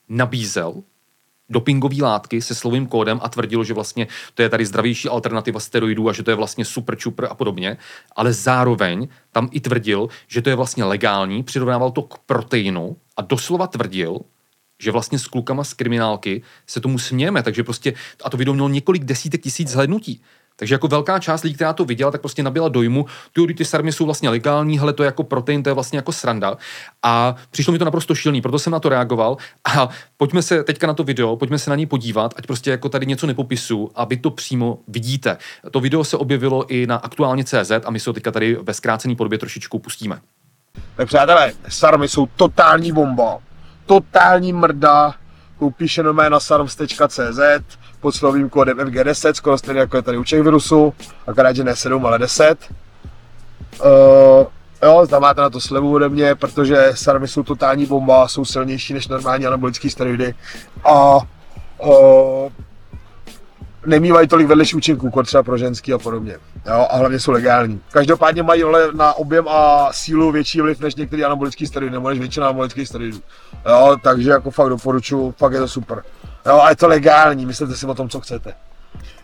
nabízel 0.09 0.83
dopingové 1.49 1.97
látky 2.03 2.43
se 2.43 2.55
slovým 2.55 2.87
kódem 2.87 3.21
a 3.23 3.29
tvrdil, 3.29 3.65
že 3.65 3.75
vlastně 3.75 4.07
to 4.35 4.43
je 4.43 4.49
tady 4.49 4.67
zdravější 4.67 5.09
alternativa 5.09 5.61
steroidů 5.61 6.09
a 6.09 6.13
že 6.13 6.23
to 6.23 6.31
je 6.31 6.35
vlastně 6.35 6.65
super 6.65 6.97
čupr 6.97 7.27
a 7.31 7.35
podobně, 7.35 7.77
ale 8.17 8.33
zároveň 8.33 9.09
tam 9.33 9.49
i 9.53 9.61
tvrdil, 9.61 10.09
že 10.29 10.43
to 10.43 10.49
je 10.51 10.57
vlastně 10.57 10.85
legální, 10.85 11.43
přirovnával 11.43 11.91
to 11.91 12.03
k 12.03 12.19
proteinu 12.19 12.97
a 13.17 13.23
doslova 13.23 13.67
tvrdil, 13.67 14.21
že 14.83 14.91
vlastně 14.91 15.19
s 15.19 15.27
klukama 15.27 15.65
z 15.65 15.75
kriminálky 15.75 16.43
se 16.67 16.81
tomu 16.81 16.99
smějeme, 16.99 17.43
takže 17.43 17.65
prostě, 17.65 17.95
a 18.25 18.31
to 18.31 18.37
video 18.37 18.55
mělo 18.55 18.69
několik 18.69 19.05
desítek 19.05 19.43
tisíc 19.43 19.69
zhlednutí. 19.69 20.23
Takže 20.57 20.75
jako 20.75 20.89
velká 20.89 21.19
část 21.19 21.43
lidí, 21.43 21.55
která 21.55 21.73
to 21.73 21.85
viděla, 21.85 22.11
tak 22.11 22.21
prostě 22.21 22.43
nabila 22.43 22.69
dojmu, 22.69 23.07
ty, 23.33 23.55
ty 23.55 23.65
sarmy 23.65 23.93
jsou 23.93 24.05
vlastně 24.05 24.29
legální, 24.29 24.79
hele, 24.79 24.93
to 24.93 25.03
je 25.03 25.07
jako 25.07 25.25
protein, 25.25 25.63
to 25.63 25.71
je 25.71 25.75
vlastně 25.75 25.99
jako 25.99 26.13
sranda. 26.13 26.57
A 27.03 27.37
přišlo 27.51 27.73
mi 27.73 27.79
to 27.79 27.85
naprosto 27.85 28.15
šilný, 28.15 28.43
proto 28.43 28.59
jsem 28.59 28.73
na 28.73 28.81
to 28.81 28.89
reagoval. 28.89 29.37
A 29.65 29.89
pojďme 30.17 30.43
se 30.43 30.65
teďka 30.65 30.87
na 30.87 30.95
to 30.95 31.05
video, 31.05 31.37
pojďme 31.37 31.59
se 31.59 31.71
na 31.71 31.77
ní 31.77 31.87
podívat, 31.87 32.35
ať 32.37 32.47
prostě 32.47 32.71
jako 32.71 32.89
tady 32.89 33.07
něco 33.07 33.27
nepopisu, 33.27 33.91
aby 33.95 34.17
to 34.17 34.31
přímo 34.31 34.79
vidíte. 34.89 35.37
To 35.71 35.81
video 35.81 36.05
se 36.05 36.17
objevilo 36.17 36.67
i 36.67 36.87
na 36.87 36.97
aktuálně 36.97 37.45
CZ 37.45 37.71
a 37.85 37.91
my 37.91 38.01
se 38.01 38.11
ho 38.11 38.15
teďka 38.15 38.31
tady 38.31 38.57
ve 38.63 38.75
zkrácený 38.75 39.17
podobě 39.17 39.39
trošičku 39.39 39.79
pustíme. 39.79 40.21
Tak 40.97 41.09
přátelé, 41.09 41.53
sarmy 41.69 42.09
jsou 42.09 42.27
totální 42.27 42.93
bomba, 42.93 43.39
totální 43.87 44.53
mrda, 44.53 45.15
koupíš 45.65 45.99
jenom 45.99 46.17
na 46.17 46.41
sarms.cz, 46.41 47.41
pod 48.01 48.13
slovým 48.13 48.51
kódem 48.51 48.79
FG10, 48.79 49.33
skoro 49.33 49.59
stejně 49.59 49.81
jako 49.81 49.97
je 49.97 50.03
tady 50.03 50.19
u 50.19 50.25
Czech 50.25 50.43
virusu, 50.43 50.95
akorát, 51.27 51.57
že 51.57 51.65
ne 51.65 51.77
7, 51.77 52.07
ale 52.07 52.19
10. 52.19 52.69
Uh, 53.81 54.47
Jo, 54.83 55.07
tam 55.11 55.23
máte 55.23 55.41
na 55.41 55.51
to 55.51 55.61
slevu 55.61 55.95
ode 55.95 56.09
mě, 56.09 56.35
protože 56.35 56.93
sarmy 56.95 57.29
jsou 57.29 57.43
totální 57.43 57.87
bomba, 57.87 58.29
jsou 58.29 58.45
silnější 58.45 58.95
než 58.95 59.09
normální 59.09 59.47
anabolické 59.47 59.91
steroidy 59.91 60.35
a 60.85 61.17
uh, 61.17 62.53
nemývají 63.87 64.29
tolik 64.29 64.47
vedlejších 64.47 64.77
účinků, 64.77 65.07
jako 65.07 65.23
třeba 65.23 65.43
pro 65.43 65.59
ženský 65.59 65.93
a 65.93 65.99
podobně. 65.99 66.37
Jo, 66.67 66.87
a 66.91 66.97
hlavně 66.97 67.21
jsou 67.21 67.33
legální. 67.33 67.81
Každopádně 67.93 68.43
mají 68.43 68.63
ale 68.63 68.89
na 68.93 69.15
objem 69.15 69.49
a 69.49 69.89
sílu 69.93 70.33
větší 70.33 70.61
vliv 70.61 70.81
než 70.81 70.95
některé 70.95 71.25
anabolické 71.25 71.67
steroidy, 71.67 71.93
nebo 71.95 72.09
než 72.09 72.19
většina 72.19 72.47
anabolických 72.47 72.89
steroidů. 72.89 73.19
Jo, 73.69 73.97
takže 74.03 74.31
jako 74.31 74.51
fakt 74.51 74.69
doporučuji, 74.69 75.35
fakt 75.39 75.53
je 75.53 75.61
to 75.61 75.69
super. 75.69 76.03
Jo, 76.47 76.61
a 76.61 76.71
je 76.71 76.77
to 76.77 76.89
legální, 76.89 77.47
myslíte 77.47 77.77
si 77.77 77.87
o 77.87 77.95
tom, 77.95 78.09
co 78.09 78.21
chcete. 78.21 78.55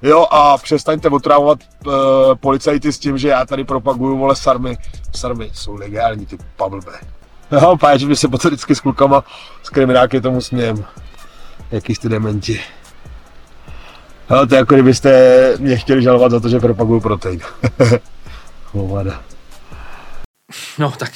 Jo, 0.02 0.26
a 0.30 0.58
přestaňte 0.58 1.08
otrávovat 1.08 1.58
uh, 1.86 1.92
policajty 2.40 2.92
s 2.92 2.98
tím, 2.98 3.18
že 3.18 3.28
já 3.28 3.46
tady 3.46 3.64
propaguju, 3.64 4.18
vole, 4.18 4.36
sarmy. 4.36 4.78
Sarmy 5.16 5.50
jsou 5.54 5.74
legální, 5.74 6.26
ty 6.26 6.38
pablbe. 6.56 6.92
Jo, 7.52 7.76
páč, 7.76 8.00
že 8.00 8.16
se 8.16 8.28
potom 8.28 8.48
vždycky 8.48 8.74
s 8.74 8.80
klukama, 8.80 9.24
s 9.62 9.70
krimináky 9.70 10.20
tomu 10.20 10.40
smějem. 10.40 10.84
Jaký 11.70 11.94
jste 11.94 12.08
dementi. 12.08 12.61
Jo, 14.31 14.47
to 14.47 14.55
je 14.55 14.59
jako 14.59 14.74
kdybyste 14.74 15.55
mě 15.59 15.76
chtěli 15.76 16.03
žalovat 16.03 16.31
za 16.31 16.41
to, 16.41 16.49
že 16.49 16.61
propaguju 16.61 17.01
protein. 17.01 17.41
Hovada. 18.72 19.24
No, 20.78 20.91
tak 20.91 21.12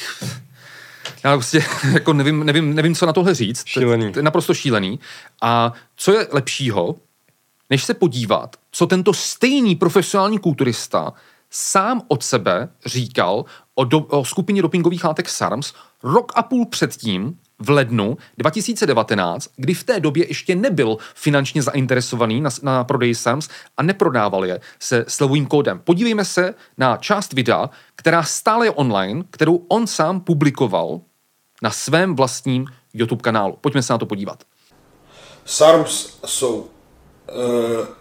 já 1.24 1.36
prostě 1.36 1.64
jako 1.92 2.12
nevím, 2.12 2.44
nevím, 2.44 2.74
nevím, 2.74 2.94
co 2.94 3.06
na 3.06 3.12
tohle 3.12 3.34
říct. 3.34 3.66
Šílený. 3.66 4.12
To 4.12 4.18
je 4.18 4.22
naprosto 4.22 4.54
šílený. 4.54 5.00
A 5.42 5.72
co 5.96 6.12
je 6.12 6.28
lepšího, 6.32 6.94
než 7.70 7.84
se 7.84 7.94
podívat, 7.94 8.56
co 8.72 8.86
tento 8.86 9.12
stejný 9.14 9.76
profesionální 9.76 10.38
kulturista 10.38 11.12
sám 11.50 12.02
od 12.08 12.22
sebe 12.22 12.68
říkal 12.86 13.44
o, 13.74 13.84
do, 13.84 13.98
o 13.98 14.24
skupině 14.24 14.62
dopingových 14.62 15.04
látek 15.04 15.28
SARMS 15.28 15.72
rok 16.02 16.32
a 16.34 16.42
půl 16.42 16.66
předtím, 16.66 17.38
v 17.58 17.70
lednu 17.70 18.16
2019, 18.38 19.50
kdy 19.56 19.74
v 19.74 19.84
té 19.84 20.00
době 20.00 20.28
ještě 20.28 20.54
nebyl 20.54 20.96
finančně 21.14 21.62
zainteresovaný 21.62 22.40
na, 22.40 22.50
na 22.62 22.84
prodej 22.84 23.14
SAMS 23.14 23.48
a 23.76 23.82
neprodával 23.82 24.44
je 24.44 24.60
se 24.80 25.04
slovým 25.08 25.46
kódem. 25.46 25.80
Podívejme 25.84 26.24
se 26.24 26.54
na 26.78 26.96
část 26.96 27.32
videa, 27.32 27.70
která 27.96 28.22
stále 28.22 28.66
je 28.66 28.70
online, 28.70 29.24
kterou 29.30 29.56
on 29.68 29.86
sám 29.86 30.20
publikoval 30.20 31.00
na 31.62 31.70
svém 31.70 32.16
vlastním 32.16 32.66
YouTube 32.94 33.22
kanálu. 33.22 33.58
Pojďme 33.60 33.82
se 33.82 33.92
na 33.92 33.98
to 33.98 34.06
podívat. 34.06 34.44
SARMS 35.44 36.18
jsou 36.26 36.66
e, 37.28 37.32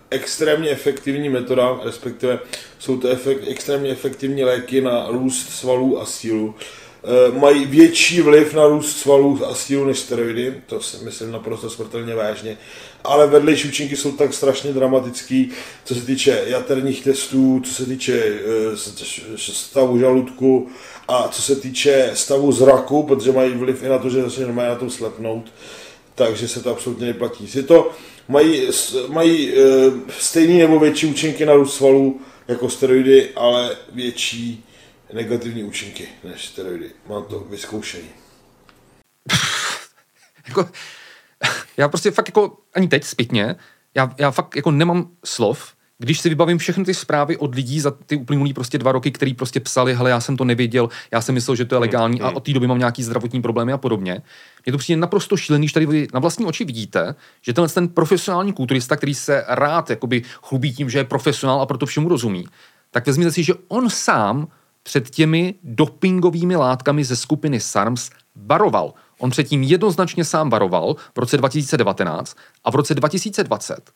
extrémně 0.09 0.69
efektivní 0.69 1.29
metoda, 1.29 1.79
respektive 1.83 2.39
jsou 2.79 2.97
to 2.97 3.07
efekt, 3.07 3.43
extrémně 3.47 3.91
efektivní 3.91 4.43
léky 4.43 4.81
na 4.81 5.07
růst 5.07 5.49
svalů 5.49 6.01
a 6.01 6.05
sílu. 6.05 6.55
E, 7.03 7.39
mají 7.39 7.65
větší 7.65 8.21
vliv 8.21 8.53
na 8.53 8.67
růst 8.67 8.97
svalů 8.97 9.39
a 9.45 9.55
sílu 9.55 9.85
než 9.85 9.99
steroidy, 9.99 10.61
to 10.65 10.81
si 10.81 11.05
myslím 11.05 11.31
naprosto 11.31 11.69
smrtelně 11.69 12.15
vážně, 12.15 12.57
ale 13.03 13.27
vedlejší 13.27 13.67
účinky 13.67 13.95
jsou 13.95 14.11
tak 14.11 14.33
strašně 14.33 14.73
dramatický, 14.73 15.51
co 15.85 15.95
se 15.95 16.01
týče 16.01 16.43
jaterních 16.47 17.03
testů, 17.03 17.61
co 17.65 17.73
se 17.73 17.85
týče 17.85 18.23
e, 18.23 19.37
stavu 19.37 19.99
žaludku 19.99 20.69
a 21.07 21.27
co 21.27 21.41
se 21.41 21.55
týče 21.55 22.11
stavu 22.13 22.51
zraku, 22.51 23.03
protože 23.03 23.31
mají 23.31 23.53
vliv 23.53 23.83
i 23.83 23.89
na 23.89 23.97
to, 23.97 24.09
že 24.09 24.29
se 24.29 24.41
normálně 24.41 24.69
na 24.69 24.75
tom 24.75 24.89
slepnout 24.89 25.45
takže 26.15 26.47
se 26.47 26.63
to 26.63 26.71
absolutně 26.71 27.05
neplatí. 27.05 27.49
Je 27.55 27.63
to, 27.63 27.91
mají, 28.27 28.67
mají 29.07 29.53
e, 29.53 29.61
stejný 30.19 30.59
nebo 30.59 30.79
větší 30.79 31.05
účinky 31.05 31.45
na 31.45 31.53
růst 31.53 31.75
svalů 31.75 32.21
jako 32.47 32.69
steroidy, 32.69 33.29
ale 33.35 33.77
větší 33.93 34.65
negativní 35.14 35.64
účinky 35.64 36.07
než 36.24 36.47
steroidy. 36.47 36.89
Mám 37.09 37.24
to 37.24 37.39
vyzkoušení. 37.39 38.09
jako, 40.47 40.70
já 41.78 41.88
prostě 41.88 42.11
fakt 42.11 42.28
jako 42.28 42.57
ani 42.74 42.88
teď 42.88 43.03
zpětně, 43.03 43.55
já, 43.95 44.16
já 44.18 44.32
fakt 44.32 44.55
jako 44.55 44.72
nemám 44.72 45.09
slov, 45.26 45.74
když 45.97 46.20
si 46.20 46.30
vybavím 46.30 46.57
všechny 46.57 46.86
ty 46.86 46.93
zprávy 46.93 47.38
od 47.38 47.55
lidí 47.55 47.80
za 47.80 47.91
ty 47.91 48.16
uplynulý 48.16 48.53
prostě 48.53 48.78
dva 48.78 48.91
roky, 48.91 49.11
který 49.11 49.34
prostě 49.34 49.59
psali, 49.59 49.95
hele, 49.95 50.09
já 50.09 50.20
jsem 50.20 50.38
to 50.38 50.45
nevěděl, 50.45 50.89
já 51.11 51.22
jsem 51.22 51.36
myslel, 51.36 51.55
že 51.55 51.66
to 51.66 51.76
je 51.76 51.80
legální 51.80 52.22
a 52.22 52.30
od 52.30 52.43
té 52.43 52.53
doby 52.53 52.68
mám 52.68 52.80
nějaký 52.80 53.03
zdravotní 53.03 53.41
problémy 53.41 53.74
a 53.74 53.78
podobně. 53.78 54.22
Je 54.66 54.72
to 54.72 54.78
přijde 54.78 55.01
naprosto 55.01 55.38
šílený, 55.38 55.68
že 55.68 55.74
tady 55.74 55.86
vy 55.86 56.07
na 56.14 56.20
vlastní 56.20 56.45
oči 56.45 56.66
vidíte, 56.66 57.16
že 57.41 57.53
tenhle 57.53 57.70
ten 57.70 57.88
profesionální 57.88 58.53
kulturista, 58.53 58.95
který 58.95 59.16
se 59.16 59.45
rád 59.47 59.89
jakoby 59.89 60.24
chlubí 60.41 60.74
tím, 60.74 60.89
že 60.89 60.99
je 60.99 61.03
profesionál 61.03 61.61
a 61.61 61.66
proto 61.66 61.86
všemu 61.86 62.09
rozumí, 62.09 62.45
tak 62.91 63.07
vezměte 63.07 63.32
si, 63.32 63.43
že 63.43 63.53
on 63.68 63.89
sám 63.89 64.47
před 64.84 65.09
těmi 65.09 65.55
dopingovými 65.63 66.55
látkami 66.55 67.03
ze 67.03 67.15
skupiny 67.15 67.59
SARMS 67.59 68.09
varoval. 68.36 68.93
On 69.19 69.29
předtím 69.29 69.63
jednoznačně 69.63 70.25
sám 70.25 70.49
varoval 70.49 70.95
v 71.15 71.19
roce 71.19 71.38
2019 71.38 72.38
a 72.63 72.71
v 72.71 72.75
roce 72.75 72.95
2020 72.95 73.91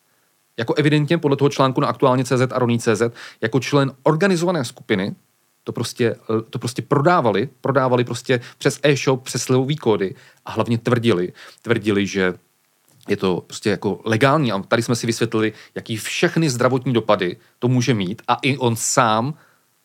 jako 0.57 0.73
evidentně 0.73 1.17
podle 1.17 1.37
toho 1.37 1.49
článku 1.49 1.81
na 1.81 1.87
aktuálně 1.87 2.23
CZ 2.23 2.41
a 2.51 2.59
Roní 2.59 2.79
CZ, 2.79 3.01
jako 3.41 3.59
člen 3.59 3.91
organizované 4.03 4.65
skupiny, 4.65 5.15
to 5.63 5.71
prostě, 5.71 6.15
to 6.49 6.59
prostě 6.59 6.81
prodávali, 6.81 7.49
prodávali 7.61 8.03
prostě 8.03 8.41
přes 8.57 8.79
e-shop, 8.83 9.23
přes 9.23 9.43
slevový 9.43 9.75
kódy 9.75 10.15
a 10.45 10.51
hlavně 10.51 10.77
tvrdili, 10.77 11.33
tvrdili, 11.61 12.07
že 12.07 12.33
je 13.07 13.17
to 13.17 13.43
prostě 13.47 13.69
jako 13.69 13.99
legální 14.05 14.51
a 14.51 14.59
tady 14.59 14.81
jsme 14.81 14.95
si 14.95 15.07
vysvětlili, 15.07 15.53
jaký 15.75 15.97
všechny 15.97 16.49
zdravotní 16.49 16.93
dopady 16.93 17.37
to 17.59 17.67
může 17.67 17.93
mít 17.93 18.21
a 18.27 18.37
i 18.41 18.57
on 18.57 18.75
sám 18.75 19.33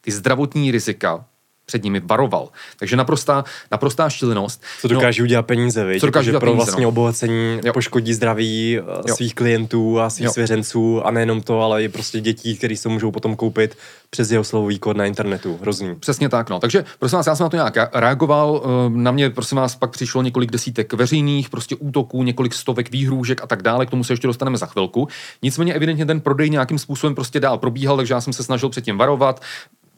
ty 0.04 0.10
zdravotní 0.10 0.70
rizika 0.70 1.24
před 1.66 1.84
nimi 1.84 2.00
varoval. 2.00 2.48
Takže 2.78 2.96
naprostá, 2.96 3.44
naprostá 3.70 4.10
šílenost. 4.10 4.62
Co 4.80 4.88
dokáže 4.88 5.22
no, 5.22 5.24
udělat 5.24 5.42
peníze, 5.42 5.86
víš? 5.86 6.00
Co 6.00 6.06
dokáže 6.06 6.32
že 6.32 6.38
pro 6.38 6.40
peníze, 6.40 6.56
vlastní 6.56 6.82
no. 6.82 6.88
obohacení 6.88 7.60
jo. 7.64 7.72
poškodí 7.72 8.14
zdraví 8.14 8.78
eh, 8.78 8.82
jo. 9.08 9.16
svých 9.16 9.34
klientů 9.34 10.00
a 10.00 10.10
svých 10.10 10.24
jo. 10.24 10.32
svěřenců 10.32 11.06
a 11.06 11.10
nejenom 11.10 11.40
to, 11.40 11.60
ale 11.60 11.84
i 11.84 11.88
prostě 11.88 12.20
dětí, 12.20 12.56
které 12.56 12.76
se 12.76 12.88
můžou 12.88 13.10
potom 13.10 13.36
koupit 13.36 13.76
přes 14.10 14.30
jeho 14.30 14.44
slovový 14.44 14.78
kód 14.78 14.96
na 14.96 15.06
internetu. 15.06 15.58
Hrozný. 15.62 15.94
Přesně 15.94 16.28
tak, 16.28 16.50
no. 16.50 16.60
Takže 16.60 16.84
prosím 16.98 17.16
vás, 17.16 17.26
já 17.26 17.34
jsem 17.34 17.44
na 17.44 17.50
to 17.50 17.56
nějak 17.56 17.76
reagoval. 17.94 18.62
Eh, 18.64 18.90
na 18.90 19.10
mě, 19.10 19.30
prosím 19.30 19.56
vás, 19.58 19.76
pak 19.76 19.90
přišlo 19.90 20.22
několik 20.22 20.50
desítek 20.50 20.92
veřejných 20.92 21.50
prostě 21.50 21.76
útoků, 21.76 22.22
několik 22.22 22.54
stovek 22.54 22.90
výhrůžek 22.90 23.42
a 23.42 23.46
tak 23.46 23.62
dále. 23.62 23.86
K 23.86 23.90
tomu 23.90 24.04
se 24.04 24.12
ještě 24.12 24.26
dostaneme 24.26 24.58
za 24.58 24.66
chvilku. 24.66 25.08
Nicméně 25.42 25.74
evidentně 25.74 26.06
ten 26.06 26.20
prodej 26.20 26.50
nějakým 26.50 26.78
způsobem 26.78 27.14
prostě 27.14 27.40
dál 27.40 27.58
probíhal, 27.58 27.96
takže 27.96 28.14
já 28.14 28.20
jsem 28.20 28.32
se 28.32 28.42
snažil 28.42 28.68
předtím 28.68 28.98
varovat 28.98 29.40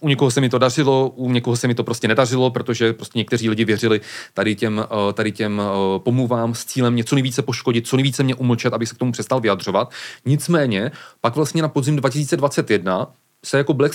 u 0.05 0.09
někoho 0.09 0.31
se 0.31 0.41
mi 0.41 0.49
to 0.49 0.59
dařilo, 0.59 1.09
u 1.09 1.31
někoho 1.31 1.57
se 1.57 1.69
mi 1.69 1.75
to 1.75 1.85
prostě 1.85 2.09
nedařilo, 2.09 2.51
protože 2.51 2.93
prostě 2.93 3.19
někteří 3.19 3.49
lidi 3.49 3.65
věřili 3.65 4.01
tady 4.35 4.55
těm, 4.55 4.85
eh, 4.85 5.13
tady 5.13 5.33
těm 5.33 5.63
eh, 5.65 5.99
pomluvám 5.99 6.55
s 6.55 6.65
cílem 6.65 6.97
něco 6.97 7.15
nejvíce 7.15 7.43
poškodit, 7.43 7.87
co 7.87 7.97
nejvíce 7.97 8.23
mě 8.23 8.35
umlčet, 8.35 8.75
abych 8.75 8.89
se 8.89 8.95
k 8.95 8.99
tomu 8.99 9.13
přestal 9.13 9.41
vyjadřovat. 9.41 9.91
Nicméně, 10.27 10.91
pak 11.21 11.37
vlastně 11.37 11.63
na 11.63 11.69
podzim 11.69 11.97
2021 11.97 13.07
se 13.45 13.59
jako 13.59 13.75
Black 13.75 13.95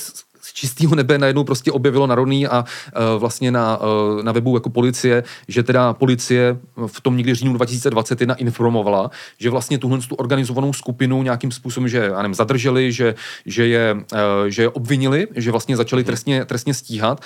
čistého 0.60 0.96
nebe 0.96 1.18
najednou 1.18 1.44
prostě 1.44 1.72
objevilo 1.72 2.08
na 2.08 2.16
Roný 2.16 2.48
a 2.48 2.60
uh, 2.64 3.20
vlastně 3.20 3.52
na, 3.52 3.78
uh, 3.78 4.24
na 4.24 4.32
webu 4.32 4.56
jako 4.56 4.70
policie, 4.70 5.24
že 5.48 5.64
teda 5.64 5.94
policie 5.94 6.58
v 6.88 7.02
tom 7.02 7.18
někdy 7.18 7.36
říjnu 7.36 7.54
2021 7.54 8.36
informovala, 8.36 9.12
že 9.38 9.50
vlastně 9.50 9.78
tuhle 9.78 10.00
tu 10.00 10.16
organizovanou 10.16 10.74
skupinu 10.74 11.24
nějakým 11.24 11.52
způsobem, 11.52 11.88
že 11.88 11.98
já 11.98 12.22
nevím, 12.22 12.36
zadrželi, 12.36 12.92
že, 12.92 13.16
že, 13.46 13.68
je, 13.68 13.94
uh, 13.94 14.20
že 14.48 14.62
je 14.62 14.70
obvinili, 14.70 15.28
že 15.36 15.52
vlastně 15.52 15.78
začali 15.78 16.04
trestně, 16.04 16.46
trestně 16.46 16.74
stíhat 16.74 17.22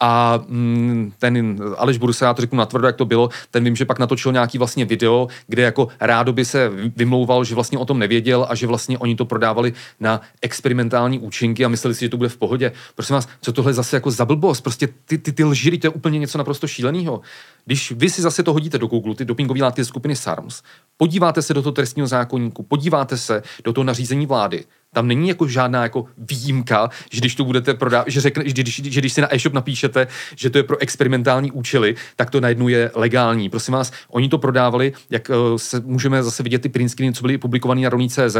a 0.00 0.40
mm, 0.48 1.12
ten 1.18 1.58
Aleš 1.76 1.98
Budu 1.98 2.12
se 2.12 2.24
já 2.24 2.34
to 2.34 2.42
řeknu 2.42 2.58
natvrdo, 2.58 2.86
jak 2.86 2.96
to 2.96 3.04
bylo, 3.04 3.28
ten 3.50 3.64
vím, 3.64 3.76
že 3.76 3.84
pak 3.84 3.98
natočil 3.98 4.32
nějaký 4.32 4.58
vlastně 4.58 4.84
video, 4.84 5.28
kde 5.46 5.62
jako 5.62 5.88
rádoby 6.00 6.44
se 6.44 6.70
vymlouval, 6.96 7.44
že 7.44 7.54
vlastně 7.54 7.78
o 7.78 7.84
tom 7.84 7.98
nevěděl 7.98 8.46
a 8.48 8.54
že 8.54 8.66
vlastně 8.66 8.98
oni 8.98 9.16
to 9.16 9.24
prodávali 9.24 9.72
na 10.00 10.20
experimentální 10.42 11.18
účinky 11.18 11.64
a 11.64 11.68
mysleli 11.68 11.94
si, 11.94 12.00
že 12.00 12.08
to 12.08 12.16
bude 12.16 12.28
v 12.28 12.36
pohodě. 12.36 12.72
Prosím 12.94 13.14
vás, 13.14 13.28
co 13.40 13.52
tohle 13.52 13.72
zase 13.72 13.96
jako 13.96 14.10
za 14.10 14.24
blbost? 14.24 14.60
Prostě 14.60 14.88
ty, 15.04 15.18
ty, 15.18 15.32
ty 15.32 15.44
lžiry, 15.44 15.78
to 15.78 15.86
je 15.86 15.90
úplně 15.90 16.18
něco 16.18 16.38
naprosto 16.38 16.66
šíleného. 16.66 17.20
Když 17.64 17.92
vy 17.92 18.10
si 18.10 18.22
zase 18.22 18.42
to 18.42 18.52
hodíte 18.52 18.78
do 18.78 18.86
Google, 18.86 19.14
ty 19.14 19.24
dopingové 19.24 19.62
látky 19.62 19.84
skupiny 19.84 20.16
SARMS, 20.16 20.62
podíváte 20.96 21.42
se 21.42 21.54
do 21.54 21.62
toho 21.62 21.72
trestního 21.72 22.08
zákonníku, 22.08 22.62
podíváte 22.62 23.16
se 23.16 23.42
do 23.64 23.72
toho 23.72 23.84
nařízení 23.84 24.26
vlády, 24.26 24.64
tam 24.94 25.08
není 25.08 25.28
jako 25.28 25.48
žádná 25.48 25.82
jako 25.82 26.04
výjimka, 26.18 26.90
že 27.10 27.20
když 27.20 27.34
to 27.34 27.44
budete 27.44 27.74
prodávat, 27.74 28.08
že, 28.08 28.20
řekne, 28.20 28.44
že, 28.46 28.52
když, 28.52 28.82
že 28.84 29.00
když 29.00 29.12
si 29.12 29.20
na 29.20 29.34
e-shop 29.34 29.52
napíšete, 29.52 30.06
že 30.36 30.50
to 30.50 30.58
je 30.58 30.64
pro 30.64 30.78
experimentální 30.78 31.52
účely, 31.52 31.94
tak 32.16 32.30
to 32.30 32.40
najednou 32.40 32.68
je 32.68 32.90
legální. 32.94 33.48
Prosím 33.48 33.74
vás, 33.74 33.92
oni 34.08 34.28
to 34.28 34.38
prodávali, 34.38 34.92
jak 35.10 35.28
uh, 35.28 35.56
se 35.56 35.80
můžeme 35.80 36.22
zase 36.22 36.42
vidět 36.42 36.62
ty 36.62 36.68
print 36.68 36.90
screeny, 36.90 37.14
co 37.14 37.22
byly 37.22 37.38
publikované 37.38 37.80
na 37.80 37.88
Roní.cz, 37.88 38.36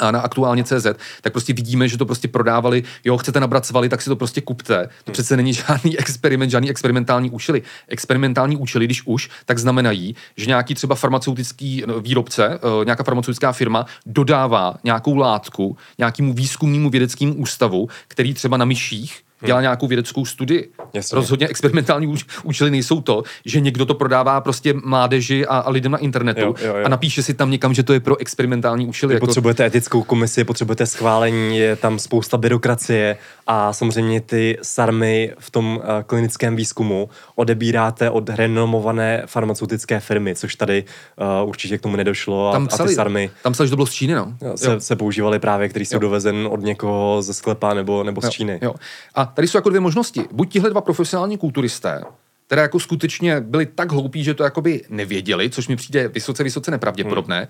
a 0.00 0.10
na 0.10 0.20
aktuálně 0.20 0.64
CZ, 0.64 0.86
tak 1.20 1.32
prostě 1.32 1.52
vidíme, 1.52 1.88
že 1.88 1.98
to 1.98 2.06
prostě 2.06 2.28
prodávali, 2.28 2.82
jo, 3.04 3.18
chcete 3.18 3.40
nabrat 3.40 3.66
svaly, 3.66 3.88
tak 3.88 4.02
si 4.02 4.10
to 4.10 4.16
prostě 4.16 4.40
kupte. 4.40 4.88
To 5.04 5.12
přece 5.12 5.36
není 5.36 5.52
žádný 5.54 5.98
experiment, 5.98 6.50
žádný 6.50 6.70
experimentální 6.70 7.30
účely. 7.30 7.62
Experimentální 7.88 8.56
účely, 8.56 8.84
když 8.84 9.02
už, 9.06 9.30
tak 9.44 9.58
znamenají, 9.58 10.16
že 10.36 10.46
nějaký 10.46 10.74
třeba 10.74 10.94
farmaceutický 10.94 11.82
no, 11.86 12.00
výrobce, 12.00 12.46
eh, 12.46 12.84
nějaká 12.84 13.04
farmaceutická 13.04 13.52
firma 13.52 13.86
dodává 14.06 14.74
nějakou 14.84 15.16
látku 15.16 15.76
nějakému 15.98 16.32
výzkumnému 16.32 16.90
vědeckému 16.90 17.34
ústavu, 17.34 17.88
který 18.08 18.34
třeba 18.34 18.56
na 18.56 18.64
myších 18.64 19.24
dělá 19.44 19.60
nějakou 19.60 19.86
vědeckou 19.86 20.24
studii. 20.24 20.70
Jasně. 20.94 21.16
Rozhodně 21.16 21.48
experimentální 21.48 22.06
úč- 22.06 22.26
účely 22.42 22.70
nejsou 22.70 23.00
to, 23.00 23.22
že 23.44 23.60
někdo 23.60 23.86
to 23.86 23.94
prodává 23.94 24.40
prostě 24.40 24.74
mládeži 24.84 25.46
a, 25.46 25.56
a 25.58 25.70
lidem 25.70 25.92
na 25.92 25.98
internetu 25.98 26.40
Jo, 26.40 26.54
jo, 26.62 26.76
jo. 26.76 26.84
a 26.84 26.88
napíše 26.88 27.22
si 27.22 27.34
tam 27.34 27.50
někam, 27.50 27.74
že 27.74 27.82
to 27.82 27.92
je 27.92 28.00
pro 28.00 28.20
experimentální 28.20 28.86
účely. 28.86 29.14
Jako, 29.14 29.26
Potřebujete 29.26 29.64
etickou 29.66 30.02
komisi, 30.02 30.44
potřebujete 30.44 30.86
schválení, 30.86 31.58
je 31.58 31.76
tam 31.76 31.98
spousta 31.98 32.36
byrokracie 32.36 33.16
a 33.46 33.72
samozřejmě 33.72 34.20
ty 34.20 34.58
sarmy 34.62 35.32
v 35.38 35.50
tom 35.50 35.76
uh, 35.76 35.82
klinickém 36.06 36.56
výzkumu 36.56 37.08
odebíráte 37.34 38.10
od 38.10 38.28
renomované 38.28 39.22
farmaceutické 39.26 40.00
firmy, 40.00 40.34
což 40.34 40.54
tady 40.54 40.84
uh, 41.42 41.48
určitě 41.48 41.78
k 41.78 41.80
tomu 41.80 41.96
nedošlo 41.96 42.48
a, 42.48 42.52
tam 42.52 42.64
a 42.64 42.66
psali, 42.66 42.88
ty 42.88 42.94
sarmy 42.94 43.30
tam 43.42 43.52
psali, 43.52 43.66
že 43.66 43.70
to 43.70 43.76
bylo 43.76 43.86
z 43.86 43.92
Číny, 43.92 44.14
no. 44.14 44.34
se, 44.56 44.80
se 44.80 44.96
používaly 44.96 45.38
právě, 45.38 45.68
který 45.68 45.84
jsou 45.86 45.96
Jo. 45.96 46.00
dovezen 46.00 46.48
od 46.50 46.60
někoho 46.60 47.22
ze 47.22 47.34
sklepa 47.34 47.74
nebo, 47.74 48.04
nebo 48.04 48.20
z 48.20 48.24
Jo, 48.24 48.30
Číny. 48.30 48.58
Jo. 48.62 48.74
A 49.14 49.26
tady 49.34 49.48
jsou 49.48 49.58
jako 49.58 49.68
dvě 49.68 49.80
možnosti. 49.80 50.24
Buď 50.32 50.52
tihle 50.52 50.70
dva 50.70 50.80
profesionální 50.80 51.38
kulturisté, 51.38 52.02
které 52.46 52.62
jako 52.62 52.80
skutečně 52.80 53.40
byli 53.40 53.66
tak 53.66 53.92
hloupí, 53.92 54.24
že 54.24 54.34
to 54.34 54.44
jakoby 54.44 54.82
nevěděli, 54.88 55.50
což 55.50 55.68
mi 55.68 55.76
přijde 55.76 56.08
vysoce, 56.08 56.44
vysoce 56.44 56.70
nepravděpodobné, 56.70 57.38
hmm. 57.38 57.48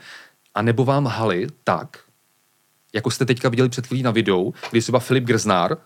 a 0.55 0.63
nebo 0.63 0.85
vám 0.85 1.07
hali 1.07 1.47
tak, 1.65 1.99
jako 2.95 3.11
jste 3.11 3.27
teďka 3.27 3.49
viděli 3.49 3.69
před 3.69 3.87
chvílí 3.87 4.03
na 4.03 4.11
videu, 4.11 4.55
kdy 4.71 4.81
třeba 4.81 4.99
Filip 4.99 5.25
Grznár 5.25 5.77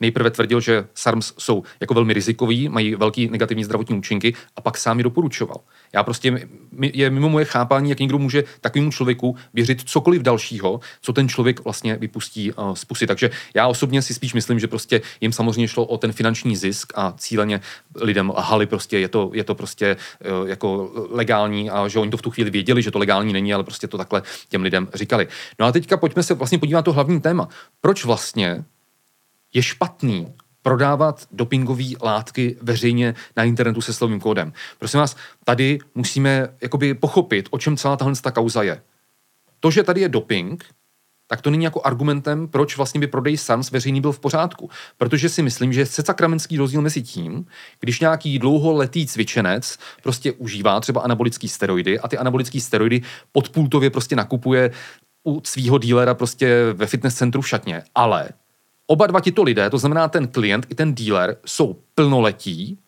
nejprve 0.00 0.30
tvrdil, 0.30 0.60
že 0.60 0.86
SARMs 0.94 1.32
jsou 1.38 1.62
jako 1.80 1.94
velmi 1.94 2.12
rizikoví, 2.12 2.68
mají 2.68 2.94
velký 2.94 3.28
negativní 3.28 3.64
zdravotní 3.64 3.98
účinky 3.98 4.34
a 4.56 4.60
pak 4.60 4.78
sám 4.78 4.98
je 4.98 5.04
doporučoval. 5.04 5.60
Já 5.92 6.02
prostě, 6.02 6.48
je 6.80 7.10
mimo 7.10 7.28
moje 7.28 7.44
chápání, 7.44 7.90
jak 7.90 8.00
někdo 8.00 8.18
může 8.18 8.44
takovému 8.60 8.90
člověku 8.90 9.36
věřit 9.54 9.82
cokoliv 9.82 10.22
dalšího, 10.22 10.80
co 11.00 11.12
ten 11.12 11.28
člověk 11.28 11.64
vlastně 11.64 11.96
vypustí 11.96 12.52
uh, 12.52 12.74
z 12.74 12.84
pusy. 12.84 13.06
Takže 13.06 13.30
já 13.54 13.66
osobně 13.66 14.02
si 14.02 14.14
spíš 14.14 14.34
myslím, 14.34 14.58
že 14.58 14.66
prostě 14.66 15.00
jim 15.20 15.32
samozřejmě 15.32 15.68
šlo 15.68 15.84
o 15.84 15.98
ten 15.98 16.12
finanční 16.12 16.56
zisk 16.56 16.92
a 16.94 17.14
cíleně 17.16 17.60
lidem 18.00 18.30
lhali 18.30 18.66
prostě, 18.66 18.98
je 18.98 19.08
to, 19.08 19.30
je 19.34 19.44
to 19.44 19.54
prostě 19.54 19.96
uh, 20.40 20.48
jako 20.48 20.92
legální 21.10 21.70
a 21.70 21.88
že 21.88 21.98
oni 21.98 22.10
to 22.10 22.16
v 22.16 22.22
tu 22.22 22.30
chvíli 22.30 22.50
věděli, 22.50 22.82
že 22.82 22.90
to 22.90 22.98
legální 22.98 23.32
není, 23.32 23.54
ale 23.54 23.64
prostě 23.64 23.88
to 23.88 23.98
takhle 23.98 24.22
těm 24.48 24.62
lidem 24.62 24.88
říkali. 24.94 25.28
No 25.58 25.66
a 25.66 25.72
teďka 25.72 25.96
pojďme 25.96 26.22
se 26.22 26.34
vlastně 26.34 26.58
podívat 26.58 26.78
na 26.78 26.82
to 26.82 26.92
hlavní 26.92 27.20
téma. 27.20 27.48
Proč 27.80 28.04
vlastně 28.04 28.64
je 29.54 29.62
špatný 29.62 30.34
prodávat 30.62 31.26
dopingové 31.32 31.84
látky 32.02 32.56
veřejně 32.62 33.14
na 33.36 33.44
internetu 33.44 33.80
se 33.80 33.92
slovním 33.92 34.20
kódem. 34.20 34.52
Prosím 34.78 35.00
vás, 35.00 35.16
tady 35.44 35.78
musíme 35.94 36.48
jakoby 36.60 36.94
pochopit, 36.94 37.48
o 37.50 37.58
čem 37.58 37.76
celá 37.76 37.96
tahle 37.96 38.14
ta 38.22 38.30
kauza 38.30 38.62
je. 38.62 38.82
To, 39.60 39.70
že 39.70 39.82
tady 39.82 40.00
je 40.00 40.08
doping, 40.08 40.64
tak 41.26 41.42
to 41.42 41.50
není 41.50 41.64
jako 41.64 41.80
argumentem, 41.84 42.48
proč 42.48 42.76
vlastně 42.76 43.00
by 43.00 43.06
prodej 43.06 43.36
SARMS 43.36 43.70
veřejný 43.70 44.00
byl 44.00 44.12
v 44.12 44.20
pořádku. 44.20 44.70
Protože 44.96 45.28
si 45.28 45.42
myslím, 45.42 45.72
že 45.72 45.80
je 45.80 45.86
sakramentský 45.86 46.56
rozdíl 46.56 46.82
mezi 46.82 47.02
tím, 47.02 47.46
když 47.80 48.00
nějaký 48.00 48.38
dlouholetý 48.38 49.06
cvičenec 49.06 49.78
prostě 50.02 50.32
užívá 50.32 50.80
třeba 50.80 51.00
anabolický 51.00 51.48
steroidy 51.48 52.00
a 52.00 52.08
ty 52.08 52.18
anabolický 52.18 52.60
steroidy 52.60 53.02
podpultově 53.32 53.90
prostě 53.90 54.16
nakupuje 54.16 54.70
u 55.24 55.40
svého 55.44 55.78
dílera 55.78 56.14
prostě 56.14 56.72
ve 56.72 56.86
fitness 56.86 57.14
centru 57.14 57.42
v 57.42 57.48
šatně. 57.48 57.82
Ale 57.94 58.28
oba 58.90 59.06
dva 59.06 59.20
tito 59.20 59.42
lidé, 59.42 59.70
to 59.70 59.78
znamená 59.78 60.08
ten 60.08 60.28
klient 60.28 60.66
i 60.68 60.74
ten 60.74 60.94
dealer, 60.94 61.36
jsou 61.46 61.76
plnoletí, 61.94 62.78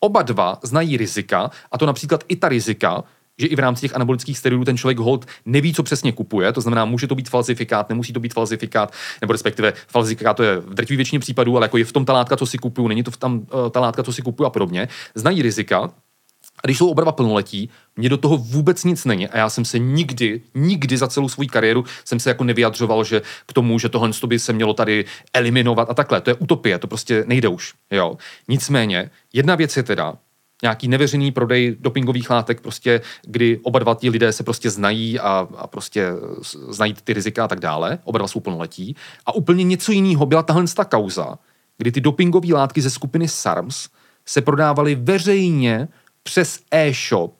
oba 0.00 0.22
dva 0.22 0.58
znají 0.62 0.96
rizika, 0.96 1.50
a 1.72 1.78
to 1.78 1.86
například 1.86 2.24
i 2.28 2.36
ta 2.36 2.48
rizika, 2.48 3.04
že 3.38 3.46
i 3.46 3.56
v 3.56 3.58
rámci 3.58 3.80
těch 3.80 3.94
anabolických 3.94 4.38
steroidů 4.38 4.64
ten 4.64 4.76
člověk 4.76 4.98
hold 4.98 5.26
neví, 5.46 5.74
co 5.74 5.82
přesně 5.82 6.12
kupuje, 6.12 6.52
to 6.52 6.60
znamená, 6.60 6.84
může 6.84 7.06
to 7.06 7.14
být 7.14 7.28
falzifikát, 7.28 7.88
nemusí 7.88 8.12
to 8.12 8.20
být 8.20 8.34
falzifikát, 8.34 8.92
nebo 9.20 9.32
respektive 9.32 9.72
falzifikát 9.88 10.36
to 10.36 10.42
je 10.42 10.56
v 10.56 10.74
drtivé 10.74 10.96
většině 10.96 11.20
případů, 11.20 11.56
ale 11.56 11.64
jako 11.64 11.76
je 11.76 11.84
v 11.84 11.92
tom 11.92 12.04
ta 12.04 12.12
látka, 12.12 12.36
co 12.36 12.46
si 12.46 12.58
kupuju, 12.58 12.88
není 12.88 13.02
to 13.02 13.10
v 13.10 13.16
tam 13.16 13.46
eh, 13.66 13.70
ta 13.70 13.80
látka, 13.80 14.02
co 14.02 14.12
si 14.12 14.22
kupuju 14.22 14.46
a 14.46 14.50
podobně. 14.50 14.88
Znají 15.14 15.42
rizika, 15.42 15.90
a 16.64 16.66
když 16.66 16.78
jsou 16.78 16.88
oba 16.88 17.02
dva 17.02 17.12
plnoletí, 17.12 17.70
mně 17.96 18.08
do 18.08 18.16
toho 18.16 18.36
vůbec 18.36 18.84
nic 18.84 19.04
není 19.04 19.28
a 19.28 19.38
já 19.38 19.50
jsem 19.50 19.64
se 19.64 19.78
nikdy, 19.78 20.40
nikdy 20.54 20.98
za 20.98 21.08
celou 21.08 21.28
svou 21.28 21.46
kariéru 21.46 21.84
jsem 22.04 22.20
se 22.20 22.30
jako 22.30 22.44
nevyjadřoval, 22.44 23.04
že 23.04 23.22
k 23.46 23.52
tomu, 23.52 23.78
že 23.78 23.88
tohle 23.88 24.10
by 24.26 24.38
se 24.38 24.52
mělo 24.52 24.74
tady 24.74 25.04
eliminovat 25.32 25.90
a 25.90 25.94
takhle. 25.94 26.20
To 26.20 26.30
je 26.30 26.34
utopie, 26.34 26.78
to 26.78 26.86
prostě 26.86 27.24
nejde 27.26 27.48
už. 27.48 27.74
Jo. 27.90 28.16
Nicméně, 28.48 29.10
jedna 29.32 29.54
věc 29.54 29.76
je 29.76 29.82
teda, 29.82 30.14
nějaký 30.62 30.88
neveřejný 30.88 31.32
prodej 31.32 31.76
dopingových 31.80 32.30
látek, 32.30 32.60
prostě, 32.60 33.00
kdy 33.22 33.60
oba 33.62 33.78
dva 33.78 33.94
ti 33.94 34.10
lidé 34.10 34.32
se 34.32 34.42
prostě 34.42 34.70
znají 34.70 35.20
a, 35.20 35.48
a 35.56 35.66
prostě 35.66 36.06
znají 36.68 36.94
ty 37.04 37.12
rizika 37.12 37.44
a 37.44 37.48
tak 37.48 37.60
dále, 37.60 37.98
oba 38.04 38.18
dva 38.18 38.28
jsou 38.28 38.40
plnoletí. 38.40 38.96
A 39.26 39.34
úplně 39.34 39.64
něco 39.64 39.92
jiného 39.92 40.26
byla 40.26 40.42
tahle 40.42 40.64
ta 40.74 40.84
kauza, 40.84 41.38
kdy 41.78 41.92
ty 41.92 42.00
dopingové 42.00 42.54
látky 42.54 42.80
ze 42.80 42.90
skupiny 42.90 43.28
SARMS 43.28 43.88
se 44.26 44.40
prodávaly 44.40 44.94
veřejně 44.94 45.88
přes 46.22 46.60
e-shop 46.70 47.34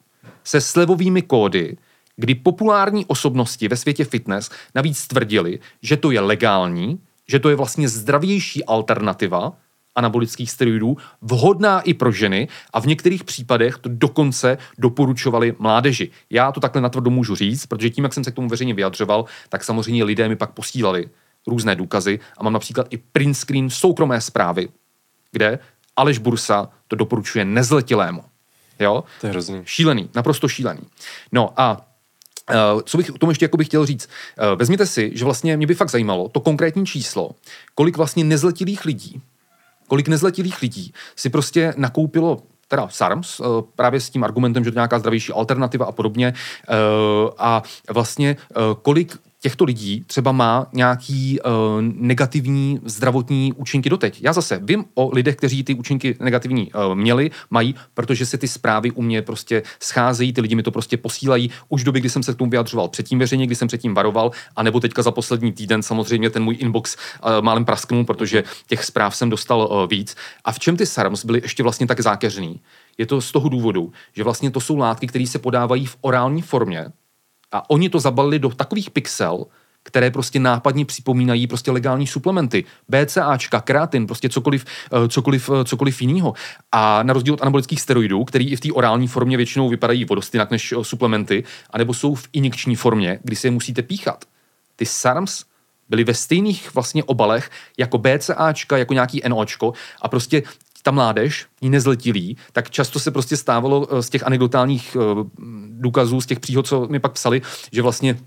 se 0.45 0.61
slevovými 0.61 1.23
kódy, 1.23 1.77
kdy 2.17 2.35
populární 2.35 3.07
osobnosti 3.07 3.69
ve 3.69 3.77
světě 3.77 4.05
fitness 4.05 4.51
navíc 4.75 5.07
tvrdili, 5.07 5.59
že 5.83 5.97
to 5.97 6.11
je 6.11 6.21
legální, 6.21 7.01
že 7.29 7.39
to 7.39 7.49
je 7.49 7.57
vlastně 7.57 7.89
zdravější 7.89 8.65
alternativa 8.65 9.53
anabolických 9.95 10.51
steroidů, 10.51 10.97
vhodná 11.23 11.81
i 11.81 11.95
pro 11.95 12.13
ženy 12.13 12.49
a 12.73 12.81
v 12.81 12.87
některých 12.87 13.25
případech 13.25 13.79
to 13.79 13.89
dokonce 13.93 14.59
doporučovali 14.79 15.55
mládeži. 15.59 16.11
Já 16.31 16.53
to 16.53 16.61
takhle 16.61 16.83
natvrdo 16.83 17.11
můžu 17.11 17.35
říct, 17.35 17.67
protože 17.67 17.91
tím, 17.91 18.05
jak 18.05 18.15
jsem 18.15 18.25
se 18.25 18.31
k 18.31 18.35
tomu 18.35 18.49
veřejně 18.49 18.75
vyjadřoval, 18.75 19.25
tak 19.49 19.65
samozřejmě 19.65 20.05
lidé 20.05 20.29
mi 20.29 20.37
pak 20.37 20.51
posílali 20.51 21.09
různé 21.47 21.75
důkazy 21.75 22.21
a 22.39 22.43
mám 22.43 22.53
například 22.53 22.87
i 22.91 22.97
print 22.97 23.37
screen 23.37 23.71
soukromé 23.71 24.21
zprávy, 24.21 24.69
kde 25.33 25.59
Aleš 25.97 26.19
Bursa 26.19 26.69
to 26.89 26.97
doporučuje 26.97 27.45
nezletilému. 27.45 28.25
Jo? 28.79 29.05
To 29.21 29.27
je 29.27 29.31
hrozný. 29.31 29.63
Šílený, 29.65 30.11
naprosto 30.15 30.49
šílený. 30.49 30.81
No 31.33 31.53
a 31.57 31.85
Uh, 32.75 32.81
co 32.85 32.97
bych 32.97 33.11
k 33.11 33.19
tomu 33.19 33.31
ještě 33.31 33.45
jako 33.45 33.57
bych 33.57 33.67
chtěl 33.67 33.87
říct? 33.87 34.09
Uh, 34.39 34.59
vezměte 34.59 34.87
si, 34.87 35.11
že 35.15 35.25
vlastně 35.25 35.57
mě 35.57 35.67
by 35.67 35.75
fakt 35.75 35.91
zajímalo 35.91 36.29
to 36.29 36.41
konkrétní 36.41 36.87
číslo, 36.87 37.31
kolik 37.75 37.97
vlastně 37.97 38.25
nezletilých 38.25 38.85
lidí, 38.85 39.21
kolik 39.89 40.09
nezletilých 40.09 40.63
lidí 40.63 40.93
si 41.17 41.31
prostě 41.31 41.75
nakoupilo 41.77 42.43
teda 42.69 42.89
SARMS, 42.89 43.41
eh, 43.41 43.45
právě 43.77 44.01
s 44.01 44.11
tím 44.11 44.25
argumentem, 44.25 44.65
že 44.65 44.71
to 44.71 44.75
je 44.75 44.79
nějaká 44.79 44.99
zdravější 44.99 45.33
alternativa 45.33 45.87
a 45.87 45.93
podobně. 45.93 46.35
A 47.39 47.63
vlastně 47.91 48.37
kolik 48.83 49.17
těchto 49.41 49.65
lidí 49.65 50.05
třeba 50.07 50.33
má 50.33 50.67
nějaký 50.73 51.41
uh, 51.41 51.53
negativní 51.81 52.81
zdravotní 52.85 53.53
účinky 53.53 53.91
doteď. 53.91 54.23
Já 54.23 54.33
zase 54.33 54.61
vím 54.63 54.85
o 54.95 55.11
lidech, 55.13 55.37
kteří 55.37 55.65
ty 55.65 55.75
účinky 55.75 56.17
negativní 56.21 56.73
uh, 56.73 56.95
měli, 56.95 57.31
mají, 57.51 57.75
protože 57.95 58.27
se 58.27 58.39
ty 58.39 58.49
zprávy 58.49 58.91
u 58.91 59.03
mě 59.03 59.23
prostě 59.23 59.63
scházejí, 59.81 60.33
ty 60.33 60.41
lidi 60.41 60.55
mi 60.55 60.63
to 60.63 60.71
prostě 60.71 60.97
posílají 60.97 61.51
už 61.69 61.83
v 61.83 61.85
době, 61.85 62.01
kdy 62.01 62.11
jsem 62.11 62.23
se 62.23 62.35
k 62.35 62.37
tomu 62.37 62.51
vyjadřoval 62.51 62.89
předtím 62.89 63.19
veřejně, 63.19 63.47
kdy 63.47 63.55
jsem 63.55 63.69
předtím 63.69 63.95
varoval, 63.95 64.31
anebo 64.57 64.81
teďka 64.81 65.03
za 65.03 65.11
poslední 65.11 65.53
týden 65.53 65.83
samozřejmě 65.83 66.31
ten 66.31 66.45
můj 66.45 66.57
inbox 66.61 66.97
uh, 66.97 67.31
málem 67.41 67.65
prasknul, 67.65 68.05
protože 68.05 68.45
těch 68.67 68.85
zpráv 68.85 69.17
jsem 69.17 69.31
dostal 69.31 69.69
uh, 69.71 69.91
víc. 69.91 70.17
A 70.45 70.53
v 70.53 70.59
čem 70.59 70.77
ty 70.77 70.87
SARMs 70.87 71.25
byly 71.25 71.41
ještě 71.45 71.63
vlastně 71.63 71.87
tak 71.87 72.01
zákeřný? 72.01 72.61
Je 72.99 73.07
to 73.07 73.21
z 73.21 73.33
toho 73.33 73.49
důvodu, 73.49 73.93
že 74.17 74.25
vlastně 74.25 74.51
to 74.51 74.61
jsou 74.61 74.77
látky, 74.77 75.07
které 75.07 75.27
se 75.27 75.39
podávají 75.39 75.87
v 75.87 75.97
orální 76.01 76.43
formě, 76.43 76.87
a 77.53 77.71
oni 77.71 77.89
to 77.89 78.01
zabalili 78.01 78.39
do 78.39 78.49
takových 78.49 78.91
pixel, 78.91 79.47
které 79.83 80.11
prostě 80.11 80.41
nápadně 80.41 80.85
připomínají 80.85 81.47
prostě 81.47 81.71
legální 81.71 82.07
suplementy. 82.07 82.65
BCAčka, 82.89 83.61
kreatin, 83.61 84.07
prostě 84.07 84.29
cokoliv, 84.29 84.65
eh, 84.93 85.09
cokoliv, 85.09 85.51
eh, 85.51 85.65
cokoliv 85.65 86.03
jiného. 86.03 86.35
A 86.73 87.03
na 87.03 87.13
rozdíl 87.13 87.35
od 87.35 87.43
anabolických 87.43 87.81
steroidů, 87.81 88.25
který 88.25 88.51
i 88.51 88.57
v 88.57 88.61
té 88.61 88.73
orální 88.73 89.09
formě 89.09 89.37
většinou 89.37 89.69
vypadají 89.69 90.07
o 90.07 90.15
dost 90.15 90.35
jinak 90.35 90.51
než 90.51 90.73
eh, 90.73 90.85
suplementy, 90.85 91.45
anebo 91.71 91.95
jsou 91.95 92.15
v 92.15 92.29
injekční 92.33 92.77
formě, 92.77 93.19
kdy 93.25 93.37
si 93.37 93.47
je 93.47 93.51
musíte 93.51 93.83
píchat. 93.83 94.25
Ty 94.77 94.87
SARMs 94.87 95.45
byly 95.89 96.05
ve 96.05 96.15
stejných 96.15 96.75
vlastně 96.75 97.05
obalech 97.05 97.51
jako 97.79 97.99
BCAčka, 97.99 98.77
jako 98.79 98.95
nějaký 98.95 99.23
NOčko 99.29 99.73
a 100.03 100.09
prostě 100.09 100.43
ta 100.89 100.93
mládež, 100.93 101.47
ní 101.63 101.71
nezletilí, 101.71 102.37
tak 102.53 102.71
často 102.71 102.99
se 103.01 103.11
prostě 103.11 103.37
stávalo 103.37 103.89
eh, 103.91 104.03
z 104.03 104.11
těch 104.11 104.27
anekdotálních 104.27 104.97
eh, 104.97 105.25
důkazů, 105.69 106.21
z 106.21 106.27
těch 106.27 106.41
příhod, 106.41 106.67
co 106.67 106.87
mi 106.89 106.99
pak 106.99 107.13
psali, 107.13 107.43
že 107.73 107.83
vlastně 107.83 108.19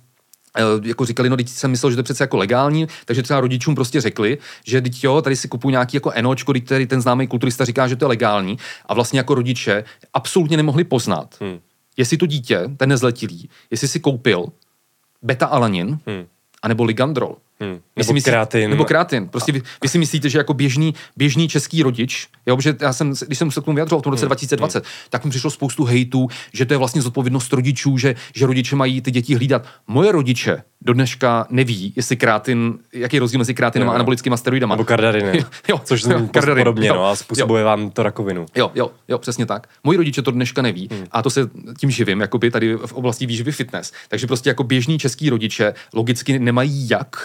eh, 0.57 0.87
jako 0.87 1.05
říkali, 1.05 1.29
no 1.29 1.37
teď 1.37 1.49
jsem 1.49 1.71
myslel, 1.71 1.91
že 1.91 1.95
to 1.95 1.99
je 1.99 2.03
přece 2.03 2.23
jako 2.23 2.37
legální, 2.37 2.87
takže 3.05 3.23
třeba 3.23 3.39
rodičům 3.39 3.75
prostě 3.75 4.01
řekli, 4.01 4.37
že 4.65 4.81
teď 4.81 5.03
jo, 5.03 5.21
tady 5.21 5.35
si 5.35 5.47
kupuju 5.47 5.71
nějaký 5.71 5.97
jako 5.97 6.11
enočko, 6.11 6.53
teď 6.53 6.67
tady 6.67 6.87
ten 6.87 7.01
známý 7.01 7.27
kulturista 7.27 7.65
říká, 7.65 7.87
že 7.87 7.95
to 7.95 8.05
je 8.05 8.09
legální 8.09 8.57
a 8.85 8.93
vlastně 8.93 9.19
jako 9.19 9.35
rodiče 9.35 9.83
absolutně 10.13 10.57
nemohli 10.57 10.83
poznat, 10.83 11.35
hmm. 11.41 11.59
jestli 11.97 12.17
to 12.17 12.25
dítě, 12.25 12.69
ten 12.77 12.89
nezletilý, 12.89 13.49
jestli 13.71 13.87
si 13.87 13.99
koupil 13.99 14.45
beta-alanin, 15.21 15.97
hmm. 16.05 16.25
anebo 16.61 16.83
ligandrol. 16.83 17.35
Hmm. 17.61 17.73
Vy 17.73 17.79
Nebo 17.95 18.07
si 18.07 18.13
myslíte- 18.13 18.31
kreatin. 18.31 18.69
Nebo 18.69 18.85
kreatin. 18.85 19.27
Prostě 19.29 19.51
vy, 19.51 19.61
vy 19.83 19.89
si 19.89 19.97
myslíte, 19.97 20.29
že 20.29 20.37
jako 20.37 20.53
běžný, 20.53 20.93
běžný 21.17 21.47
český 21.47 21.83
rodič, 21.83 22.27
jo, 22.45 22.55
protože 22.55 22.75
já 22.81 22.93
jsem, 22.93 23.13
když 23.27 23.37
jsem 23.37 23.51
se 23.51 23.61
k 23.61 23.63
tomu 23.63 23.75
vyjadřoval 23.75 23.99
v 23.99 24.03
tom 24.03 24.11
roce 24.11 24.25
2020, 24.25 24.83
tak 25.09 25.23
mi 25.25 25.29
přišlo 25.29 25.49
spoustu 25.51 25.83
hejtů, 25.83 26.27
že 26.53 26.65
to 26.65 26.73
je 26.73 26.77
vlastně 26.77 27.01
zodpovědnost 27.01 27.53
rodičů, 27.53 27.97
že, 27.97 28.15
že 28.35 28.45
rodiče 28.45 28.75
mají 28.75 29.01
ty 29.01 29.11
děti 29.11 29.35
hlídat. 29.35 29.65
Moje 29.87 30.11
rodiče 30.11 30.63
do 30.81 30.93
dneška 30.93 31.47
neví, 31.49 31.93
jestli 31.95 32.15
kreatin, 32.15 32.73
jaký 32.93 33.15
je 33.15 33.19
rozdíl 33.19 33.37
mezi 33.37 33.53
kreatinem 33.53 33.89
a 33.89 33.91
Jo. 33.91 33.95
anabolickými 33.95 34.37
steroidama. 34.37 34.75
Nebo 34.75 34.85
kardarinem. 34.85 35.35
Jo, 35.35 35.43
jo, 35.69 35.81
Což 35.83 36.03
jo, 36.03 36.27
kardarin, 36.31 36.63
podobně, 36.63 36.87
jo, 36.87 36.95
no, 36.95 37.05
a 37.05 37.15
způsobuje 37.15 37.63
vám 37.63 37.89
to 37.89 38.03
rakovinu. 38.03 38.45
Jo, 38.55 38.71
jo, 38.75 38.91
jo, 39.07 39.17
přesně 39.17 39.45
tak. 39.45 39.67
Moji 39.83 39.97
rodiče 39.97 40.21
to 40.21 40.31
dneška 40.31 40.61
neví 40.61 40.89
hmm. 40.91 41.05
a 41.11 41.21
to 41.21 41.29
se 41.29 41.49
tím 41.79 41.91
živím, 41.91 42.21
jakoby 42.21 42.51
tady 42.51 42.75
v 42.75 42.93
oblasti 42.93 43.25
výživy 43.25 43.51
fitness. 43.51 43.91
Takže 44.09 44.27
prostě 44.27 44.49
jako 44.49 44.63
běžní 44.63 44.99
český 44.99 45.29
rodiče 45.29 45.73
logicky 45.93 46.39
nemají 46.39 46.89
jak 46.89 47.15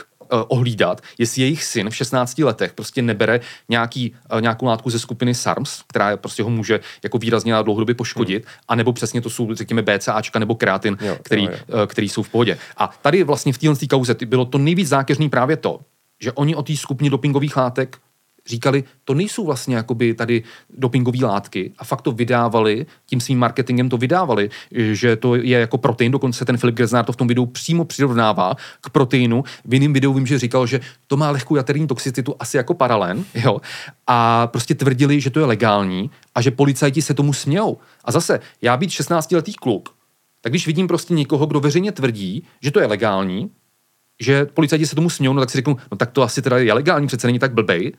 ohlídat, 0.48 1.00
jestli 1.18 1.42
jejich 1.42 1.64
syn 1.64 1.90
v 1.90 1.96
16 1.96 2.38
letech 2.38 2.72
prostě 2.72 3.02
nebere 3.02 3.40
nějaký, 3.68 4.14
eh, 4.30 4.40
nějakou 4.40 4.66
látku 4.66 4.90
ze 4.90 4.98
skupiny 4.98 5.34
SARMS, 5.34 5.82
která 5.86 6.16
prostě 6.16 6.42
ho 6.42 6.50
může 6.50 6.80
jako 7.02 7.18
výrazně 7.18 7.54
a 7.54 7.62
dlouhodobě 7.62 7.94
poškodit, 7.94 8.44
hmm. 8.44 8.54
anebo 8.68 8.92
přesně 8.92 9.20
to 9.20 9.30
jsou, 9.30 9.54
řekněme, 9.54 9.82
BCAčka 9.82 10.38
nebo 10.38 10.54
kreatin, 10.54 10.96
Jo, 11.00 11.18
který, 11.22 11.44
jo, 11.44 11.50
eh, 11.52 11.86
který 11.86 12.08
jsou 12.08 12.22
v 12.22 12.28
pohodě. 12.28 12.58
A 12.76 12.90
tady 13.02 13.24
vlastně 13.24 13.52
v 13.52 13.58
téhle 13.58 13.76
kauze 13.90 14.16
bylo 14.26 14.44
to 14.44 14.58
nejvíc 14.58 14.88
zákeřný 14.88 15.28
právě 15.28 15.56
to, 15.56 15.80
že 16.20 16.32
oni 16.32 16.54
o 16.54 16.62
té 16.62 16.76
skupině 16.76 17.10
dopingových 17.10 17.56
látek 17.56 17.98
říkali, 18.46 18.84
to 19.04 19.14
nejsou 19.14 19.46
vlastně 19.46 19.76
jakoby 19.76 20.14
tady 20.14 20.42
dopingové 20.70 21.26
látky 21.26 21.72
a 21.78 21.84
fakt 21.84 22.02
to 22.02 22.12
vydávali, 22.12 22.86
tím 23.06 23.20
svým 23.20 23.38
marketingem 23.38 23.88
to 23.88 23.96
vydávali, 23.96 24.50
že 24.72 25.16
to 25.16 25.34
je 25.34 25.58
jako 25.58 25.78
protein, 25.78 26.12
dokonce 26.12 26.44
ten 26.44 26.56
Filip 26.56 26.74
Greznár 26.74 27.04
to 27.04 27.12
v 27.12 27.16
tom 27.16 27.28
videu 27.28 27.46
přímo 27.46 27.84
přirovnává 27.84 28.54
k 28.80 28.90
proteinu. 28.90 29.44
V 29.64 29.74
jiném 29.74 29.92
videu 29.92 30.12
vím, 30.12 30.26
že 30.26 30.38
říkal, 30.38 30.66
že 30.66 30.80
to 31.06 31.16
má 31.16 31.30
lehkou 31.30 31.56
jaterní 31.56 31.86
toxicitu 31.86 32.34
asi 32.38 32.56
jako 32.56 32.74
paralen, 32.74 33.24
jo, 33.34 33.60
a 34.06 34.46
prostě 34.46 34.74
tvrdili, 34.74 35.20
že 35.20 35.30
to 35.30 35.40
je 35.40 35.46
legální 35.46 36.10
a 36.34 36.40
že 36.40 36.50
policajti 36.50 37.02
se 37.02 37.14
tomu 37.14 37.32
smějou. 37.32 37.78
A 38.04 38.12
zase, 38.12 38.40
já 38.62 38.76
být 38.76 38.90
16-letý 38.90 39.54
kluk, 39.54 39.88
tak 40.40 40.52
když 40.52 40.66
vidím 40.66 40.88
prostě 40.88 41.14
někoho, 41.14 41.46
kdo 41.46 41.60
veřejně 41.60 41.92
tvrdí, 41.92 42.44
že 42.62 42.70
to 42.70 42.80
je 42.80 42.86
legální, 42.86 43.50
že 44.20 44.44
policajti 44.44 44.86
se 44.86 44.94
tomu 44.94 45.10
smějou, 45.10 45.32
no 45.32 45.40
tak 45.40 45.50
si 45.50 45.58
řeknu, 45.58 45.76
no 45.90 45.96
tak 45.96 46.10
to 46.10 46.22
asi 46.22 46.42
teda 46.42 46.58
je 46.58 46.72
legální, 46.72 47.06
přece 47.06 47.26
není 47.26 47.38
tak 47.38 47.52
blbej, 47.52 47.92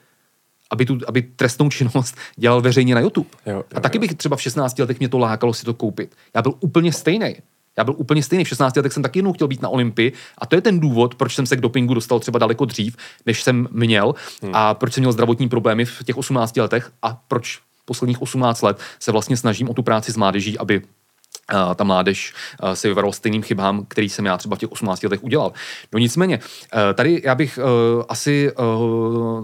aby, 0.70 0.86
tu, 0.86 0.98
aby 1.08 1.22
trestnou 1.22 1.70
činnost 1.70 2.18
dělal 2.36 2.62
veřejně 2.62 2.96
na 2.96 3.02
YouTube. 3.02 3.30
Jo, 3.46 3.54
jo, 3.56 3.64
a 3.76 3.80
taky 3.80 4.00
bych 4.00 4.14
třeba 4.14 4.36
v 4.36 4.42
16 4.42 4.80
letech 4.80 5.00
mě 5.00 5.10
to 5.10 5.18
lákalo 5.18 5.54
si 5.54 5.66
to 5.66 5.74
koupit. 5.74 6.16
Já 6.36 6.42
byl 6.42 6.54
úplně 6.60 6.94
stejný. 6.94 7.36
Já 7.78 7.84
byl 7.84 7.96
úplně 7.98 8.24
stejný. 8.24 8.44
V 8.44 8.48
16 8.48 8.76
letech 8.76 8.94
jsem 8.94 9.04
taky 9.04 9.20
jednou 9.20 9.34
chtěl 9.34 9.48
být 9.48 9.62
na 9.62 9.70
Olympii 9.70 10.14
a 10.38 10.46
to 10.46 10.56
je 10.56 10.62
ten 10.62 10.80
důvod, 10.80 11.16
proč 11.16 11.36
jsem 11.36 11.46
se 11.46 11.56
k 11.56 11.62
dopingu 11.62 11.94
dostal 11.94 12.20
třeba 12.20 12.40
daleko 12.40 12.66
dřív, 12.66 12.98
než 13.26 13.44
jsem 13.44 13.68
měl 13.72 14.16
hmm. 14.44 14.52
a 14.56 14.74
proč 14.74 14.94
jsem 14.94 15.02
měl 15.02 15.12
zdravotní 15.12 15.50
problémy 15.50 15.86
v 15.86 16.04
těch 16.04 16.18
18 16.18 16.58
letech 16.58 16.92
a 17.02 17.22
proč 17.28 17.60
posledních 17.86 18.22
18 18.22 18.62
let 18.62 18.80
se 19.00 19.12
vlastně 19.12 19.38
snažím 19.38 19.70
o 19.70 19.74
tu 19.74 19.84
práci 19.84 20.12
s 20.12 20.18
mládeží, 20.18 20.58
aby 20.58 20.82
a 21.48 21.76
ta 21.76 21.84
mládež 21.84 22.34
a, 22.60 22.76
se 22.76 22.88
vyvarovala 22.88 23.14
stejným 23.14 23.44
chybám, 23.44 23.86
který 23.88 24.10
jsem 24.10 24.26
já 24.26 24.38
třeba 24.38 24.56
v 24.56 24.60
těch 24.60 24.72
18 24.72 25.04
letech 25.04 25.24
udělal. 25.24 25.54
No 25.94 26.00
nicméně, 26.00 26.40
eh, 26.74 26.94
tady 26.94 27.22
já 27.26 27.36
bych 27.36 27.60
eh, 27.62 28.04
asi 28.10 28.52
eh, 28.52 28.54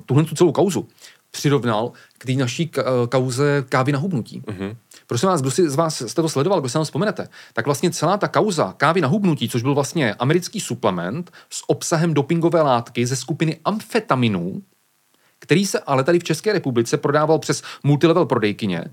tuhle 0.05 0.23
tu 0.23 0.35
celou 0.35 0.51
kauzu 0.51 0.87
přirovnal 1.33 1.91
k 2.17 2.25
té 2.25 2.31
naší 2.31 2.71
eh, 2.77 2.83
kauze 3.09 3.65
kávy 3.69 3.91
na 3.91 3.99
hubnutí. 3.99 4.41
Mm-hmm. 4.41 4.75
Prosím 5.07 5.29
vás, 5.29 5.41
kdo 5.41 5.51
si 5.51 5.69
z 5.69 5.75
vás 5.75 6.03
jste 6.07 6.21
to 6.21 6.29
sledoval, 6.29 6.59
kdo 6.59 6.69
si 6.69 6.77
nám 6.77 6.83
vzpomenete, 6.83 7.27
tak 7.53 7.65
vlastně 7.65 7.91
celá 7.91 8.17
ta 8.17 8.27
kauza 8.27 8.73
kávy 8.77 9.01
na 9.01 9.07
hubnutí, 9.07 9.49
což 9.49 9.61
byl 9.61 9.75
vlastně 9.75 10.13
americký 10.13 10.59
suplement 10.59 11.31
s 11.49 11.69
obsahem 11.69 12.13
dopingové 12.13 12.61
látky 12.61 13.05
ze 13.05 13.15
skupiny 13.15 13.59
amfetaminů, 13.65 14.61
který 15.39 15.65
se 15.65 15.79
ale 15.79 16.03
tady 16.03 16.19
v 16.19 16.23
České 16.23 16.53
republice 16.53 16.97
prodával 16.97 17.39
přes 17.39 17.63
multilevel 17.83 18.25
prodejkyně 18.25 18.85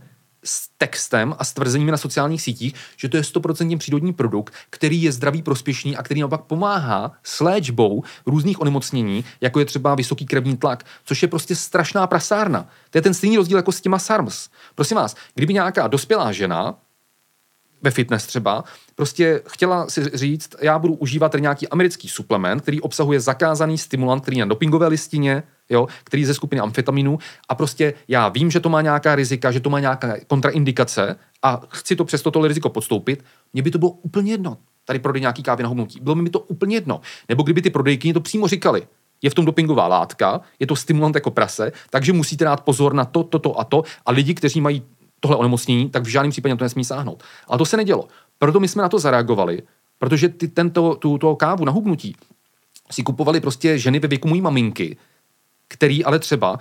s 0.45 0.68
textem 0.78 1.34
a 1.38 1.45
s 1.45 1.53
tvrzeními 1.53 1.91
na 1.91 1.97
sociálních 1.97 2.43
sítích, 2.43 2.74
že 2.97 3.09
to 3.09 3.16
je 3.16 3.22
100% 3.22 3.78
přírodní 3.78 4.12
produkt, 4.12 4.55
který 4.70 5.03
je 5.03 5.12
zdravý, 5.12 5.43
prospěšný 5.43 5.97
a 5.97 6.03
který 6.03 6.20
naopak 6.20 6.41
pomáhá 6.41 7.12
s 7.22 7.41
léčbou 7.41 8.03
různých 8.26 8.61
onemocnění, 8.61 9.24
jako 9.41 9.59
je 9.59 9.64
třeba 9.64 9.95
vysoký 9.95 10.26
krevní 10.26 10.57
tlak, 10.57 10.84
což 11.05 11.22
je 11.22 11.28
prostě 11.28 11.57
strašná 11.57 12.07
prasárna. 12.07 12.68
To 12.91 12.99
je 12.99 13.03
ten 13.03 13.14
stejný 13.14 13.36
rozdíl 13.36 13.59
jako 13.59 13.72
s 13.72 13.80
těma 13.80 13.99
SARMS. 13.99 14.49
Prosím 14.74 14.97
vás, 14.97 15.16
kdyby 15.34 15.55
nějaká 15.55 15.86
dospělá 15.86 16.32
žena 16.32 16.74
ve 17.83 17.91
fitness 17.91 18.26
třeba, 18.26 18.64
prostě 18.95 19.43
chtěla 19.49 19.89
si 19.89 20.05
říct, 20.14 20.51
já 20.61 20.78
budu 20.78 20.95
užívat 20.95 21.35
nějaký 21.35 21.68
americký 21.68 22.09
suplement, 22.09 22.62
který 22.62 22.81
obsahuje 22.81 23.20
zakázaný 23.20 23.78
stimulant, 23.78 24.22
který 24.22 24.37
je 24.37 24.45
na 24.45 24.49
dopingové 24.49 24.89
listině, 24.89 25.43
jo, 25.70 25.87
který 26.05 26.22
je 26.22 26.26
ze 26.26 26.35
skupiny 26.35 26.61
amfetaminů 26.61 27.18
a 27.49 27.55
prostě 27.55 27.95
já 28.09 28.28
vím, 28.28 28.51
že 28.51 28.61
to 28.61 28.68
má 28.68 28.81
nějaká 28.81 29.14
rizika, 29.14 29.53
že 29.53 29.61
to 29.61 29.70
má 29.70 29.81
nějaká 29.81 30.16
kontraindikace 30.26 31.16
a 31.43 31.62
chci 31.68 31.97
to 31.97 32.05
přesto 32.05 32.31
tohle 32.31 32.49
riziko 32.49 32.68
podstoupit, 32.68 33.24
mně 33.53 33.62
by 33.62 33.70
to 33.70 33.78
bylo 33.78 33.91
úplně 33.91 34.33
jedno. 34.33 34.57
Tady 34.85 34.99
prodej 34.99 35.20
nějaký 35.20 35.43
kávy 35.43 35.62
na 35.62 35.68
hubnutí. 35.68 36.01
Bylo 36.01 36.14
by 36.14 36.22
mi 36.22 36.31
to 36.31 36.41
úplně 36.41 36.76
jedno. 36.76 37.01
Nebo 37.28 37.43
kdyby 37.43 37.62
ty 37.62 37.70
prodejkyně 37.70 38.14
to 38.14 38.20
přímo 38.20 38.49
říkali, 38.49 38.87
je 39.22 39.31
v 39.31 39.35
tom 39.35 39.45
dopingová 39.45 39.87
látka, 39.87 40.41
je 40.59 40.66
to 40.66 40.76
stimulant 40.76 41.14
jako 41.14 41.31
prase, 41.31 41.72
takže 41.91 42.12
musíte 42.12 42.45
dát 42.45 42.61
pozor 42.61 42.95
na 42.95 43.05
to, 43.05 43.22
toto 43.22 43.61
a 43.61 43.64
to. 43.64 43.83
A 44.07 44.12
lidi, 44.12 44.35
kteří 44.35 44.61
mají 44.61 44.83
tohle 45.21 45.37
onemocnění, 45.37 45.91
tak 45.91 46.03
v 46.03 46.09
žádném 46.09 46.31
případě 46.31 46.55
na 46.55 46.59
to 46.59 46.64
nesmí 46.64 46.85
sáhnout. 46.85 47.23
Ale 47.49 47.59
to 47.59 47.64
se 47.64 47.77
nedělo. 47.77 48.09
Proto 48.39 48.61
my 48.61 48.68
jsme 48.68 48.83
na 48.83 48.89
to 48.89 48.99
zareagovali, 48.99 49.62
protože 49.99 50.29
ty, 50.29 50.49
tento, 50.49 50.95
tu, 50.95 51.18
tu 51.18 51.35
kávu 51.35 51.64
na 51.64 51.73
hubnutí 51.73 52.16
si 52.91 53.03
kupovali 53.03 53.41
prostě 53.41 53.79
ženy 53.79 53.99
ve 53.99 54.09
věku 54.09 54.29
mojí 54.29 54.41
maminky, 54.41 54.97
který 55.68 56.05
ale 56.05 56.18
třeba 56.18 56.53
uh, 56.53 56.59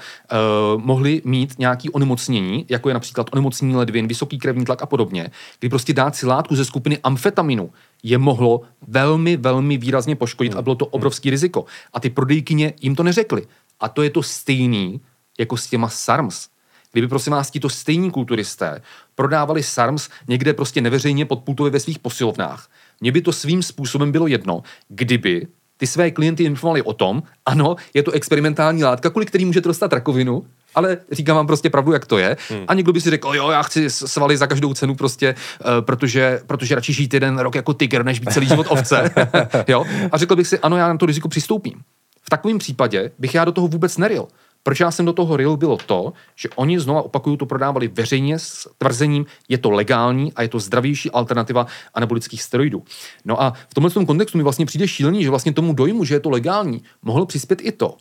mohli 0.82 1.22
mít 1.26 1.60
nějaký 1.60 1.89
onemocnění, 1.89 2.66
jako 2.70 2.89
je 2.89 2.93
například 2.93 3.28
onemocnění 3.32 3.76
ledvin, 3.76 4.07
vysoký 4.07 4.39
krevní 4.39 4.66
tlak 4.66 4.82
a 4.82 4.86
podobně, 4.86 5.30
kdy 5.60 5.70
prostě 5.70 5.93
dát 5.93 6.16
si 6.16 6.26
látku 6.26 6.55
ze 6.55 6.66
skupiny 6.66 6.97
amfetaminu 7.03 7.72
je 8.03 8.18
mohlo 8.18 8.62
velmi, 8.88 9.38
velmi 9.38 9.78
výrazně 9.78 10.16
poškodit 10.16 10.55
a 10.55 10.62
bylo 10.62 10.76
to 10.76 10.86
obrovský 10.86 11.30
riziko. 11.30 11.66
A 11.93 11.99
ty 11.99 12.10
prodejkyně 12.10 12.74
jim 12.82 12.95
to 12.95 13.03
neřekly. 13.03 13.47
A 13.80 13.89
to 13.89 14.01
je 14.01 14.10
to 14.10 14.24
stejný 14.24 15.01
jako 15.39 15.57
s 15.57 15.68
těma 15.68 15.89
SARMS. 15.89 16.47
Kdyby 16.91 17.07
prosím 17.07 17.33
vás 17.33 17.51
tito 17.51 17.69
stejní 17.69 18.11
kulturisté 18.11 18.81
prodávali 19.15 19.63
SARMS 19.63 20.09
někde 20.27 20.53
prostě 20.53 20.81
neveřejně 20.81 21.25
podpultově 21.25 21.71
ve 21.71 21.79
svých 21.79 21.99
posilovnách, 21.99 22.69
mně 23.01 23.11
by 23.11 23.21
to 23.21 23.31
svým 23.31 23.63
způsobem 23.63 24.11
bylo 24.11 24.27
jedno, 24.27 24.63
kdyby 24.87 25.47
ty 25.77 25.87
své 25.87 26.11
klienty 26.11 26.43
informovali 26.43 26.81
o 26.81 26.93
tom, 26.93 27.23
ano, 27.45 27.75
je 27.93 28.03
to 28.03 28.11
experimentální 28.11 28.83
látka, 28.83 29.09
kvůli 29.09 29.25
který 29.25 29.45
můžete 29.45 29.67
dostat 29.67 29.93
rakovinu, 29.93 30.43
ale 30.75 30.97
říkám 31.11 31.35
vám 31.35 31.47
prostě 31.47 31.69
pravdu, 31.69 31.91
jak 31.91 32.05
to 32.05 32.17
je. 32.17 32.37
Hmm. 32.49 32.65
A 32.67 32.73
někdo 32.73 32.93
by 32.93 33.01
si 33.01 33.09
řekl, 33.09 33.35
jo, 33.35 33.49
já 33.49 33.63
chci 33.63 33.89
svaly 33.89 34.37
za 34.37 34.47
každou 34.47 34.73
cenu 34.73 34.95
prostě, 34.95 35.35
uh, 35.59 35.85
protože, 35.85 36.41
protože 36.47 36.75
radši 36.75 36.93
žít 36.93 37.13
jeden 37.13 37.39
rok 37.39 37.55
jako 37.55 37.73
tygr, 37.73 38.05
než 38.05 38.19
být 38.19 38.33
celý 38.33 38.47
život 38.47 38.67
ovce. 38.69 39.11
jo? 39.67 39.85
A 40.11 40.17
řekl 40.17 40.35
bych 40.35 40.47
si, 40.47 40.59
ano, 40.59 40.77
já 40.77 40.87
na 40.87 40.97
to 40.97 41.05
riziko 41.05 41.29
přistoupím. 41.29 41.81
V 42.21 42.29
takovém 42.29 42.57
případě 42.57 43.11
bych 43.19 43.35
já 43.35 43.45
do 43.45 43.51
toho 43.51 43.67
vůbec 43.67 43.97
neril. 43.97 44.27
Proč 44.64 44.80
já 44.80 44.91
jsem 44.91 45.05
do 45.05 45.14
toho 45.14 45.38
ril, 45.38 45.57
bylo 45.57 45.78
to, 45.78 46.14
že 46.36 46.49
oni 46.55 46.80
znova 46.80 47.01
opakuju, 47.01 47.38
to 47.38 47.45
prodávali 47.45 47.88
veřejně 47.88 48.39
s 48.39 48.70
tvrzením, 48.78 49.26
je 49.49 49.57
to 49.57 49.70
legální 49.70 50.34
a 50.34 50.41
je 50.41 50.47
to 50.47 50.60
zdravější 50.60 51.12
alternativa 51.12 51.68
anabolických 51.93 52.43
steroidů. 52.43 52.84
No 53.26 53.41
a 53.41 53.53
v 53.70 53.74
tomhle 53.74 53.91
tom 53.91 54.05
kontextu 54.05 54.38
mi 54.38 54.43
vlastně 54.43 54.66
přijde 54.66 54.88
šílený, 54.88 55.24
že 55.24 55.30
vlastně 55.30 55.53
tomu 55.53 55.74
dojmu, 55.74 56.03
že 56.03 56.16
je 56.16 56.20
to 56.20 56.30
legální, 56.30 56.84
mohlo 57.01 57.26
přispět 57.26 57.62
i 57.62 57.72
to, 57.72 57.97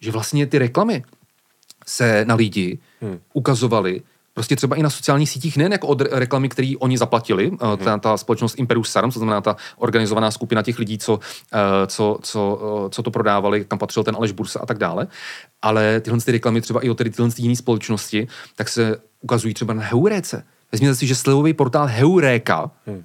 že 0.00 0.10
vlastně 0.10 0.46
ty 0.46 0.58
reklamy 0.58 1.04
se 1.86 2.24
na 2.24 2.34
lidi 2.34 2.78
hmm. 3.00 3.18
ukazovaly 3.32 4.02
prostě 4.38 4.56
třeba 4.56 4.76
i 4.76 4.82
na 4.82 4.90
sociálních 4.90 5.30
sítích, 5.30 5.56
nejen 5.56 5.72
jako 5.72 5.86
od 5.86 6.00
re- 6.00 6.08
reklamy, 6.12 6.48
které 6.48 6.72
oni 6.78 6.98
zaplatili, 6.98 7.48
hmm. 7.48 7.76
ta, 7.84 7.98
ta 7.98 8.16
společnost 8.16 8.58
Imperius 8.58 8.90
Sarum, 8.90 9.10
to 9.10 9.18
znamená 9.18 9.40
ta 9.40 9.56
organizovaná 9.76 10.30
skupina 10.30 10.62
těch 10.62 10.78
lidí, 10.78 10.98
co, 10.98 11.20
eh, 11.52 11.86
co, 11.86 12.18
co, 12.22 12.60
eh, 12.86 12.90
co 12.90 13.02
to 13.02 13.10
prodávali, 13.10 13.64
kam 13.64 13.78
patřil 13.78 14.04
ten 14.04 14.16
Aleš 14.16 14.32
Bursa 14.32 14.60
a 14.60 14.66
tak 14.66 14.78
dále, 14.78 15.06
ale 15.62 16.00
tyhle 16.00 16.20
ty 16.20 16.32
reklamy 16.32 16.60
třeba 16.60 16.80
i 16.80 16.90
od 16.90 16.98
tady 16.98 17.10
tyhle 17.10 17.30
jiné 17.36 17.56
společnosti, 17.56 18.28
tak 18.56 18.68
se 18.68 18.96
ukazují 19.20 19.54
třeba 19.54 19.74
na 19.74 19.82
Heuréce. 19.82 20.44
Vezměte 20.72 20.94
si, 20.94 21.06
že 21.06 21.14
slevový 21.14 21.54
portál 21.54 21.86
Heuréka 21.90 22.70
hmm. 22.86 23.04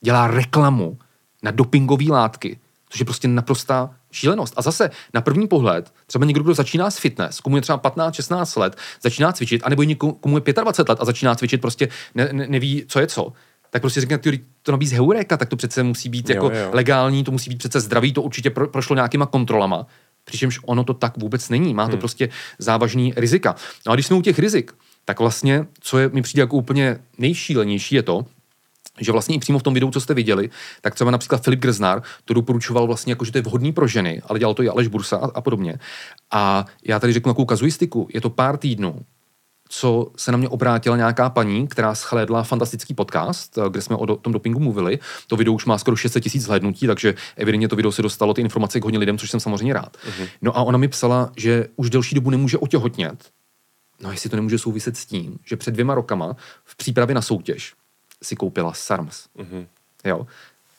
dělá 0.00 0.26
reklamu 0.26 0.98
na 1.42 1.50
dopingové 1.50 2.04
látky, 2.08 2.58
což 2.88 3.00
je 3.00 3.04
prostě 3.04 3.28
naprostá 3.28 3.94
šílenost. 4.10 4.54
A 4.56 4.62
zase 4.62 4.90
na 5.14 5.20
první 5.20 5.48
pohled, 5.48 5.92
třeba 6.06 6.24
někdo, 6.24 6.42
kdo 6.42 6.54
začíná 6.54 6.90
s 6.90 6.98
fitness, 6.98 7.40
komu 7.40 7.56
je 7.56 7.62
třeba 7.62 7.78
15-16 7.78 8.60
let, 8.60 8.76
začíná 9.02 9.32
cvičit, 9.32 9.62
anebo 9.64 9.82
někomu, 9.82 10.12
komu 10.12 10.36
je 10.36 10.52
25 10.52 10.88
let 10.88 10.98
a 11.00 11.04
začíná 11.04 11.34
cvičit, 11.34 11.60
prostě 11.60 11.88
ne, 12.14 12.28
ne, 12.32 12.46
neví, 12.46 12.84
co 12.88 13.00
je 13.00 13.06
co, 13.06 13.32
tak 13.70 13.82
prostě 13.82 14.00
řekne, 14.00 14.18
ty, 14.18 14.40
to 14.62 14.72
nabízí 14.72 14.96
Heureka, 14.96 15.36
tak 15.36 15.48
to 15.48 15.56
přece 15.56 15.82
musí 15.82 16.08
být 16.08 16.30
Jo, 16.30 16.34
jako 16.34 16.50
jo. 16.56 16.70
legální, 16.72 17.24
to 17.24 17.30
musí 17.30 17.50
být 17.50 17.58
přece 17.58 17.80
zdravý, 17.80 18.12
to 18.12 18.22
určitě 18.22 18.50
pro, 18.50 18.68
prošlo 18.68 18.96
nějakýma 18.96 19.26
kontrolama. 19.26 19.86
Přičemž 20.24 20.60
ono 20.66 20.84
to 20.84 20.94
tak 20.94 21.18
vůbec 21.18 21.48
není. 21.48 21.74
Má 21.74 21.86
to 21.86 21.90
hmm. 21.90 21.98
prostě 21.98 22.28
závažný 22.58 23.12
rizika. 23.16 23.54
No 23.86 23.92
a 23.92 23.94
když 23.96 24.06
jsme 24.06 24.16
u 24.16 24.22
těch 24.22 24.38
rizik, 24.38 24.72
tak 25.04 25.20
vlastně, 25.20 25.66
co 25.80 25.98
je, 25.98 26.08
mi 26.08 26.22
přijde 26.22 26.40
jako 26.40 26.56
úplně 26.56 26.98
nejšílenější, 27.18 27.94
je 27.94 28.02
to, 28.02 28.24
že 29.00 29.12
vlastně 29.12 29.34
i 29.34 29.38
přímo 29.38 29.58
v 29.58 29.62
tom 29.62 29.74
videu, 29.74 29.90
co 29.90 30.00
jste 30.00 30.14
viděli, 30.14 30.50
tak 30.80 30.94
třeba 30.94 31.10
například 31.10 31.44
Filip 31.44 31.60
Grznar 31.60 32.02
to 32.24 32.34
doporučoval 32.34 32.86
vlastně 32.86 33.12
jako, 33.12 33.24
že 33.24 33.32
to 33.32 33.38
je 33.38 33.42
vhodný 33.42 33.72
pro 33.72 33.86
ženy, 33.86 34.22
ale 34.24 34.38
dělal 34.38 34.54
to 34.54 34.62
i 34.62 34.68
Aleš 34.68 34.88
Bursa 34.88 35.16
a, 35.16 35.30
a 35.34 35.40
podobně. 35.40 35.78
A 36.30 36.64
já 36.84 37.00
tady 37.00 37.12
řeknu 37.12 37.32
takovou 37.32 37.46
kazuistiku. 37.46 38.08
Je 38.14 38.20
to 38.20 38.30
pár 38.30 38.56
týdnů, 38.56 39.04
co 39.68 40.10
se 40.16 40.32
na 40.32 40.38
mě 40.38 40.48
obrátila 40.48 40.96
nějaká 40.96 41.30
paní, 41.30 41.68
která 41.68 41.94
shlédla 41.94 42.42
fantastický 42.42 42.94
podcast, 42.94 43.58
kde 43.68 43.82
jsme 43.82 43.96
o 43.96 44.16
tom 44.16 44.32
dopingu 44.32 44.60
mluvili. 44.60 44.98
To 45.26 45.36
video 45.36 45.52
už 45.52 45.64
má 45.64 45.78
skoro 45.78 45.96
600 45.96 46.22
tisíc 46.22 46.42
zhlédnutí, 46.42 46.86
takže 46.86 47.14
evidentně 47.36 47.68
to 47.68 47.76
video 47.76 47.92
se 47.92 48.02
dostalo 48.02 48.34
ty 48.34 48.40
informace 48.40 48.80
k 48.80 48.84
hodně 48.84 48.98
lidem, 48.98 49.18
což 49.18 49.30
jsem 49.30 49.40
samozřejmě 49.40 49.74
rád. 49.74 49.96
Uh-huh. 49.96 50.28
No 50.42 50.58
a 50.58 50.62
ona 50.62 50.78
mi 50.78 50.88
psala, 50.88 51.32
že 51.36 51.66
už 51.76 51.90
delší 51.90 52.14
dobu 52.14 52.30
nemůže 52.30 52.58
otěhotnět. 52.58 53.30
No 54.02 54.12
jestli 54.12 54.30
to 54.30 54.36
nemůže 54.36 54.58
souviset 54.58 54.96
s 54.96 55.06
tím, 55.06 55.38
že 55.44 55.56
před 55.56 55.70
dvěma 55.70 55.94
rokama 55.94 56.36
v 56.64 56.76
přípravě 56.76 57.14
na 57.14 57.22
soutěž 57.22 57.72
si 58.22 58.36
koupila 58.36 58.72
SARMS. 58.72 59.26
Uh-huh. 59.38 59.66
Jo? 60.04 60.26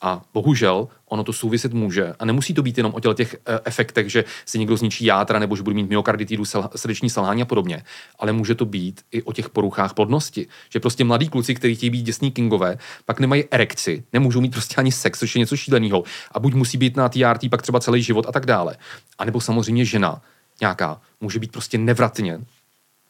A 0.02 0.22
bohužel 0.34 0.88
ono 1.06 1.24
to 1.24 1.34
souviset 1.34 1.74
může. 1.74 2.14
A 2.20 2.26
nemusí 2.26 2.54
to 2.54 2.64
být 2.64 2.78
jenom 2.78 2.94
o 2.94 3.14
těch 3.14 3.34
e, 3.34 3.60
efektech, 3.66 4.12
že 4.12 4.24
si 4.46 4.60
někdo 4.60 4.78
zničí 4.78 5.06
játra 5.06 5.40
nebo 5.40 5.56
že 5.56 5.64
bude 5.64 5.76
mít 5.76 5.90
myokarditidu, 5.90 6.46
sel, 6.46 6.70
srdeční 6.76 7.10
selhání 7.10 7.42
a 7.42 7.46
podobně. 7.46 7.84
Ale 8.20 8.32
může 8.32 8.56
to 8.56 8.66
být 8.66 9.02
i 9.12 9.24
o 9.24 9.34
těch 9.34 9.50
poruchách 9.50 9.94
plodnosti. 9.94 10.48
Že 10.70 10.80
prostě 10.80 11.04
mladí 11.04 11.30
kluci, 11.30 11.56
kteří 11.56 11.76
chtějí 11.76 11.90
být 11.90 12.02
děsní 12.02 12.32
kingové, 12.32 12.78
pak 13.06 13.20
nemají 13.20 13.44
erekci, 13.52 14.04
nemůžou 14.14 14.42
mít 14.42 14.52
prostě 14.52 14.76
ani 14.76 14.92
sex, 14.92 15.20
což 15.20 15.36
je 15.36 15.40
něco 15.40 15.58
šíleného. 15.58 16.04
A 16.32 16.40
buď 16.40 16.54
musí 16.54 16.78
být 16.78 16.98
na 16.98 17.10
TRT 17.10 17.50
pak 17.50 17.62
třeba 17.62 17.80
celý 17.80 18.04
život 18.04 18.26
a 18.30 18.32
tak 18.32 18.46
dále. 18.46 18.78
A 19.18 19.26
nebo 19.26 19.42
samozřejmě 19.42 19.86
žena 19.86 20.22
nějaká 20.62 21.02
může 21.22 21.40
být 21.40 21.52
prostě 21.52 21.78
nevratně 21.78 22.42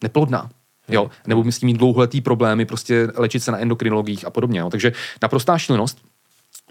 neplodná. 0.02 0.50
Jo? 0.94 1.10
Nebo 1.26 1.52
s 1.52 1.58
tím 1.58 1.66
mít 1.66 1.76
dlouholetý 1.76 2.20
problémy, 2.20 2.64
prostě 2.64 3.08
léčit 3.14 3.42
se 3.42 3.52
na 3.52 3.58
endokrinologiích 3.58 4.24
a 4.24 4.30
podobně. 4.30 4.60
Jo? 4.60 4.70
Takže 4.70 4.92
naprostá 5.22 5.58
šílenost. 5.58 5.98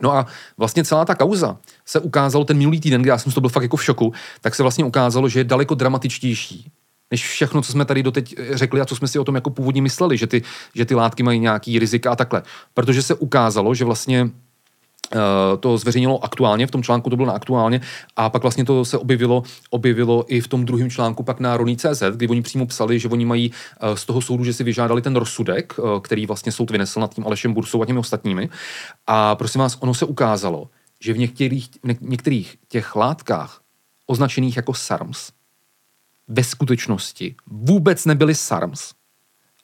No 0.01 0.13
a 0.13 0.25
vlastně 0.57 0.83
celá 0.83 1.05
ta 1.05 1.15
kauza 1.15 1.57
se 1.85 1.99
ukázalo 1.99 2.45
ten 2.45 2.57
minulý 2.57 2.79
týden, 2.79 3.01
kdy 3.01 3.09
já 3.09 3.17
jsem 3.17 3.31
to 3.31 3.41
byl 3.41 3.49
fakt 3.49 3.63
jako 3.63 3.77
v 3.77 3.83
šoku, 3.83 4.13
tak 4.41 4.55
se 4.55 4.63
vlastně 4.63 4.85
ukázalo, 4.85 5.29
že 5.29 5.39
je 5.39 5.43
daleko 5.43 5.75
dramatičtější 5.75 6.71
než 7.11 7.27
všechno, 7.27 7.61
co 7.61 7.71
jsme 7.71 7.85
tady 7.85 8.03
doteď 8.03 8.35
řekli 8.51 8.81
a 8.81 8.85
co 8.85 8.95
jsme 8.95 9.07
si 9.07 9.19
o 9.19 9.23
tom 9.23 9.35
jako 9.35 9.49
původně 9.49 9.81
mysleli, 9.81 10.17
že 10.17 10.27
ty, 10.27 10.41
že 10.75 10.85
ty 10.85 10.95
látky 10.95 11.23
mají 11.23 11.39
nějaký 11.39 11.79
rizika 11.79 12.11
a 12.11 12.15
takhle. 12.15 12.43
Protože 12.73 13.01
se 13.01 13.15
ukázalo, 13.15 13.75
že 13.75 13.85
vlastně 13.85 14.29
Eh, 14.29 14.50
to 15.59 15.77
zveřejnilo 15.77 16.23
aktuálně, 16.23 16.67
v 16.67 16.71
tom 16.71 16.83
článku 16.83 17.09
to 17.09 17.15
bylo 17.15 17.27
na 17.27 17.33
aktuálně 17.33 17.81
a 18.15 18.29
pak 18.29 18.41
vlastně 18.41 18.65
to 18.65 18.85
se 18.85 18.97
objevilo, 18.97 19.43
objevilo 19.69 20.25
i 20.27 20.41
v 20.41 20.47
tom 20.47 20.65
druhém 20.65 20.89
článku 20.89 21.23
pak 21.23 21.39
na 21.39 21.57
Roní.cz, 21.57 22.03
kdy 22.15 22.27
oni 22.27 22.41
přímo 22.41 22.65
psali, 22.65 22.99
že 22.99 23.07
oni 23.07 23.25
mají 23.25 23.51
eh, 23.51 23.97
z 23.97 24.05
toho 24.05 24.21
soudu, 24.21 24.43
že 24.43 24.53
si 24.53 24.63
vyžádali 24.63 25.01
ten 25.01 25.15
rozsudek, 25.15 25.73
eh, 25.79 25.99
který 26.01 26.25
vlastně 26.25 26.51
soud 26.51 26.71
vynesl 26.71 26.99
nad 26.99 27.13
tím 27.13 27.25
Alešem 27.25 27.53
Bursou 27.53 27.81
a 27.81 27.85
těmi 27.85 27.99
ostatními. 27.99 28.49
A 29.07 29.35
prosím 29.35 29.61
vás, 29.61 29.77
ono 29.79 29.93
se 29.93 30.05
ukázalo, 30.05 30.69
že 30.99 31.13
v 31.13 31.17
některých, 31.17 31.69
některých 32.01 32.57
těch 32.67 32.95
látkách 32.95 33.61
označených 34.07 34.57
jako 34.57 34.73
SARMS 34.73 35.31
ve 36.27 36.43
skutečnosti 36.43 37.35
vůbec 37.47 38.05
nebyly 38.05 38.35
SARMS, 38.35 38.93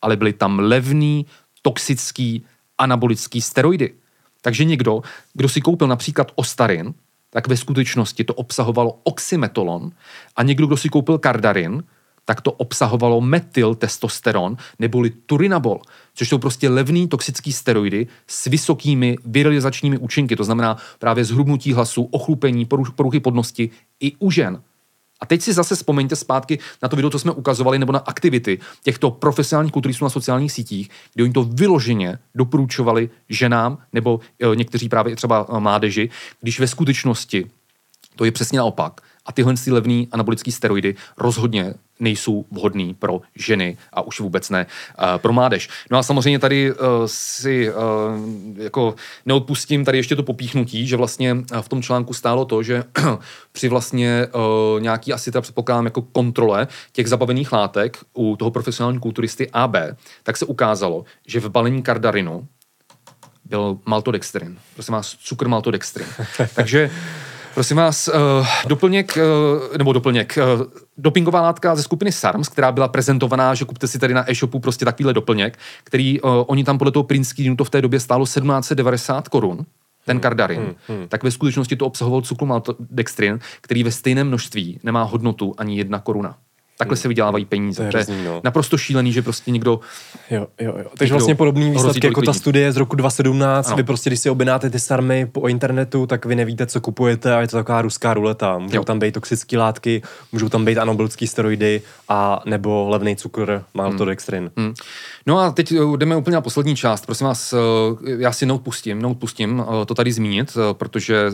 ale 0.01 0.15
byly 0.15 0.33
tam 0.33 0.59
levný, 0.59 1.25
toxický, 1.61 2.45
anabolický 2.77 3.41
steroidy. 3.41 3.93
Takže 4.41 4.65
někdo, 4.65 5.01
kdo 5.33 5.49
si 5.49 5.61
koupil 5.61 5.87
například 5.87 6.31
Ostarin, 6.35 6.93
tak 7.29 7.47
ve 7.47 7.57
skutečnosti 7.57 8.23
to 8.23 8.33
obsahovalo 8.33 8.99
oxymetolon 9.03 9.91
a 10.35 10.43
někdo, 10.43 10.67
kdo 10.67 10.77
si 10.77 10.89
koupil 10.89 11.17
Kardarin, 11.17 11.83
tak 12.25 12.41
to 12.41 12.51
obsahovalo 12.51 13.21
metyltestosteron 13.21 14.57
neboli 14.79 15.09
turinabol, 15.09 15.81
což 16.13 16.29
jsou 16.29 16.37
prostě 16.37 16.69
levný 16.69 17.07
toxický 17.07 17.53
steroidy 17.53 18.07
s 18.27 18.45
vysokými 18.45 19.17
viralizačními 19.25 19.97
účinky, 19.97 20.35
to 20.35 20.43
znamená 20.43 20.77
právě 20.99 21.25
zhrubnutí 21.25 21.73
hlasu, 21.73 22.03
ochlupení, 22.11 22.65
poruchy 22.95 23.19
podnosti 23.19 23.69
i 23.99 24.11
u 24.19 24.31
žen. 24.31 24.61
A 25.19 25.25
teď 25.25 25.41
si 25.41 25.53
zase 25.53 25.75
vzpomeňte 25.75 26.15
zpátky 26.15 26.59
na 26.83 26.89
to 26.89 26.95
video, 26.95 27.09
co 27.09 27.19
jsme 27.19 27.31
ukazovali, 27.31 27.79
nebo 27.79 27.91
na 27.91 27.99
aktivity 27.99 28.59
těchto 28.83 29.11
profesionálních 29.11 29.73
kulturistů 29.73 30.05
na 30.05 30.09
sociálních 30.09 30.51
sítích, 30.51 30.89
kde 31.13 31.23
oni 31.23 31.33
to 31.33 31.43
vyloženě 31.43 32.19
doporučovali 32.35 33.09
ženám 33.29 33.77
nebo 33.93 34.19
e, 34.39 34.55
někteří 34.55 34.89
právě 34.89 35.15
třeba 35.15 35.45
e, 35.49 35.59
mládeži, 35.59 36.09
když 36.41 36.59
ve 36.59 36.67
skutečnosti 36.67 37.45
to 38.15 38.25
je 38.25 38.31
přesně 38.31 38.57
naopak. 38.57 39.01
A 39.27 39.31
tyhle 39.31 39.53
levné 39.71 40.05
anabolické 40.11 40.51
steroidy 40.51 40.95
rozhodně 41.17 41.73
nejsou 41.99 42.45
vhodný 42.51 42.93
pro 42.93 43.21
ženy 43.35 43.77
a 43.93 44.01
už 44.01 44.19
vůbec 44.19 44.49
ne 44.49 44.65
uh, 44.65 45.17
pro 45.17 45.33
mládež. 45.33 45.69
No 45.91 45.97
a 45.97 46.03
samozřejmě 46.03 46.39
tady 46.39 46.71
uh, 46.71 46.77
si 47.05 47.69
uh, 47.69 47.75
jako 48.57 48.95
neodpustím 49.25 49.85
tady 49.85 49.97
ještě 49.97 50.15
to 50.15 50.23
popíchnutí, 50.23 50.87
že 50.87 50.97
vlastně 50.97 51.37
v 51.61 51.69
tom 51.69 51.81
článku 51.81 52.13
stálo 52.13 52.45
to, 52.45 52.63
že 52.63 52.83
při 53.51 53.69
vlastně 53.69 54.27
uh, 54.35 54.81
nějaký 54.81 55.13
asi 55.13 55.31
teda 55.31 55.41
předpokládám 55.41 55.85
jako 55.85 56.01
kontrole 56.01 56.67
těch 56.91 57.07
zabavených 57.07 57.51
látek 57.51 57.97
u 58.13 58.35
toho 58.35 58.51
profesionálního 58.51 59.01
kulturisty 59.01 59.49
AB, 59.53 59.75
tak 60.23 60.37
se 60.37 60.45
ukázalo, 60.45 61.05
že 61.27 61.39
v 61.39 61.49
balení 61.49 61.83
kardarinu 61.83 62.47
byl 63.45 63.79
maltodextrin. 63.85 64.57
Prosím 64.73 64.93
vás, 64.93 65.15
cukr 65.15 65.47
maltodextrin. 65.47 66.07
Takže 66.55 66.89
Prosím 67.57 67.77
vás, 67.77 68.07
uh, 68.07 68.47
doplněk, 68.67 69.17
uh, 69.17 69.77
nebo 69.77 69.93
doplněk, 69.93 70.37
uh, 70.59 70.65
dopingová 70.97 71.41
látka 71.41 71.75
ze 71.75 71.83
skupiny 71.83 72.11
SARMS, 72.11 72.49
která 72.49 72.71
byla 72.71 72.87
prezentovaná, 72.87 73.55
že 73.55 73.65
kupte 73.65 73.87
si 73.87 73.99
tady 73.99 74.13
na 74.13 74.31
e-shopu 74.31 74.59
prostě 74.59 74.85
takovýhle 74.85 75.13
doplněk, 75.13 75.59
který 75.83 76.21
oni 76.21 76.63
tam 76.63 76.77
podle 76.77 76.91
toho 76.91 77.03
Prince 77.03 77.35
to 77.57 77.63
v 77.63 77.69
té 77.69 77.81
době 77.81 77.99
stálo 77.99 78.25
1790 78.25 79.27
korun, 79.27 79.65
ten 80.05 80.19
kardarin, 80.19 80.59
hmm, 80.59 80.75
hmm, 80.87 80.97
hmm. 80.97 81.07
tak 81.07 81.23
ve 81.23 81.31
skutečnosti 81.31 81.75
to 81.75 81.85
obsahoval 81.85 82.21
maltodextrin, 82.45 83.39
který 83.61 83.83
ve 83.83 83.91
stejném 83.91 84.27
množství 84.27 84.79
nemá 84.83 85.03
hodnotu 85.03 85.53
ani 85.57 85.77
jedna 85.77 85.99
koruna. 85.99 86.37
Takhle 86.77 86.95
hmm. 86.95 87.01
se 87.01 87.07
vydělávají 87.07 87.45
peníze. 87.45 87.77
To 87.91 87.97
je, 87.97 88.03
hrozný, 88.03 88.25
no. 88.25 88.41
naprosto 88.43 88.77
šílený, 88.77 89.13
že 89.13 89.21
prostě 89.21 89.51
někdo. 89.51 89.79
Jo, 90.29 90.47
jo, 90.59 90.73
jo. 90.77 90.85
Takže 90.97 91.13
vlastně 91.13 91.35
podobný 91.35 91.71
výsledky 91.71 92.07
jako 92.07 92.21
ta 92.21 92.33
studie 92.33 92.71
z 92.71 92.77
roku 92.77 92.95
2017. 92.95 93.67
Ano. 93.67 93.77
Vy 93.77 93.83
prostě, 93.83 94.09
když 94.09 94.19
si 94.19 94.29
objednáte 94.29 94.69
ty 94.69 94.79
sarmy 94.79 95.25
po 95.25 95.47
internetu, 95.47 96.07
tak 96.07 96.25
vy 96.25 96.35
nevíte, 96.35 96.65
co 96.65 96.81
kupujete 96.81 97.35
a 97.35 97.41
je 97.41 97.47
to 97.47 97.57
taková 97.57 97.81
ruská 97.81 98.13
ruleta. 98.13 98.57
Můžou 98.57 98.75
jo. 98.75 98.83
tam 98.83 98.99
být 98.99 99.13
toxické 99.13 99.57
látky, 99.57 100.01
můžou 100.31 100.49
tam 100.49 100.65
být 100.65 100.77
anabolické 100.77 101.27
steroidy 101.27 101.81
a 102.09 102.41
nebo 102.45 102.89
levný 102.89 103.15
cukr, 103.15 103.63
maltodextrin. 103.73 104.51
Hmm. 104.57 104.65
Hmm. 104.65 104.75
No 105.27 105.39
a 105.39 105.51
teď 105.51 105.71
eh, 105.71 105.97
jdeme 105.97 106.15
úplně 106.15 106.35
na 106.35 106.41
poslední 106.41 106.75
část. 106.75 107.05
Prosím 107.05 107.27
vás, 107.27 107.53
eh, 107.53 107.57
já 108.17 108.31
si 108.31 108.45
neodpustím, 108.45 109.01
neodpustím 109.01 109.63
eh, 109.81 109.85
to 109.85 109.93
tady 109.93 110.11
zmínit, 110.11 110.57
protože 110.73 111.31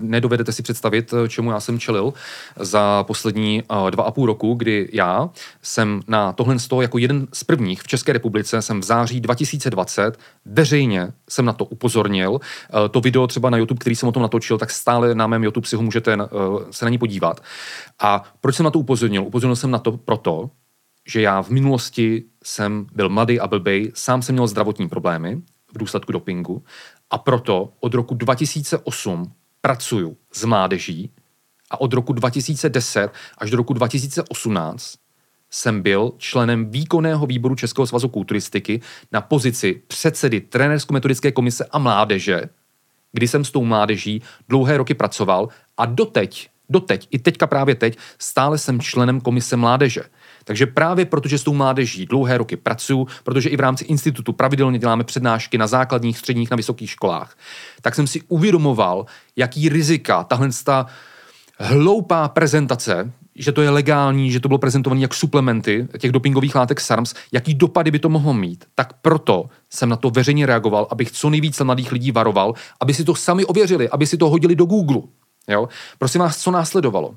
nedovedete 0.00 0.52
si 0.52 0.62
představit, 0.62 1.14
čemu 1.28 1.50
já 1.50 1.60
jsem 1.60 1.78
čelil 1.78 2.12
za 2.56 3.04
poslední 3.04 3.62
dva 3.90 4.04
a 4.04 4.10
půl 4.18 4.26
roku, 4.26 4.54
kdy 4.54 4.88
já 4.92 5.30
jsem 5.62 6.00
na 6.08 6.32
tohle 6.32 6.58
z 6.58 6.68
toho 6.68 6.82
jako 6.82 6.98
jeden 6.98 7.26
z 7.32 7.44
prvních 7.44 7.82
v 7.82 7.86
České 7.86 8.12
republice 8.12 8.62
jsem 8.62 8.80
v 8.80 8.84
září 8.84 9.20
2020 9.20 10.18
veřejně 10.44 11.12
jsem 11.30 11.44
na 11.44 11.52
to 11.52 11.64
upozornil. 11.64 12.40
To 12.90 13.00
video 13.00 13.26
třeba 13.26 13.50
na 13.50 13.58
YouTube, 13.58 13.78
který 13.78 13.96
jsem 13.96 14.08
o 14.08 14.12
tom 14.12 14.22
natočil, 14.22 14.58
tak 14.58 14.70
stále 14.70 15.14
na 15.14 15.26
mém 15.26 15.44
YouTube 15.44 15.66
si 15.66 15.76
ho 15.76 15.82
můžete 15.82 16.16
se 16.70 16.84
na 16.84 16.88
ní 16.88 16.98
podívat. 16.98 17.40
A 17.98 18.24
proč 18.40 18.56
jsem 18.56 18.64
na 18.64 18.70
to 18.70 18.78
upozornil? 18.78 19.22
Upozornil 19.22 19.56
jsem 19.56 19.70
na 19.70 19.78
to 19.78 19.92
proto, 19.92 20.50
že 21.06 21.20
já 21.20 21.42
v 21.42 21.50
minulosti 21.50 22.24
jsem 22.44 22.86
byl 22.94 23.08
mladý 23.08 23.40
a 23.40 23.46
blbej, 23.46 23.92
sám 23.94 24.22
jsem 24.22 24.34
měl 24.34 24.46
zdravotní 24.46 24.88
problémy 24.88 25.42
v 25.74 25.78
důsledku 25.78 26.12
dopingu 26.12 26.64
a 27.10 27.18
proto 27.18 27.72
od 27.80 27.94
roku 27.94 28.14
2008 28.14 29.32
pracuju 29.60 30.16
s 30.32 30.44
mládeží 30.44 31.10
a 31.70 31.80
od 31.80 31.92
roku 31.92 32.12
2010 32.12 33.08
až 33.38 33.50
do 33.50 33.56
roku 33.56 33.72
2018 33.72 34.94
jsem 35.50 35.82
byl 35.82 36.12
členem 36.18 36.70
výkonného 36.70 37.26
výboru 37.26 37.54
Českého 37.54 37.86
svazu 37.86 38.08
kulturistiky 38.08 38.80
na 39.12 39.20
pozici 39.20 39.82
předsedy 39.86 40.40
trenérsko-metodické 40.40 41.32
komise 41.32 41.64
a 41.70 41.78
mládeže, 41.78 42.42
kdy 43.12 43.28
jsem 43.28 43.44
s 43.44 43.50
tou 43.50 43.64
mládeží 43.64 44.22
dlouhé 44.48 44.76
roky 44.76 44.94
pracoval 44.94 45.48
a 45.76 45.86
doteď, 45.86 46.50
doteď, 46.68 47.08
i 47.10 47.18
teďka 47.18 47.46
právě 47.46 47.74
teď, 47.74 47.98
stále 48.18 48.58
jsem 48.58 48.80
členem 48.80 49.20
komise 49.20 49.56
mládeže. 49.56 50.02
Takže 50.44 50.66
právě 50.66 51.04
protože 51.04 51.38
s 51.38 51.44
tou 51.44 51.54
mládeží 51.54 52.06
dlouhé 52.06 52.38
roky 52.38 52.56
pracuju, 52.56 53.06
protože 53.24 53.48
i 53.48 53.56
v 53.56 53.60
rámci 53.60 53.84
institutu 53.84 54.32
pravidelně 54.32 54.78
děláme 54.78 55.04
přednášky 55.04 55.58
na 55.58 55.66
základních, 55.66 56.18
středních, 56.18 56.50
na 56.50 56.56
vysokých 56.56 56.90
školách, 56.90 57.36
tak 57.80 57.94
jsem 57.94 58.06
si 58.06 58.20
uvědomoval, 58.28 59.06
jaký 59.36 59.68
rizika 59.68 60.24
tahle 60.24 60.48
ta 60.64 60.86
hloupá 61.58 62.28
prezentace, 62.28 63.12
že 63.34 63.52
to 63.52 63.62
je 63.62 63.70
legální, 63.70 64.30
že 64.30 64.40
to 64.40 64.48
bylo 64.48 64.58
prezentované 64.58 65.00
jak 65.00 65.14
suplementy 65.14 65.88
těch 65.98 66.12
dopingových 66.12 66.54
látek 66.54 66.80
SARMS, 66.80 67.14
jaký 67.32 67.54
dopady 67.54 67.90
by 67.90 67.98
to 67.98 68.08
mohlo 68.08 68.34
mít. 68.34 68.64
Tak 68.74 68.92
proto 68.92 69.44
jsem 69.70 69.88
na 69.88 69.96
to 69.96 70.10
veřejně 70.10 70.46
reagoval, 70.46 70.86
abych 70.90 71.10
co 71.10 71.30
nejvíce 71.30 71.64
mladých 71.64 71.92
lidí 71.92 72.12
varoval, 72.12 72.54
aby 72.80 72.94
si 72.94 73.04
to 73.04 73.14
sami 73.14 73.44
ověřili, 73.44 73.88
aby 73.88 74.06
si 74.06 74.16
to 74.16 74.30
hodili 74.30 74.56
do 74.56 74.64
Google. 74.64 75.02
Jo? 75.48 75.68
Prosím 75.98 76.20
vás, 76.20 76.38
co 76.38 76.50
následovalo? 76.50 77.14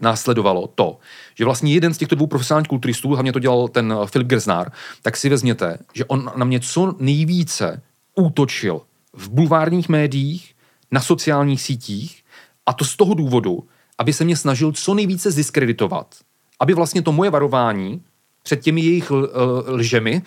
následovalo 0.00 0.66
to, 0.66 0.98
že 1.34 1.44
vlastně 1.44 1.74
jeden 1.74 1.94
z 1.94 1.98
těchto 1.98 2.14
dvou 2.14 2.26
profesionálních 2.26 2.68
kulturistů, 2.68 3.08
hlavně 3.08 3.32
to 3.32 3.38
dělal 3.38 3.68
ten 3.68 3.94
Filip 4.06 4.28
Gerznár, 4.28 4.72
tak 5.02 5.16
si 5.16 5.28
vezměte, 5.28 5.78
že 5.94 6.04
on 6.04 6.32
na 6.36 6.44
mě 6.44 6.60
co 6.60 6.94
nejvíce 6.98 7.82
útočil 8.14 8.80
v 9.12 9.28
bulvárních 9.28 9.88
médiích, 9.88 10.54
na 10.90 11.00
sociálních 11.00 11.62
sítích 11.62 12.22
a 12.66 12.72
to 12.72 12.84
z 12.84 12.96
toho 12.96 13.14
důvodu, 13.14 13.64
aby 13.98 14.12
se 14.12 14.24
mě 14.24 14.36
snažil 14.36 14.72
co 14.72 14.94
nejvíce 14.94 15.30
zdiskreditovat. 15.30 16.14
Aby 16.60 16.74
vlastně 16.74 17.02
to 17.02 17.12
moje 17.12 17.30
varování 17.30 18.02
před 18.42 18.60
těmi 18.60 18.80
jejich 18.80 19.12
lžemi, 19.66 20.22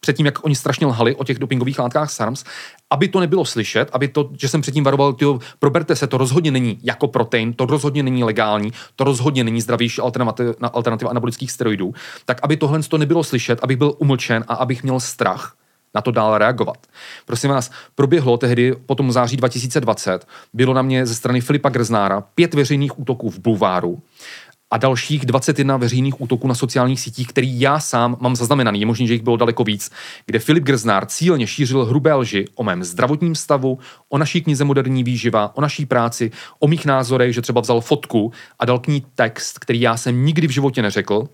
před 0.00 0.16
tím, 0.16 0.26
jak 0.26 0.44
oni 0.44 0.54
strašně 0.54 0.86
lhali 0.86 1.16
o 1.16 1.24
těch 1.24 1.38
dopingových 1.38 1.78
látkách 1.78 2.10
SARMS, 2.10 2.44
aby 2.90 3.08
to 3.08 3.20
nebylo 3.20 3.44
slyšet, 3.44 3.90
aby 3.92 4.08
to, 4.08 4.30
že 4.40 4.48
jsem 4.48 4.60
předtím 4.60 4.84
varoval, 4.84 5.12
tyjo, 5.12 5.38
proberte 5.58 5.96
se, 5.96 6.06
to 6.06 6.18
rozhodně 6.18 6.50
není 6.50 6.78
jako 6.82 7.08
protein, 7.08 7.52
to 7.52 7.66
rozhodně 7.66 8.02
není 8.02 8.24
legální, 8.24 8.72
to 8.96 9.04
rozhodně 9.04 9.44
není 9.44 9.60
zdravější 9.60 10.00
alternativa, 10.00 10.54
alternativa 10.72 11.10
anabolických 11.10 11.50
steroidů, 11.50 11.94
tak 12.24 12.40
aby 12.42 12.56
tohle 12.56 12.82
to 12.82 12.98
nebylo 12.98 13.24
slyšet, 13.24 13.58
abych 13.62 13.76
byl 13.76 13.94
umlčen 13.98 14.44
a 14.48 14.54
abych 14.54 14.82
měl 14.82 15.00
strach 15.00 15.56
na 15.94 16.00
to 16.00 16.10
dál 16.10 16.38
reagovat. 16.38 16.86
Prosím 17.26 17.50
vás, 17.50 17.70
proběhlo 17.94 18.36
tehdy 18.36 18.74
po 18.86 18.94
tom 18.94 19.12
září 19.12 19.36
2020, 19.36 20.26
bylo 20.52 20.74
na 20.74 20.82
mě 20.82 21.06
ze 21.06 21.14
strany 21.14 21.40
Filipa 21.40 21.68
Grznára 21.68 22.20
pět 22.20 22.54
veřejných 22.54 22.98
útoků 22.98 23.30
v 23.30 23.38
bulváru 23.38 24.02
a 24.70 24.76
dalších 24.76 25.26
21 25.26 25.76
veřejných 25.76 26.20
útoků 26.20 26.48
na 26.48 26.54
sociálních 26.54 27.00
sítích, 27.00 27.28
který 27.28 27.60
já 27.60 27.80
sám 27.80 28.16
mám 28.20 28.36
zaznamenaný, 28.36 28.80
je 28.80 28.86
možné, 28.86 29.06
že 29.06 29.12
jich 29.12 29.22
bylo 29.22 29.36
daleko 29.36 29.64
víc, 29.64 29.90
kde 30.26 30.38
Filip 30.38 30.64
Grznár 30.64 31.06
cílně 31.06 31.46
šířil 31.46 31.84
hrubé 31.84 32.14
lži 32.14 32.44
o 32.54 32.64
mém 32.64 32.84
zdravotním 32.84 33.34
stavu, 33.34 33.78
o 34.08 34.18
naší 34.18 34.42
knize 34.42 34.64
Moderní 34.64 35.04
výživa, 35.04 35.56
o 35.56 35.60
naší 35.60 35.86
práci, 35.86 36.30
o 36.58 36.68
mých 36.68 36.86
názorech, 36.86 37.34
že 37.34 37.42
třeba 37.42 37.60
vzal 37.60 37.80
fotku 37.80 38.32
a 38.58 38.64
dal 38.64 38.78
k 38.78 38.86
ní 38.86 39.06
text, 39.14 39.58
který 39.58 39.80
já 39.80 39.96
jsem 39.96 40.24
nikdy 40.24 40.46
v 40.46 40.50
životě 40.50 40.82
neřekl, 40.82 41.28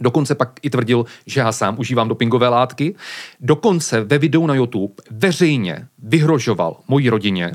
Dokonce 0.00 0.34
pak 0.34 0.50
i 0.62 0.70
tvrdil, 0.70 1.04
že 1.26 1.40
já 1.40 1.52
sám 1.52 1.78
užívám 1.78 2.08
dopingové 2.08 2.48
látky. 2.48 2.94
Dokonce 3.40 4.00
ve 4.00 4.18
videu 4.18 4.46
na 4.46 4.54
YouTube 4.54 4.94
veřejně 5.10 5.86
vyhrožoval 6.02 6.76
mojí 6.88 7.10
rodině, 7.10 7.52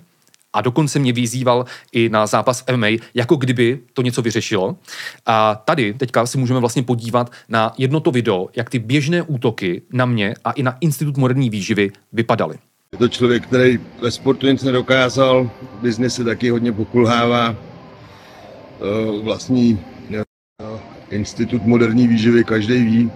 a 0.53 0.61
dokonce 0.61 0.99
mě 0.99 1.13
vyzýval 1.13 1.65
i 1.91 2.09
na 2.09 2.27
zápas 2.27 2.61
v 2.61 2.77
MMA, 2.77 2.87
jako 3.13 3.35
kdyby 3.35 3.79
to 3.93 4.01
něco 4.01 4.21
vyřešilo. 4.21 4.75
A 5.25 5.55
tady 5.55 5.93
teďka 5.93 6.25
si 6.25 6.37
můžeme 6.37 6.59
vlastně 6.59 6.83
podívat 6.83 7.31
na 7.49 7.73
jedno 7.77 7.99
to 7.99 8.11
video, 8.11 8.47
jak 8.55 8.69
ty 8.69 8.79
běžné 8.79 9.21
útoky 9.21 9.81
na 9.93 10.05
mě 10.05 10.33
a 10.43 10.51
i 10.51 10.63
na 10.63 10.77
Institut 10.81 11.17
moderní 11.17 11.49
výživy 11.49 11.91
vypadaly. 12.13 12.55
Je 12.91 12.97
to 12.97 13.07
člověk, 13.07 13.43
který 13.43 13.79
ve 14.01 14.11
sportu 14.11 14.47
nic 14.47 14.63
nedokázal, 14.63 15.49
v 15.79 15.81
biznise 15.81 16.23
taky 16.23 16.49
hodně 16.49 16.71
pokulhává. 16.71 17.55
Vlastní 19.23 19.79
Institut 21.15 21.65
moderní 21.65 22.07
výživy, 22.07 22.43
každý 22.43 22.83
ví, 22.83 23.11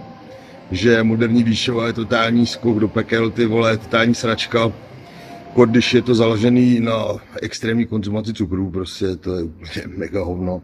že 0.71 1.03
moderní 1.03 1.43
výživa 1.43 1.87
je 1.87 1.93
totální 1.93 2.45
skok 2.45 2.79
do 2.79 2.87
pekel, 2.87 3.29
ty 3.29 3.45
vole, 3.45 3.77
totální 3.77 4.15
sračka 4.15 4.71
když 5.65 5.93
je 5.93 6.01
to 6.01 6.15
založený 6.15 6.79
na 6.79 7.05
extrémní 7.41 7.85
konzumaci 7.85 8.33
cukrů, 8.33 8.71
prostě 8.71 9.15
to 9.15 9.35
je 9.35 9.43
úplně 9.43 9.83
mega 9.97 10.23
hovno. 10.23 10.61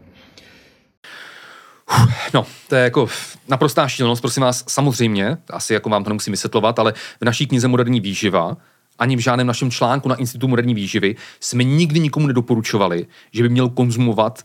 No, 2.34 2.46
to 2.68 2.74
je 2.74 2.82
jako 2.82 3.08
naprostá 3.48 3.88
šílenost, 3.88 4.20
prosím 4.20 4.42
vás, 4.42 4.64
samozřejmě, 4.68 5.38
asi 5.50 5.74
jako 5.74 5.88
vám 5.88 6.04
to 6.04 6.10
nemusím 6.10 6.30
vysvětlovat, 6.30 6.78
ale 6.78 6.92
v 7.20 7.24
naší 7.24 7.46
knize 7.46 7.68
Moderní 7.68 8.00
výživa 8.00 8.56
ani 8.98 9.16
v 9.16 9.20
žádném 9.20 9.46
našem 9.46 9.70
článku 9.70 10.08
na 10.08 10.14
Institutu 10.14 10.48
moderní 10.48 10.74
výživy 10.74 11.16
jsme 11.40 11.64
nikdy 11.64 12.00
nikomu 12.00 12.26
nedoporučovali, 12.26 13.06
že 13.32 13.42
by 13.42 13.48
měl 13.48 13.68
konzumovat 13.68 14.42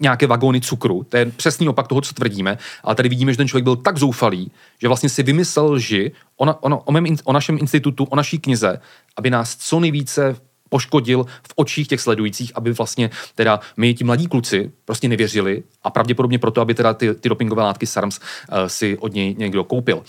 nějaké 0.00 0.26
vagóny 0.26 0.60
cukru. 0.60 1.06
To 1.08 1.16
je 1.16 1.26
přesný 1.26 1.68
opak 1.68 1.88
toho, 1.88 2.00
co 2.00 2.14
tvrdíme. 2.14 2.58
Ale 2.82 2.94
tady 2.94 3.08
vidíme, 3.08 3.32
že 3.32 3.36
ten 3.36 3.48
člověk 3.48 3.64
byl 3.64 3.76
tak 3.76 3.98
zoufalý, 3.98 4.50
že 4.78 4.88
vlastně 4.88 5.08
si 5.08 5.22
vymyslel 5.22 5.72
lži 5.72 6.12
o, 6.36 6.44
na, 6.44 6.62
o, 6.62 6.76
o, 6.76 6.92
mém, 6.92 7.06
o 7.24 7.32
našem 7.32 7.58
institutu, 7.58 8.04
o 8.04 8.16
naší 8.16 8.38
knize, 8.38 8.80
aby 9.16 9.30
nás 9.30 9.56
co 9.56 9.80
nejvíce 9.80 10.36
poškodil 10.68 11.24
v 11.24 11.52
očích 11.56 11.88
těch 11.88 12.00
sledujících, 12.00 12.52
aby 12.54 12.72
vlastně 12.72 13.10
teda 13.34 13.60
my, 13.76 13.94
ti 13.94 14.04
mladí 14.04 14.26
kluci, 14.26 14.70
prostě 14.84 15.08
nevěřili 15.08 15.62
a 15.82 15.90
pravděpodobně 15.90 16.38
proto, 16.38 16.60
aby 16.60 16.74
teda 16.74 16.94
ty, 16.94 17.14
ty 17.14 17.28
dopingové 17.28 17.62
látky 17.62 17.86
SARMS 17.86 18.18
uh, 18.18 18.56
si 18.66 18.98
od 18.98 19.14
něj 19.14 19.34
někdo 19.38 19.64
koupil. 19.64 19.96
Uh, 19.96 20.04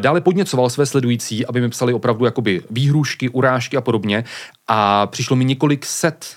dále 0.00 0.20
podněcoval 0.20 0.70
své 0.70 0.86
sledující, 0.86 1.46
aby 1.46 1.60
mi 1.60 1.68
psali 1.68 1.94
opravdu 1.94 2.24
jakoby 2.24 2.62
výhrušky, 2.70 3.28
urážky 3.28 3.76
a 3.76 3.80
podobně 3.80 4.24
a 4.68 5.06
přišlo 5.06 5.36
mi 5.36 5.44
několik 5.44 5.86
set 5.86 6.36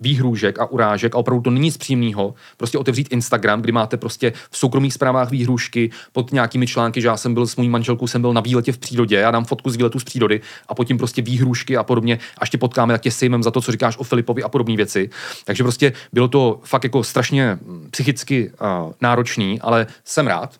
výhrůžek 0.00 0.58
a 0.58 0.66
urážek 0.66 1.14
a 1.14 1.18
opravdu 1.18 1.42
to 1.42 1.50
není 1.50 1.64
nic 1.64 1.76
příjemného. 1.76 2.34
Prostě 2.56 2.78
otevřít 2.78 3.08
Instagram, 3.10 3.62
kdy 3.62 3.72
máte 3.72 3.96
prostě 3.96 4.32
v 4.50 4.58
soukromých 4.58 4.94
zprávách 4.94 5.30
výhrůžky 5.30 5.90
pod 6.12 6.32
nějakými 6.32 6.66
články, 6.66 7.00
že 7.00 7.08
já 7.08 7.16
jsem 7.16 7.34
byl 7.34 7.46
s 7.46 7.56
mojí 7.56 7.68
manželkou, 7.68 8.06
jsem 8.06 8.20
byl 8.20 8.32
na 8.32 8.40
výletě 8.40 8.72
v 8.72 8.78
přírodě, 8.78 9.16
já 9.16 9.30
dám 9.30 9.44
fotku 9.44 9.70
z 9.70 9.76
výletu 9.76 9.98
z 10.00 10.04
přírody 10.04 10.40
a 10.68 10.74
potom 10.74 10.98
prostě 10.98 11.22
výhrůžky 11.22 11.76
a 11.76 11.82
podobně. 11.82 12.18
A 12.38 12.42
ještě 12.42 12.58
potkáme, 12.58 12.94
tak 12.94 13.02
tě 13.02 13.10
sejmem 13.10 13.42
za 13.42 13.50
to, 13.50 13.60
co 13.60 13.72
říkáš 13.72 13.98
o 13.98 14.04
Filipovi 14.04 14.42
a 14.42 14.48
podobné 14.48 14.76
věci. 14.76 15.10
Takže 15.44 15.62
prostě 15.62 15.92
bylo 16.12 16.28
to 16.28 16.60
fakt 16.64 16.84
jako 16.84 17.04
strašně 17.04 17.58
mm, 17.62 17.88
psychicky 17.90 18.50
uh, 18.50 18.92
náročný, 19.00 19.60
ale 19.60 19.86
jsem 20.04 20.26
rád, 20.26 20.56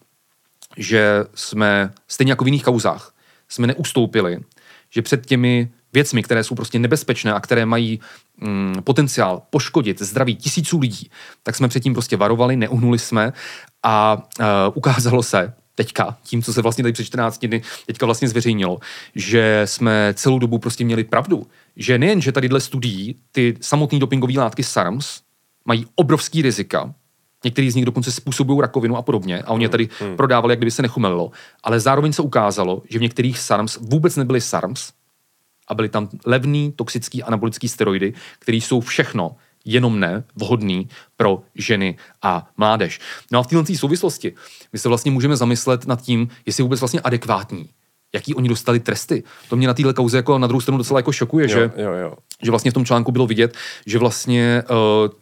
že 0.77 1.25
jsme 1.35 1.91
stejně 2.09 2.33
jako 2.33 2.45
v 2.45 2.47
jiných 2.47 2.65
kauzách 2.65 3.13
jsme 3.49 3.67
neustoupili, 3.67 4.39
že 4.91 5.03
před 5.03 5.27
těmi 5.27 5.71
věcmi, 5.97 6.23
které 6.23 6.45
jsou 6.45 6.55
prostě 6.55 6.79
nebezpečné 6.79 7.33
a 7.33 7.41
které 7.41 7.67
mají 7.67 8.01
mm, 8.37 8.83
potenciál 8.85 9.43
poškodit 9.51 10.03
zdraví 10.03 10.37
tisíců 10.37 10.79
lidí, 10.79 11.11
tak 11.43 11.57
jsme 11.57 11.69
předtím 11.69 11.93
prostě 11.93 12.17
varovali, 12.17 12.57
neuhnuli 12.57 12.99
jsme 12.99 13.33
a 13.83 14.15
uh, 14.15 14.47
ukázalo 14.75 15.23
se, 15.23 15.53
teďka, 15.75 16.17
tím, 16.23 16.43
co 16.43 16.53
se 16.53 16.63
vlastně 16.63 16.85
tady 16.85 16.93
před 16.93 17.05
14 17.05 17.47
dny 17.47 17.63
teďka 17.87 18.07
vlastně 18.07 18.29
zveřejnilo, 18.29 18.79
že 19.15 19.63
jsme 19.65 20.15
celou 20.17 20.39
dobu 20.39 20.59
prostě 20.59 20.85
měli 20.85 21.05
pravdu. 21.05 21.47
Že 21.77 21.99
nejen, 21.99 22.21
že 22.21 22.33
tadyhle 22.33 22.61
studií 22.61 23.17
ty 23.33 23.57
samotné 23.61 23.99
dopingové 23.99 24.33
látky 24.37 24.65
SARMS 24.65 25.21
mají 25.65 25.87
obrovský 25.97 26.43
rizika, 26.43 26.95
Některý 27.45 27.71
z 27.71 27.75
nich 27.75 27.85
dokonce 27.85 28.13
způsobují 28.13 28.61
rakovinu 28.61 28.97
a 28.97 29.03
podobně 29.03 29.43
a 29.43 29.51
oni 29.51 29.65
je 29.65 29.69
tady 29.69 29.89
hmm. 30.01 30.17
prodávali, 30.17 30.53
jak 30.53 30.59
kdyby 30.59 30.71
se 30.71 30.83
nechumelilo. 30.83 31.31
Ale 31.63 31.81
zároveň 31.81 32.13
se 32.13 32.23
ukázalo, 32.23 32.83
že 32.89 32.99
v 32.99 33.03
některých 33.03 33.39
SARMS 33.39 33.79
vůbec 33.81 34.17
nebyly 34.17 34.41
SARMS, 34.41 34.93
a 35.69 35.75
byly 35.75 35.89
tam 35.89 36.09
levný 36.27 36.73
toxický 36.77 37.23
anabolický 37.23 37.69
steroidy, 37.69 38.15
které 38.39 38.57
jsou 38.57 38.81
všechno 38.81 39.37
jenom 39.65 40.01
ne 40.01 40.25
vhodný 40.37 40.89
pro 41.17 41.43
ženy 41.55 41.97
a 42.23 42.49
mládež. 42.57 43.01
No 43.33 43.39
a 43.39 43.43
v 43.43 43.47
této 43.47 43.75
souvislosti 43.75 44.35
my 44.73 44.79
se 44.79 44.89
vlastně 44.89 45.11
můžeme 45.11 45.37
zamyslet 45.37 45.87
nad 45.87 46.03
tím, 46.03 46.29
jestli 46.47 46.61
je 46.61 46.65
vůbec 46.65 46.81
vlastně 46.81 47.01
adekvátní 47.01 47.69
jaký 48.15 48.35
oni 48.35 48.49
dostali 48.49 48.81
tresty. 48.81 49.23
To 49.49 49.57
mě 49.57 49.67
na 49.67 49.75
téhle 49.75 49.95
kauze 49.95 50.17
jako 50.17 50.39
na 50.39 50.47
druhou 50.47 50.61
stranu 50.61 50.79
docela 50.79 50.99
jako 50.99 51.13
šokuje, 51.13 51.45
jo, 51.45 51.49
že, 51.49 51.71
jo, 51.77 51.93
jo. 51.93 52.15
že 52.43 52.51
vlastně 52.51 52.71
v 52.71 52.75
tom 52.75 52.85
článku 52.85 53.13
bylo 53.13 53.27
vidět, 53.27 53.57
že 53.87 53.99
vlastně 53.99 54.63
uh, 54.71 54.77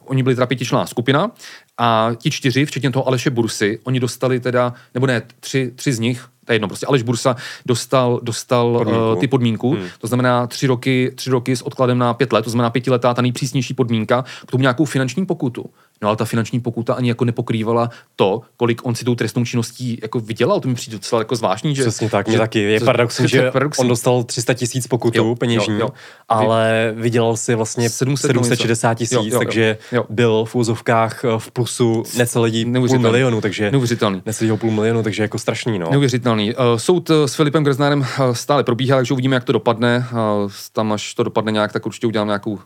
oni 0.05 0.23
byli 0.23 0.35
teda 0.35 0.87
skupina 0.87 1.31
a 1.79 2.11
ti 2.19 2.31
čtyři, 2.31 2.67
včetně 2.67 2.91
toho 2.91 3.09
Aleše 3.09 3.31
Bursy, 3.31 3.79
oni 3.85 4.01
dostali 4.01 4.41
teda, 4.41 4.75
nebo 4.95 5.07
ne, 5.07 5.23
tři, 5.41 5.73
tři 5.75 5.93
z 5.93 5.99
nich 5.99 6.27
to 6.45 6.53
je 6.53 6.55
jedno, 6.55 6.69
prostě 6.69 6.87
Aleš 6.87 7.03
Bursa 7.03 7.37
dostal, 7.67 8.21
dostal 8.23 8.73
podmínku. 8.73 9.13
Uh, 9.13 9.21
ty 9.21 9.29
podmínku, 9.29 9.71
hmm. 9.71 9.87
to 9.99 10.07
znamená 10.07 10.47
tři 10.47 10.67
roky, 10.67 11.13
tři 11.15 11.31
roky 11.31 11.57
s 11.57 11.63
odkladem 11.63 11.99
na 11.99 12.15
pět 12.15 12.33
let, 12.33 12.43
to 12.43 12.51
znamená 12.51 12.71
pětiletá 12.71 13.15
ta 13.15 13.23
nejpřísnější 13.23 13.75
podmínka, 13.75 14.25
k 14.47 14.51
tomu 14.51 14.63
nějakou 14.63 14.85
finanční 14.85 15.27
pokutu. 15.27 15.71
No 16.03 16.09
ale 16.09 16.17
ta 16.17 16.25
finanční 16.25 16.61
pokuta 16.61 16.95
ani 16.95 17.09
jako 17.09 17.25
nepokrývala 17.25 17.91
to, 18.17 18.41
kolik 18.57 18.87
on 18.87 18.95
si 18.95 19.05
tou 19.05 19.15
trestnou 19.15 19.45
činností 19.45 19.99
jako 20.03 20.21
vydělal. 20.21 20.61
To 20.61 20.69
mi 20.69 20.75
přijde 20.75 20.97
docela 20.97 21.21
jako 21.21 21.37
zvláštní. 21.37 21.75
Že, 21.75 21.83
Přesně 21.83 22.11
tak, 22.11 22.29
mě 22.29 22.39
taky. 22.39 22.59
Je 22.59 22.81
paradoxní, 22.81 23.29
že 23.35 23.51
paradoxní. 23.51 23.83
on 23.83 23.89
dostal 23.89 24.25
300 24.25 24.55
tisíc 24.55 24.87
pokutu 24.87 25.19
jo, 25.19 25.35
peněžní, 25.35 25.75
jo, 25.75 25.81
jo. 25.81 25.91
ale 26.29 26.93
vydělal 26.97 27.37
si 27.37 27.55
vlastně 27.55 27.91
700 27.91 28.31
760 28.31 28.95
tisíc, 28.95 29.35
takže 29.39 29.79
jo. 29.93 30.05
byl 30.09 30.45
v 30.45 30.55
úzovkách 30.55 31.25
eh, 31.25 31.29
v 31.39 31.51
plusu 31.51 32.03
necelý 32.17 32.65
půl 32.65 32.99
milionu, 32.99 33.41
takže 33.41 33.71
neuvěřitelný. 33.71 34.23
necelý 34.27 34.57
půl 34.57 34.71
milionu, 34.71 35.03
takže 35.03 35.23
jako 35.23 35.39
strašný. 35.39 35.79
No. 35.79 35.91
Neuvěřitelný. 35.91 36.55
Uh, 36.55 36.61
soud 36.77 37.11
uh, 37.11 37.17
s 37.25 37.35
Filipem 37.35 37.65
Greznárem 37.65 38.01
uh, 38.01 38.33
stále 38.33 38.65
probíhá, 38.65 38.97
takže 38.97 39.15
uvidíme, 39.15 39.37
jak 39.37 39.45
to 39.45 39.53
dopadne. 39.53 40.07
Uh, 40.13 40.51
tam, 40.73 40.93
až 40.93 41.15
to 41.15 41.23
dopadne 41.23 41.53
nějak, 41.53 41.73
tak 41.73 41.87
určitě 41.87 42.07
udělám 42.07 42.27
nějakou 42.27 42.59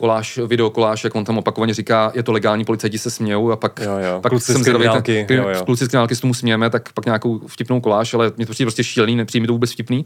koláž, 0.00 0.38
videokoláž, 0.46 1.04
jak 1.04 1.14
on 1.14 1.24
tam 1.24 1.38
opakovaně 1.38 1.74
říká, 1.74 2.12
je 2.14 2.22
to 2.22 2.32
legální, 2.32 2.64
policajti 2.64 2.98
se 2.98 3.10
smějou. 3.10 3.50
A 3.50 3.56
pak, 3.56 3.80
jo, 3.84 3.98
jo. 3.98 4.20
pak 4.20 4.30
kluci 4.30 4.52
jsem 4.52 4.62
zvědavý, 4.62 4.88
kluci 5.64 5.84
z 5.84 5.88
kriminálky 5.88 6.16
s 6.16 6.20
tomu 6.20 6.34
smějeme, 6.34 6.70
tak 6.70 6.92
pak 6.92 7.04
nějakou 7.04 7.38
vtipnou 7.46 7.80
koláž, 7.80 8.14
ale 8.14 8.32
mě 8.36 8.46
to 8.46 8.52
přijde 8.52 8.66
prostě 8.66 8.84
šílený, 8.84 9.16
nepřijde 9.16 9.46
to 9.46 9.52
vůbec 9.52 9.72
vtipný, 9.72 10.04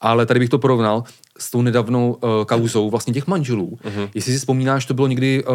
ale 0.00 0.26
tady 0.26 0.40
bych 0.40 0.48
to 0.48 0.58
porovnal 0.58 1.04
s 1.38 1.50
tou 1.50 1.62
nedávnou 1.62 2.12
uh, 2.12 2.44
kauzou 2.44 2.90
vlastně 2.90 3.14
těch 3.14 3.26
manželů. 3.26 3.78
Uh-huh. 3.84 4.08
Jestli 4.14 4.32
si 4.32 4.38
vzpomínáš, 4.38 4.86
to 4.86 4.94
bylo 4.94 5.06
někdy 5.06 5.44
uh, 5.44 5.54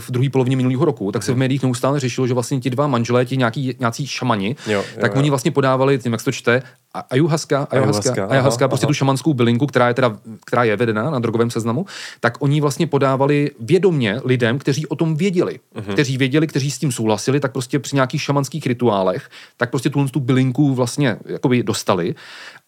v 0.00 0.10
druhé 0.10 0.30
polovině 0.30 0.56
minulého 0.56 0.84
roku, 0.84 1.12
tak 1.12 1.22
se 1.22 1.32
uh-huh. 1.32 1.34
v 1.34 1.38
médiích 1.38 1.62
neustále 1.62 2.00
řešilo, 2.00 2.26
že 2.26 2.34
vlastně 2.34 2.60
ti 2.60 2.70
dva 2.70 2.86
manželé, 2.86 3.24
ti 3.24 3.36
nějaký, 3.36 3.74
nějací 3.80 4.06
šamani, 4.06 4.56
jo, 4.66 4.72
jo, 4.72 5.00
tak 5.00 5.14
jo. 5.14 5.18
oni 5.18 5.30
vlastně 5.30 5.50
podávali, 5.50 5.98
tím 5.98 6.12
jak 6.12 6.24
to 6.24 6.32
čte, 6.32 6.62
a- 6.94 7.04
ayahuasca, 7.10 7.66
ayahuasca, 7.70 8.10
Ayahuasca, 8.12 8.26
ayahuasca 8.32 8.64
aha, 8.64 8.68
prostě 8.68 8.86
aha. 8.86 8.90
tu 8.90 8.94
šamanskou 8.94 9.34
bylinku, 9.34 9.66
která 9.66 9.88
je 9.88 9.94
teda, 9.94 10.16
která 10.46 10.64
je 10.64 10.76
vedena 10.76 11.10
na 11.10 11.18
drogovém 11.18 11.50
seznamu, 11.50 11.86
tak 12.20 12.36
oni 12.42 12.60
vlastně 12.60 12.86
podávali 12.86 13.50
vědomně 13.60 14.20
lidem, 14.24 14.58
kteří 14.58 14.86
o 14.86 14.96
tom 14.96 15.16
věděli, 15.16 15.60
Mhm. 15.74 15.92
kteří 15.92 16.18
věděli, 16.18 16.46
kteří 16.46 16.70
s 16.70 16.78
tím 16.78 16.92
souhlasili, 16.92 17.40
tak 17.40 17.52
prostě 17.52 17.78
při 17.78 17.96
nějakých 17.96 18.22
šamanských 18.22 18.66
rituálech, 18.66 19.30
tak 19.56 19.70
prostě 19.70 19.90
tu, 19.90 20.08
tu 20.08 20.20
bylinku 20.20 20.74
vlastně 20.74 21.16
jakoby 21.26 21.62
dostali. 21.62 22.14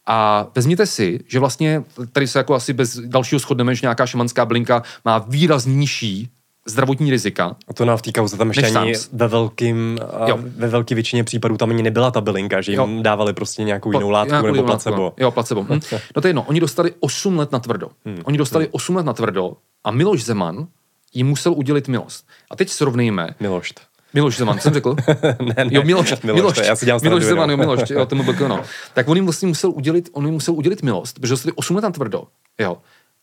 A 0.07 0.47
vezměte 0.55 0.87
si, 0.87 1.21
že 1.29 1.39
vlastně 1.41 1.85
tady 2.13 2.27
se 2.29 2.39
jako 2.39 2.55
asi 2.55 2.73
bez 2.73 2.97
dalšího 2.99 3.39
shodneme, 3.39 3.75
že 3.75 3.81
nějaká 3.83 4.07
šamanská 4.07 4.45
bylinka 4.47 4.83
má 5.05 5.19
výrazně 5.19 5.75
nižší 5.75 6.29
zdravotní 6.67 7.11
rizika, 7.11 7.57
A 7.69 7.73
to 7.75 7.85
nám 7.85 7.97
v 7.99 8.03
té 8.03 8.13
kauze 8.13 8.37
tam 8.37 8.49
ještě 8.49 8.67
ani 8.67 8.93
ve 9.13 9.29
velkým, 9.29 9.99
Jo. 10.27 10.39
ve 10.43 10.69
velké 10.69 10.95
většině 10.95 11.25
případů 11.25 11.57
tam 11.57 11.71
ani 11.71 11.83
nebyla 11.83 12.11
ta 12.11 12.21
bylinka, 12.21 12.61
že 12.61 12.73
jim 12.73 12.81
Jo. 12.81 12.89
dávali 13.03 13.33
prostě 13.33 13.65
nějakou 13.65 13.93
jinou 13.93 14.11
látku 14.11 14.31
nějakou 14.31 14.47
nebo 14.47 14.57
jinou 14.57 14.67
placebo. 14.67 15.03
látku, 15.05 15.23
Jo, 15.23 15.31
placebo. 15.31 15.63
Hm. 15.63 15.81
No 16.17 16.23
to 16.23 16.29
je 16.29 16.31
jedno, 16.31 16.43
oni 16.43 16.61
dostali 16.61 16.93
8 17.01 17.39
let 17.39 17.53
na 17.53 17.59
tvrdo. 17.59 17.91
Hmm. 18.05 18.19
Oni 18.25 18.39
dostali 18.39 18.69
8 18.71 18.97
let 18.97 19.07
na 19.07 19.13
tvrdo 19.13 19.53
a 19.85 19.91
Miloš 19.91 20.25
Zeman 20.25 20.67
jim 21.15 21.27
musel 21.27 21.53
udělit 21.53 21.89
milost. 21.89 22.27
A 22.51 22.57
teď 22.57 22.69
srovnejme. 22.71 23.29
Milošt. 23.41 23.81
Miloš 24.15 24.37
Zeman, 24.37 24.59
jsem 24.59 24.75
řekl? 24.75 24.97
ne, 25.23 25.55
ne. 25.57 25.67
Jo, 25.71 25.83
Miloš, 25.83 26.23
Miloš, 26.23 26.41
Miloš, 26.41 26.55
to 26.55 26.63
já 26.63 26.77
si 26.77 26.87
dělám 26.87 27.01
Miloš 27.03 27.25
Zeman, 27.25 27.51
jo. 27.51 27.57
Miloš, 27.57 27.91
jo, 27.91 28.07
tomu 28.07 28.23
byl 28.23 28.49
no. 28.49 28.63
Tak 28.95 29.09
on 29.09 29.17
jim 29.17 29.25
vlastně 29.27 29.49
musel 29.49 29.71
udělit, 29.71 30.09
on 30.13 30.25
jim 30.25 30.35
musel 30.35 30.55
udělit 30.55 30.83
milost, 30.83 31.19
protože 31.19 31.33
dostali 31.33 31.53
8 31.53 31.77
let 31.77 31.83
na 31.83 31.91
tvrdo, 31.91 32.25
jo. 32.59 32.77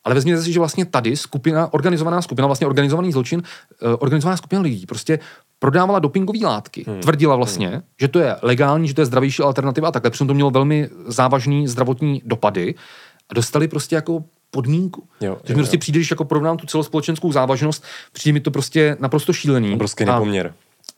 Ale 0.04 0.16
vezměte 0.16 0.42
si, 0.42 0.54
že 0.54 0.60
vlastně 0.60 0.86
tady 0.86 1.18
skupina, 1.18 1.74
organizovaná 1.74 2.22
skupina, 2.22 2.48
vlastně 2.48 2.68
organizovaný 2.68 3.12
zločin, 3.12 3.44
eh, 3.82 3.86
organizovaná 4.00 4.38
skupina 4.38 4.62
lidí 4.62 4.86
prostě 4.86 5.20
prodávala 5.60 6.00
dopingové 6.00 6.40
látky. 6.44 6.86
Hmm. 6.88 7.00
Tvrdila 7.00 7.36
vlastně, 7.36 7.68
hmm. 7.68 7.82
že 8.00 8.08
to 8.08 8.20
je 8.20 8.36
legální, 8.42 8.88
že 8.88 8.94
to 8.94 9.02
je 9.02 9.06
zdravější 9.06 9.44
alternativa 9.44 9.88
a 9.88 9.92
takhle, 9.92 10.12
přitom 10.12 10.28
to 10.28 10.34
mělo 10.34 10.52
velmi 10.52 10.90
závažný 11.06 11.68
zdravotní 11.68 12.22
dopady 12.26 12.76
a 13.30 13.34
dostali 13.34 13.68
prostě 13.68 13.96
jako 13.96 14.24
podmínku. 14.52 15.08
Jo, 15.22 15.38
mi 15.50 15.56
prostě 15.56 15.76
jo. 15.76 15.80
přijde, 15.80 16.00
když 16.00 16.12
jako 16.12 16.26
porovnám 16.26 16.58
tu 16.58 16.68
celospolečenskou 16.68 17.32
závažnost, 17.32 17.84
přijde 18.12 18.34
mi 18.34 18.40
to 18.40 18.52
prostě 18.52 18.98
naprosto 19.00 19.34
šílený. 19.34 19.74
Obrovský 19.74 20.04
A- 20.04 20.14
nepoměr. 20.14 20.54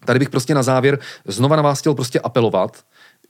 Tady 0.06 0.20
bych 0.20 0.30
prostě 0.30 0.56
na 0.56 0.64
závěr 0.64 1.00
znova 1.26 1.56
na 1.56 1.62
vás 1.62 1.80
chtěl 1.80 1.94
prostě 1.94 2.20
apelovat, 2.20 2.84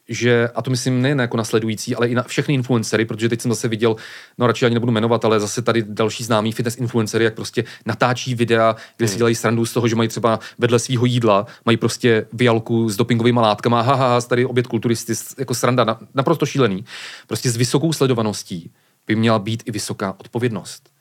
že, 0.09 0.49
a 0.55 0.61
to 0.61 0.71
myslím 0.71 1.01
nejen 1.01 1.19
jako 1.19 1.37
na 1.37 1.43
sledující, 1.43 1.95
ale 1.95 2.07
i 2.07 2.15
na 2.15 2.23
všechny 2.23 2.53
influencery, 2.53 3.05
protože 3.05 3.29
teď 3.29 3.41
jsem 3.41 3.51
zase 3.51 3.67
viděl, 3.67 3.95
no 4.37 4.47
radši 4.47 4.65
ani 4.65 4.73
nebudu 4.73 4.91
jmenovat, 4.91 5.25
ale 5.25 5.39
zase 5.39 5.61
tady 5.61 5.83
další 5.87 6.23
známý 6.23 6.51
fitness 6.51 6.77
influencery, 6.77 7.23
jak 7.23 7.33
prostě 7.33 7.63
natáčí 7.85 8.35
videa, 8.35 8.75
kde 8.97 9.07
si 9.07 9.17
dělají 9.17 9.35
srandu 9.35 9.65
z 9.65 9.73
toho, 9.73 9.87
že 9.87 9.95
mají 9.95 10.09
třeba 10.09 10.39
vedle 10.59 10.79
svého 10.79 11.05
jídla, 11.05 11.45
mají 11.65 11.77
prostě 11.77 12.25
vialku 12.33 12.89
s 12.89 12.95
dopingovými 12.95 13.39
látkama, 13.39 13.81
haha, 13.81 14.21
tady 14.21 14.45
oběd 14.45 14.67
kulturisty, 14.67 15.13
jako 15.37 15.55
sranda, 15.55 15.83
na- 15.83 15.99
naprosto 16.13 16.45
šílený. 16.45 16.85
Prostě 17.27 17.51
s 17.51 17.57
vysokou 17.57 17.93
sledovaností 17.93 18.71
by 19.07 19.15
měla 19.15 19.39
být 19.39 19.63
i 19.65 19.71
vysoká 19.71 20.15
odpovědnost 20.19 20.93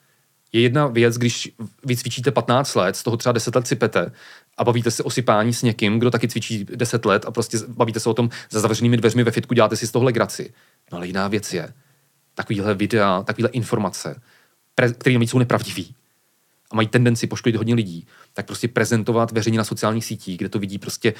je 0.53 0.61
jedna 0.61 0.87
věc, 0.87 1.17
když 1.17 1.51
vy 1.85 1.97
cvičíte 1.97 2.31
15 2.31 2.75
let, 2.75 2.95
z 2.95 3.03
toho 3.03 3.17
třeba 3.17 3.33
10 3.33 3.55
let 3.55 3.67
sypete 3.67 4.11
a 4.57 4.63
bavíte 4.63 4.91
se 4.91 5.03
o 5.03 5.09
sypání 5.09 5.53
s 5.53 5.61
někým, 5.61 5.99
kdo 5.99 6.11
taky 6.11 6.27
cvičí 6.27 6.65
10 6.75 7.05
let 7.05 7.25
a 7.25 7.31
prostě 7.31 7.57
bavíte 7.67 7.99
se 7.99 8.09
o 8.09 8.13
tom 8.13 8.29
za 8.49 8.59
zavřenými 8.59 8.97
dveřmi 8.97 9.23
ve 9.23 9.31
fitku, 9.31 9.53
děláte 9.53 9.75
si 9.75 9.87
z 9.87 9.91
toho 9.91 10.05
legraci. 10.05 10.53
No 10.91 10.97
ale 10.97 11.07
jiná 11.07 11.27
věc 11.27 11.53
je, 11.53 11.73
takovýhle 12.33 12.73
videa, 12.73 13.23
takovýhle 13.23 13.49
informace, 13.49 14.21
pre- 14.75 14.93
které 14.93 15.15
jsou 15.15 15.39
nepravdivý 15.39 15.95
a 16.71 16.75
mají 16.75 16.87
tendenci 16.87 17.27
poškodit 17.27 17.55
hodně 17.55 17.75
lidí, 17.75 18.07
tak 18.33 18.45
prostě 18.45 18.67
prezentovat 18.67 19.31
veřejně 19.31 19.57
na 19.57 19.63
sociálních 19.63 20.05
sítích, 20.05 20.37
kde 20.37 20.49
to 20.49 20.59
vidí 20.59 20.79
prostě 20.79 21.13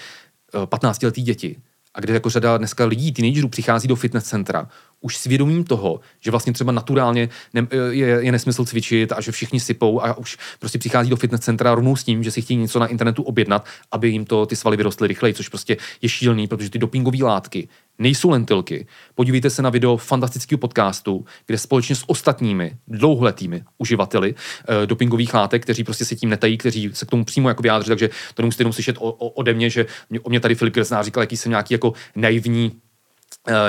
15-letý 0.54 1.22
děti 1.22 1.62
a 1.94 2.00
kde 2.00 2.14
jako 2.14 2.30
řada 2.30 2.58
dneska 2.58 2.86
lidí, 2.86 3.12
teenagerů, 3.12 3.50
přichází 3.50 3.88
do 3.88 3.96
fitness 3.96 4.24
centra 4.24 4.68
už 5.04 5.18
svědomím 5.18 5.64
toho, 5.64 6.00
že 6.20 6.32
vlastně 6.32 6.54
třeba 6.54 6.72
naturálně 6.72 7.30
ne, 7.54 7.68
je, 7.90 8.08
je, 8.08 8.32
nesmysl 8.32 8.66
cvičit 8.66 9.12
a 9.12 9.22
že 9.22 9.32
všichni 9.32 9.60
sypou 9.60 10.04
a 10.04 10.18
už 10.18 10.38
prostě 10.60 10.78
přichází 10.78 11.10
do 11.10 11.16
fitness 11.16 11.42
centra 11.42 11.76
rovnou 11.76 11.96
s 11.96 12.04
tím, 12.04 12.24
že 12.24 12.32
si 12.32 12.42
chtějí 12.42 12.58
něco 12.58 12.80
na 12.80 12.88
internetu 12.88 13.24
objednat, 13.24 13.66
aby 13.92 14.10
jim 14.10 14.26
to 14.26 14.46
ty 14.46 14.56
svaly 14.56 14.78
vyrostly 14.78 15.08
rychleji, 15.08 15.34
což 15.34 15.50
prostě 15.50 15.78
je 16.02 16.10
šílený, 16.10 16.48
protože 16.48 16.70
ty 16.70 16.80
dopingové 16.80 17.18
látky 17.24 17.68
nejsou 18.00 18.30
lentilky. 18.30 18.88
Podívejte 19.16 19.50
se 19.50 19.62
na 19.62 19.70
video 19.70 19.98
fantastického 19.98 20.60
podcastu, 20.60 21.26
kde 21.46 21.58
společně 21.58 21.96
s 21.96 22.10
ostatními 22.10 22.78
dlouholetými 22.88 23.64
uživateli 23.78 24.36
eh, 24.36 24.88
dopingových 24.88 25.34
látek, 25.34 25.62
kteří 25.62 25.84
prostě 25.84 26.06
se 26.06 26.16
tím 26.16 26.30
netají, 26.30 26.58
kteří 26.58 26.90
se 26.94 27.06
k 27.06 27.10
tomu 27.10 27.26
přímo 27.26 27.50
jako 27.50 27.62
vyjádří, 27.62 27.88
takže 27.90 28.10
to 28.34 28.42
nemusíte 28.42 28.62
jenom 28.62 28.74
slyšet 28.74 28.96
o, 29.00 29.12
o, 29.12 29.30
ode 29.30 29.54
mě, 29.54 29.70
že 29.70 29.86
mě, 30.10 30.20
o 30.20 30.30
mě 30.30 30.40
tady 30.40 30.56
Filip 30.56 30.74
Kresná 30.74 31.04
říkal, 31.04 31.24
jaký 31.24 31.38
jsem 31.38 31.50
nějaký 31.50 31.74
jako 31.74 31.94
naivní 32.16 32.72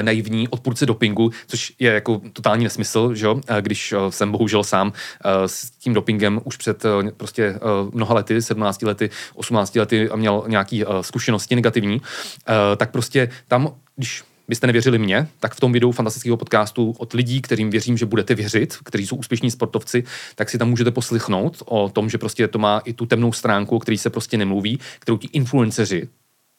naivní 0.03 0.49
odpůrce 0.49 0.87
dopingu, 0.87 1.31
což 1.47 1.73
je 1.79 1.93
jako 1.93 2.21
totální 2.33 2.65
nesmysl, 2.65 3.15
že? 3.15 3.29
Eh, 3.47 3.63
když 3.63 3.93
eh, 3.93 3.97
jsem 4.09 4.33
bohužel 4.33 4.65
sám 4.65 4.93
eh, 4.93 5.49
s 5.49 5.71
tím 5.71 5.95
dopingem 5.95 6.41
už 6.45 6.57
před 6.57 6.85
eh, 6.85 7.11
prostě 7.17 7.45
eh, 7.45 7.61
mnoha 7.93 8.15
lety, 8.15 8.43
17 8.43 8.83
lety, 8.83 9.11
18 9.35 9.77
lety 9.77 10.11
a 10.11 10.17
měl 10.17 10.45
nějaký 10.47 10.83
eh, 10.83 10.87
zkušenosti 11.01 11.55
negativní, 11.55 12.01
eh, 12.49 12.77
tak 12.77 12.91
prostě 12.91 13.29
tam, 13.49 13.75
když 13.97 14.25
byste 14.49 14.67
nevěřili 14.67 14.99
mě, 14.99 15.29
tak 15.41 15.55
v 15.55 15.61
tom 15.61 15.73
videu 15.73 15.93
fantastického 15.93 16.37
podcastu 16.37 16.95
od 16.99 17.13
lidí, 17.13 17.43
kterým 17.43 17.71
věřím, 17.71 17.97
že 17.97 18.07
budete 18.07 18.35
věřit, 18.35 18.77
kteří 18.85 19.07
jsou 19.07 19.17
úspěšní 19.17 19.51
sportovci, 19.51 20.05
tak 20.35 20.51
si 20.51 20.59
tam 20.59 20.71
můžete 20.71 20.91
poslychnout 20.91 21.63
o 21.67 21.89
tom, 21.89 22.11
že 22.11 22.19
prostě 22.19 22.49
to 22.49 22.59
má 22.59 22.79
i 22.85 22.93
tu 22.93 23.07
temnou 23.07 23.33
stránku, 23.33 23.77
o 23.77 23.79
který 23.79 23.99
se 23.99 24.11
prostě 24.11 24.37
nemluví, 24.37 24.79
kterou 24.99 25.19
ti 25.19 25.29
influenceři 25.33 26.09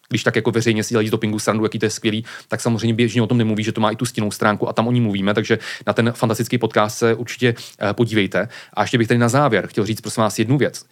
když 0.09 0.23
tak 0.23 0.35
jako 0.35 0.51
veřejně 0.51 0.83
si 0.83 0.89
dělají 0.89 1.07
z 1.07 1.11
dopingu 1.11 1.39
srandu, 1.39 1.65
jaký 1.65 1.79
to 1.79 1.85
je 1.85 1.89
skvělý, 1.89 2.25
tak 2.47 2.61
samozřejmě 2.61 2.93
běžně 2.93 3.21
o 3.21 3.27
tom 3.27 3.37
nemluví, 3.37 3.63
že 3.63 3.71
to 3.71 3.81
má 3.81 3.91
i 3.91 3.95
tu 3.95 4.05
stinnou 4.05 4.31
stránku 4.31 4.69
a 4.69 4.73
tam 4.73 4.87
o 4.87 4.91
ní 4.91 5.01
mluvíme, 5.01 5.33
takže 5.33 5.59
na 5.87 5.93
ten 5.93 6.11
fantastický 6.11 6.57
podcast 6.57 6.97
se 6.97 7.15
určitě 7.15 7.55
eh, 7.79 7.93
podívejte. 7.93 8.47
A 8.73 8.81
ještě 8.81 8.97
bych 8.97 9.07
tady 9.07 9.17
na 9.17 9.29
závěr 9.29 9.67
chtěl 9.67 9.85
říct 9.85 10.01
prosím 10.01 10.21
vás 10.21 10.39
jednu 10.39 10.57
věc. 10.57 10.85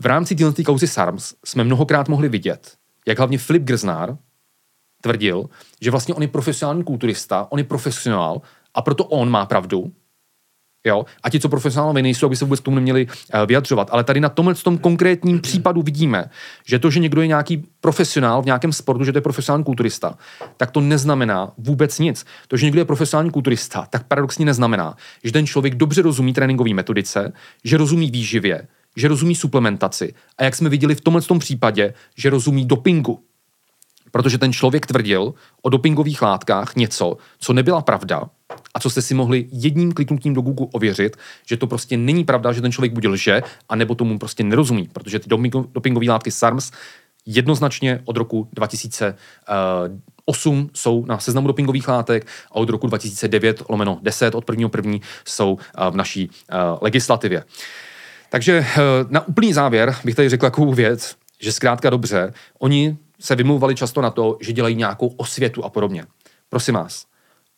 V 0.00 0.06
rámci 0.06 0.36
téhle 0.36 0.52
kauzy 0.64 0.86
SARMS 0.86 1.34
jsme 1.44 1.64
mnohokrát 1.64 2.08
mohli 2.08 2.28
vidět, 2.28 2.72
jak 3.06 3.18
hlavně 3.18 3.38
Filip 3.38 3.62
Grznár 3.62 4.16
tvrdil, 5.02 5.48
že 5.80 5.90
vlastně 5.90 6.14
on 6.14 6.22
je 6.22 6.28
profesionální 6.28 6.84
kulturista, 6.84 7.46
on 7.50 7.58
je 7.58 7.64
profesionál 7.64 8.42
a 8.74 8.82
proto 8.82 9.04
on 9.04 9.30
má 9.30 9.46
pravdu, 9.46 9.92
Jo? 10.86 11.04
A 11.22 11.30
ti, 11.30 11.40
co 11.40 11.48
profesionálové 11.48 12.02
nejsou, 12.02 12.26
aby 12.26 12.36
se 12.36 12.44
vůbec 12.44 12.60
k 12.60 12.64
tomu 12.64 12.74
neměli 12.74 13.06
uh, 13.06 13.40
vyjadřovat. 13.46 13.88
Ale 13.92 14.04
tady 14.04 14.20
na 14.20 14.28
tomhle 14.28 14.54
tom 14.54 14.78
konkrétním 14.78 15.40
případu 15.40 15.82
vidíme, 15.82 16.30
že 16.66 16.78
to, 16.78 16.90
že 16.90 17.00
někdo 17.00 17.20
je 17.20 17.26
nějaký 17.26 17.64
profesionál 17.80 18.42
v 18.42 18.46
nějakém 18.46 18.72
sportu, 18.72 19.04
že 19.04 19.12
to 19.12 19.18
je 19.18 19.22
profesionální 19.22 19.64
kulturista, 19.64 20.18
tak 20.56 20.70
to 20.70 20.80
neznamená 20.80 21.52
vůbec 21.58 21.98
nic. 21.98 22.24
To, 22.48 22.56
že 22.56 22.66
někdo 22.66 22.80
je 22.80 22.84
profesionální 22.84 23.30
kulturista, 23.30 23.86
tak 23.90 24.06
paradoxně 24.06 24.46
neznamená, 24.46 24.96
že 25.24 25.32
ten 25.32 25.46
člověk 25.46 25.74
dobře 25.74 26.02
rozumí 26.02 26.32
tréninkové 26.32 26.74
metodice, 26.74 27.32
že 27.64 27.76
rozumí 27.76 28.10
výživě, 28.10 28.66
že 28.96 29.08
rozumí 29.08 29.34
suplementaci 29.34 30.14
a 30.38 30.44
jak 30.44 30.54
jsme 30.54 30.68
viděli 30.68 30.94
v 30.94 31.00
tomhle 31.00 31.22
tom 31.22 31.38
případě, 31.38 31.94
že 32.16 32.30
rozumí 32.30 32.66
dopingu. 32.66 33.20
Protože 34.10 34.38
ten 34.38 34.52
člověk 34.52 34.86
tvrdil 34.86 35.34
o 35.62 35.68
dopingových 35.68 36.22
látkách 36.22 36.76
něco, 36.76 37.16
co 37.38 37.52
nebyla 37.52 37.82
pravda 37.82 38.22
a 38.74 38.80
co 38.80 38.90
jste 38.90 39.02
si 39.02 39.14
mohli 39.14 39.46
jedním 39.52 39.92
kliknutím 39.92 40.34
do 40.34 40.40
Google 40.40 40.66
ověřit, 40.72 41.16
že 41.46 41.56
to 41.56 41.66
prostě 41.66 41.96
není 41.96 42.24
pravda, 42.24 42.52
že 42.52 42.60
ten 42.60 42.72
člověk 42.72 42.92
buď 42.92 43.04
lže, 43.04 43.42
anebo 43.68 43.94
tomu 43.94 44.18
prostě 44.18 44.44
nerozumí, 44.44 44.88
protože 44.92 45.18
ty 45.18 45.28
dopingo- 45.28 45.66
dopingové 45.72 46.06
látky 46.06 46.30
SARMS 46.30 46.70
jednoznačně 47.26 48.00
od 48.04 48.16
roku 48.16 48.48
2008 48.52 50.70
jsou 50.74 51.06
na 51.06 51.18
seznamu 51.18 51.46
dopingových 51.46 51.88
látek 51.88 52.26
a 52.50 52.54
od 52.54 52.70
roku 52.70 52.86
2009 52.86 53.62
lomeno 53.68 53.98
10 54.02 54.34
od 54.34 54.50
1. 54.50 54.68
první 54.68 55.02
jsou 55.24 55.58
eh, 55.58 55.90
v 55.90 55.96
naší 55.96 56.30
eh, 56.50 56.54
legislativě. 56.80 57.44
Takže 58.30 58.58
eh, 58.58 58.66
na 59.08 59.28
úplný 59.28 59.52
závěr 59.52 59.96
bych 60.04 60.14
tady 60.14 60.28
řekl 60.28 60.46
takovou 60.46 60.72
věc, 60.72 61.16
že 61.40 61.52
zkrátka 61.52 61.90
dobře, 61.90 62.32
oni 62.58 62.96
se 63.20 63.36
vymlouvali 63.36 63.74
často 63.74 64.00
na 64.00 64.10
to, 64.10 64.38
že 64.40 64.52
dělají 64.52 64.76
nějakou 64.76 65.06
osvětu 65.06 65.64
a 65.64 65.70
podobně. 65.70 66.04
Prosím 66.48 66.74
vás, 66.74 67.06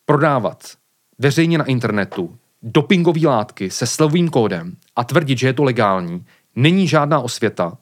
prodávat 0.07 0.77
veřejně 1.18 1.58
na 1.58 1.64
internetu 1.64 2.38
dopingové 2.62 3.20
látky 3.24 3.70
se 3.70 3.86
slovým 3.86 4.28
kódem 4.28 4.76
a 4.96 5.04
tvrdit, 5.04 5.38
že 5.38 5.46
je 5.46 5.52
to 5.52 5.64
legální, 5.64 6.24
není 6.56 6.88
žádná 6.88 7.20
osvěta, 7.20 7.78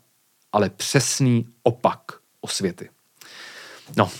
ale 0.52 0.70
přesný 0.70 1.46
opak 1.62 2.00
osvěty. 2.40 2.88
No, 3.96 4.10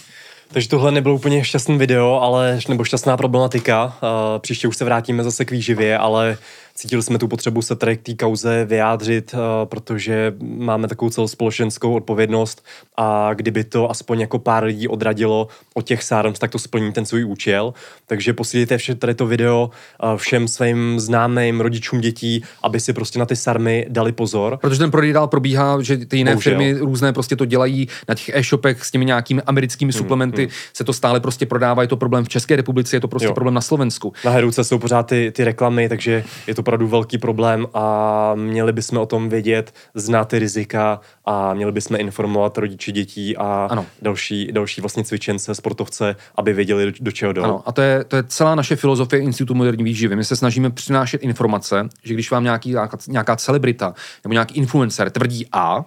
Takže 0.52 0.68
tohle 0.68 0.92
nebylo 0.92 1.14
úplně 1.14 1.44
šťastný 1.44 1.78
video, 1.78 2.20
ale 2.20 2.60
nebo 2.68 2.84
šťastná 2.84 3.16
problematika. 3.16 3.84
Uh, 3.84 4.38
příště 4.38 4.68
už 4.68 4.76
se 4.76 4.84
vrátíme 4.84 5.24
zase 5.24 5.44
k 5.44 5.50
výživě, 5.50 5.98
ale 5.98 6.38
cítili 6.76 7.02
jsme 7.02 7.18
tu 7.18 7.28
potřebu 7.28 7.62
se 7.62 7.76
tady 7.76 7.96
k 7.96 8.02
té 8.02 8.14
kauze 8.14 8.64
vyjádřit, 8.64 9.34
uh, 9.34 9.40
protože 9.64 10.34
máme 10.40 10.88
takovou 10.88 11.10
celospolečenskou 11.10 11.94
odpovědnost 11.94 12.64
a 12.96 13.30
kdyby 13.34 13.64
to 13.64 13.90
aspoň 13.90 14.20
jako 14.20 14.38
pár 14.38 14.64
lidí 14.64 14.88
odradilo 14.88 15.48
od 15.74 15.84
těch 15.84 16.02
SARMS, 16.02 16.38
tak 16.38 16.50
to 16.50 16.58
splní 16.58 16.92
ten 16.92 17.06
svůj 17.06 17.24
účel. 17.24 17.74
Takže 18.06 18.32
posílíte 18.32 18.78
vše 18.78 18.94
tady 18.94 19.14
to 19.14 19.26
video 19.26 19.70
uh, 20.02 20.16
všem 20.16 20.48
svým 20.48 21.00
známým 21.00 21.60
rodičům 21.60 22.00
dětí, 22.00 22.44
aby 22.62 22.80
si 22.80 22.92
prostě 22.92 23.18
na 23.18 23.26
ty 23.26 23.36
SARMy 23.36 23.86
dali 23.88 24.12
pozor. 24.12 24.58
Protože 24.62 24.78
ten 24.78 24.90
prodej 24.90 25.12
dál 25.12 25.26
probíhá, 25.28 25.82
že 25.82 25.96
ty 25.96 26.16
jiné 26.16 26.30
Bohužel. 26.30 26.52
firmy 26.52 26.72
různé 26.72 27.12
prostě 27.12 27.36
to 27.36 27.44
dělají 27.44 27.88
na 28.08 28.14
těch 28.14 28.28
e-shopech 28.34 28.84
s 28.84 28.90
těmi 28.90 29.04
nějakými 29.04 29.42
americkými 29.42 29.92
Hmm, 29.92 29.98
suplementy, 30.02 30.48
se 30.72 30.84
to 30.84 30.92
stále 30.92 31.20
prostě 31.20 31.46
prodává, 31.46 31.82
je 31.82 31.88
to 31.88 31.96
problém 31.96 32.24
v 32.24 32.28
České 32.28 32.56
republice, 32.56 32.96
je 32.96 33.00
to 33.00 33.08
prostě 33.08 33.26
Jo. 33.26 33.34
problém 33.34 33.54
na 33.54 33.60
Slovensku. 33.60 34.12
Na 34.24 34.30
Heruce 34.30 34.64
jsou 34.64 34.78
pořád 34.78 35.02
ty, 35.02 35.32
ty 35.36 35.44
reklamy, 35.44 35.88
takže 35.88 36.24
je 36.46 36.54
to 36.54 36.62
opravdu 36.66 36.86
velký 36.88 37.18
problém 37.18 37.66
a 37.74 38.34
měli 38.34 38.72
bychom 38.72 38.98
o 38.98 39.06
tom 39.06 39.28
vědět, 39.28 39.74
znát 39.94 40.28
ty 40.28 40.38
rizika 40.38 41.00
a 41.24 41.54
měli 41.54 41.72
bychom 41.72 41.96
informovat 42.00 42.58
rodiče 42.58 42.92
dětí 42.92 43.36
a 43.36 43.68
Ano. 43.70 43.86
další, 44.02 44.52
další 44.52 44.80
vlastně 44.80 45.04
cvičence, 45.04 45.54
sportovce, 45.54 46.16
aby 46.34 46.52
věděli, 46.52 46.86
do, 46.86 46.92
do 47.00 47.12
čeho 47.12 47.32
jdou. 47.32 47.42
Ano, 47.42 47.62
a 47.66 47.72
to 47.72 47.82
je, 47.82 48.04
to 48.04 48.16
je 48.16 48.22
celá 48.22 48.54
naše 48.54 48.76
filozofie 48.76 49.22
Institutu 49.22 49.54
moderní 49.54 49.84
výživy. 49.84 50.16
My 50.16 50.24
se 50.24 50.36
snažíme 50.36 50.70
přinášet 50.70 51.22
informace, 51.22 51.88
že 52.02 52.14
když 52.14 52.30
vám 52.30 52.44
nějaký, 52.44 52.74
nějaká, 53.08 53.36
celebrita 53.36 53.94
nebo 54.24 54.32
nějaký 54.32 54.54
influencer 54.54 55.10
tvrdí 55.10 55.46
A, 55.52 55.84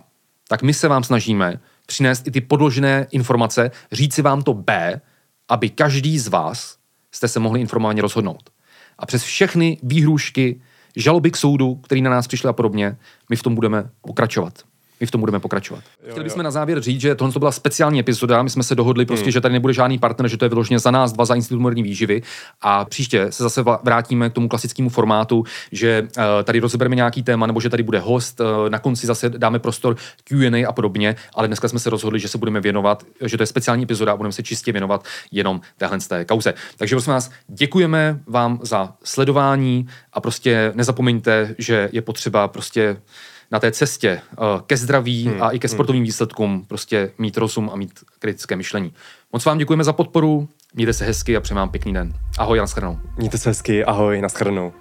tak 0.48 0.62
my 0.62 0.74
se 0.74 0.88
vám 0.88 1.04
snažíme 1.04 1.60
přinést 1.86 2.28
i 2.28 2.32
ty 2.32 2.42
podložené 2.42 3.08
informace, 3.12 3.72
říci 3.92 4.22
vám 4.22 4.42
to 4.42 4.54
B, 4.54 5.02
aby 5.50 5.70
každý 5.70 6.20
z 6.20 6.28
vás 6.28 6.78
jste 7.12 7.28
se 7.28 7.40
mohli 7.40 7.62
informovaně 7.62 8.02
rozhodnout. 8.02 8.50
A 9.00 9.06
přes 9.06 9.24
všechny 9.24 9.78
výhrůžky, 9.84 10.62
žaloby 10.96 11.32
k 11.32 11.38
soudu, 11.38 11.76
který 11.76 12.02
na 12.02 12.12
nás 12.12 12.28
přišly 12.28 12.50
a 12.50 12.54
podobně, 12.54 12.98
my 13.30 13.36
v 13.36 13.44
tom 13.44 13.56
budeme 13.56 13.90
pokračovat. 14.02 14.54
My 15.00 15.08
v 15.08 15.12
tom 15.12 15.22
budeme 15.22 15.40
pokračovat. 15.40 15.84
Chtěli 16.10 16.24
bychom 16.24 16.44
na 16.44 16.52
závěr 16.52 16.82
říct, 16.82 17.02
že 17.02 17.16
tohle 17.16 17.34
to 17.34 17.40
byla 17.40 17.52
speciální 17.52 18.00
epizoda. 18.00 18.44
My 18.44 18.50
jsme 18.50 18.64
se 18.64 18.76
dohodli 18.76 19.06
prostě, 19.06 19.26
Hmm. 19.26 19.32
že 19.32 19.42
tady 19.42 19.54
nebude 19.54 19.74
žádný 19.74 19.98
partner, 19.98 20.30
že 20.30 20.38
to 20.38 20.46
je 20.46 20.50
vyloženě 20.50 20.80
za 20.80 20.92
nás 20.92 21.12
dva, 21.12 21.26
za 21.26 21.36
Institut 21.36 21.60
moderní 21.62 21.84
výživy. 21.84 22.22
A 22.62 22.86
příště 22.86 23.28
se 23.30 23.44
zase 23.44 23.64
vrátíme 23.84 24.30
k 24.30 24.34
tomu 24.34 24.50
klasickému 24.50 24.90
formátu, 24.90 25.44
že 25.72 26.08
uh, 26.18 26.24
tady 26.44 26.60
rozebereme 26.60 26.96
nějaký 26.96 27.24
téma, 27.24 27.48
nebo 27.48 27.62
že 27.62 27.70
tady 27.70 27.84
bude 27.84 28.00
host, 28.00 28.40
uh, 28.40 28.70
na 28.70 28.80
konci 28.80 29.08
zase 29.08 29.30
dáme 29.30 29.60
prostor 29.60 29.96
Q&A 30.24 30.68
a 30.68 30.72
podobně, 30.72 31.16
ale 31.34 31.48
dneska 31.48 31.68
jsme 31.68 31.80
se 31.80 31.90
rozhodli, 31.90 32.20
že 32.20 32.28
se 32.28 32.38
budeme 32.38 32.62
věnovat, 32.62 33.04
že 33.26 33.38
to 33.38 33.44
je 33.44 33.48
speciální 33.48 33.84
epizoda 33.84 34.14
a 34.14 34.16
budeme 34.18 34.34
se 34.34 34.44
čistě 34.44 34.72
věnovat 34.72 35.06
jenom 35.32 35.62
téhle 35.78 36.00
z 36.00 36.08
té 36.08 36.26
kauze. 36.26 36.54
Takže 36.78 36.96
prosím 36.96 37.14
vás, 37.14 37.32
děkujeme 37.48 38.20
vám 38.28 38.60
za 38.62 38.94
sledování 39.04 39.88
a 40.14 40.22
prostě 40.22 40.72
nezapomeňte, 40.76 41.56
že 41.58 41.90
je 41.92 42.02
potřeba 42.02 42.48
prostě 42.48 42.98
na 43.52 43.60
té 43.60 43.72
cestě 43.72 44.22
uh, 44.38 44.62
ke 44.62 44.78
zdraví 44.78 45.28
hmm, 45.28 45.44
a 45.44 45.52
i 45.52 45.60
ke 45.60 45.68
sportovním 45.68 46.04
výsledkům 46.04 46.66
prostě 46.68 47.12
mít 47.18 47.38
rozum 47.38 47.70
a 47.74 47.76
mít 47.76 48.00
kritické 48.20 48.56
myšlení. 48.56 48.94
Moc 49.34 49.46
vám 49.46 49.58
děkujeme 49.58 49.84
za 49.84 49.94
podporu, 49.94 50.50
mějte 50.74 50.94
se 50.94 51.06
hezky 51.06 51.38
a 51.38 51.42
přeji 51.42 51.56
vám 51.56 51.70
pěkný 51.70 51.94
den. 51.94 52.14
Ahoj, 52.38 52.60
a 52.60 52.62
nashledanou. 52.62 53.00
Mějte 53.18 53.38
se 53.38 53.50
hezky, 53.50 53.86
ahoj, 53.86 54.22
nashledanou. 54.22 54.74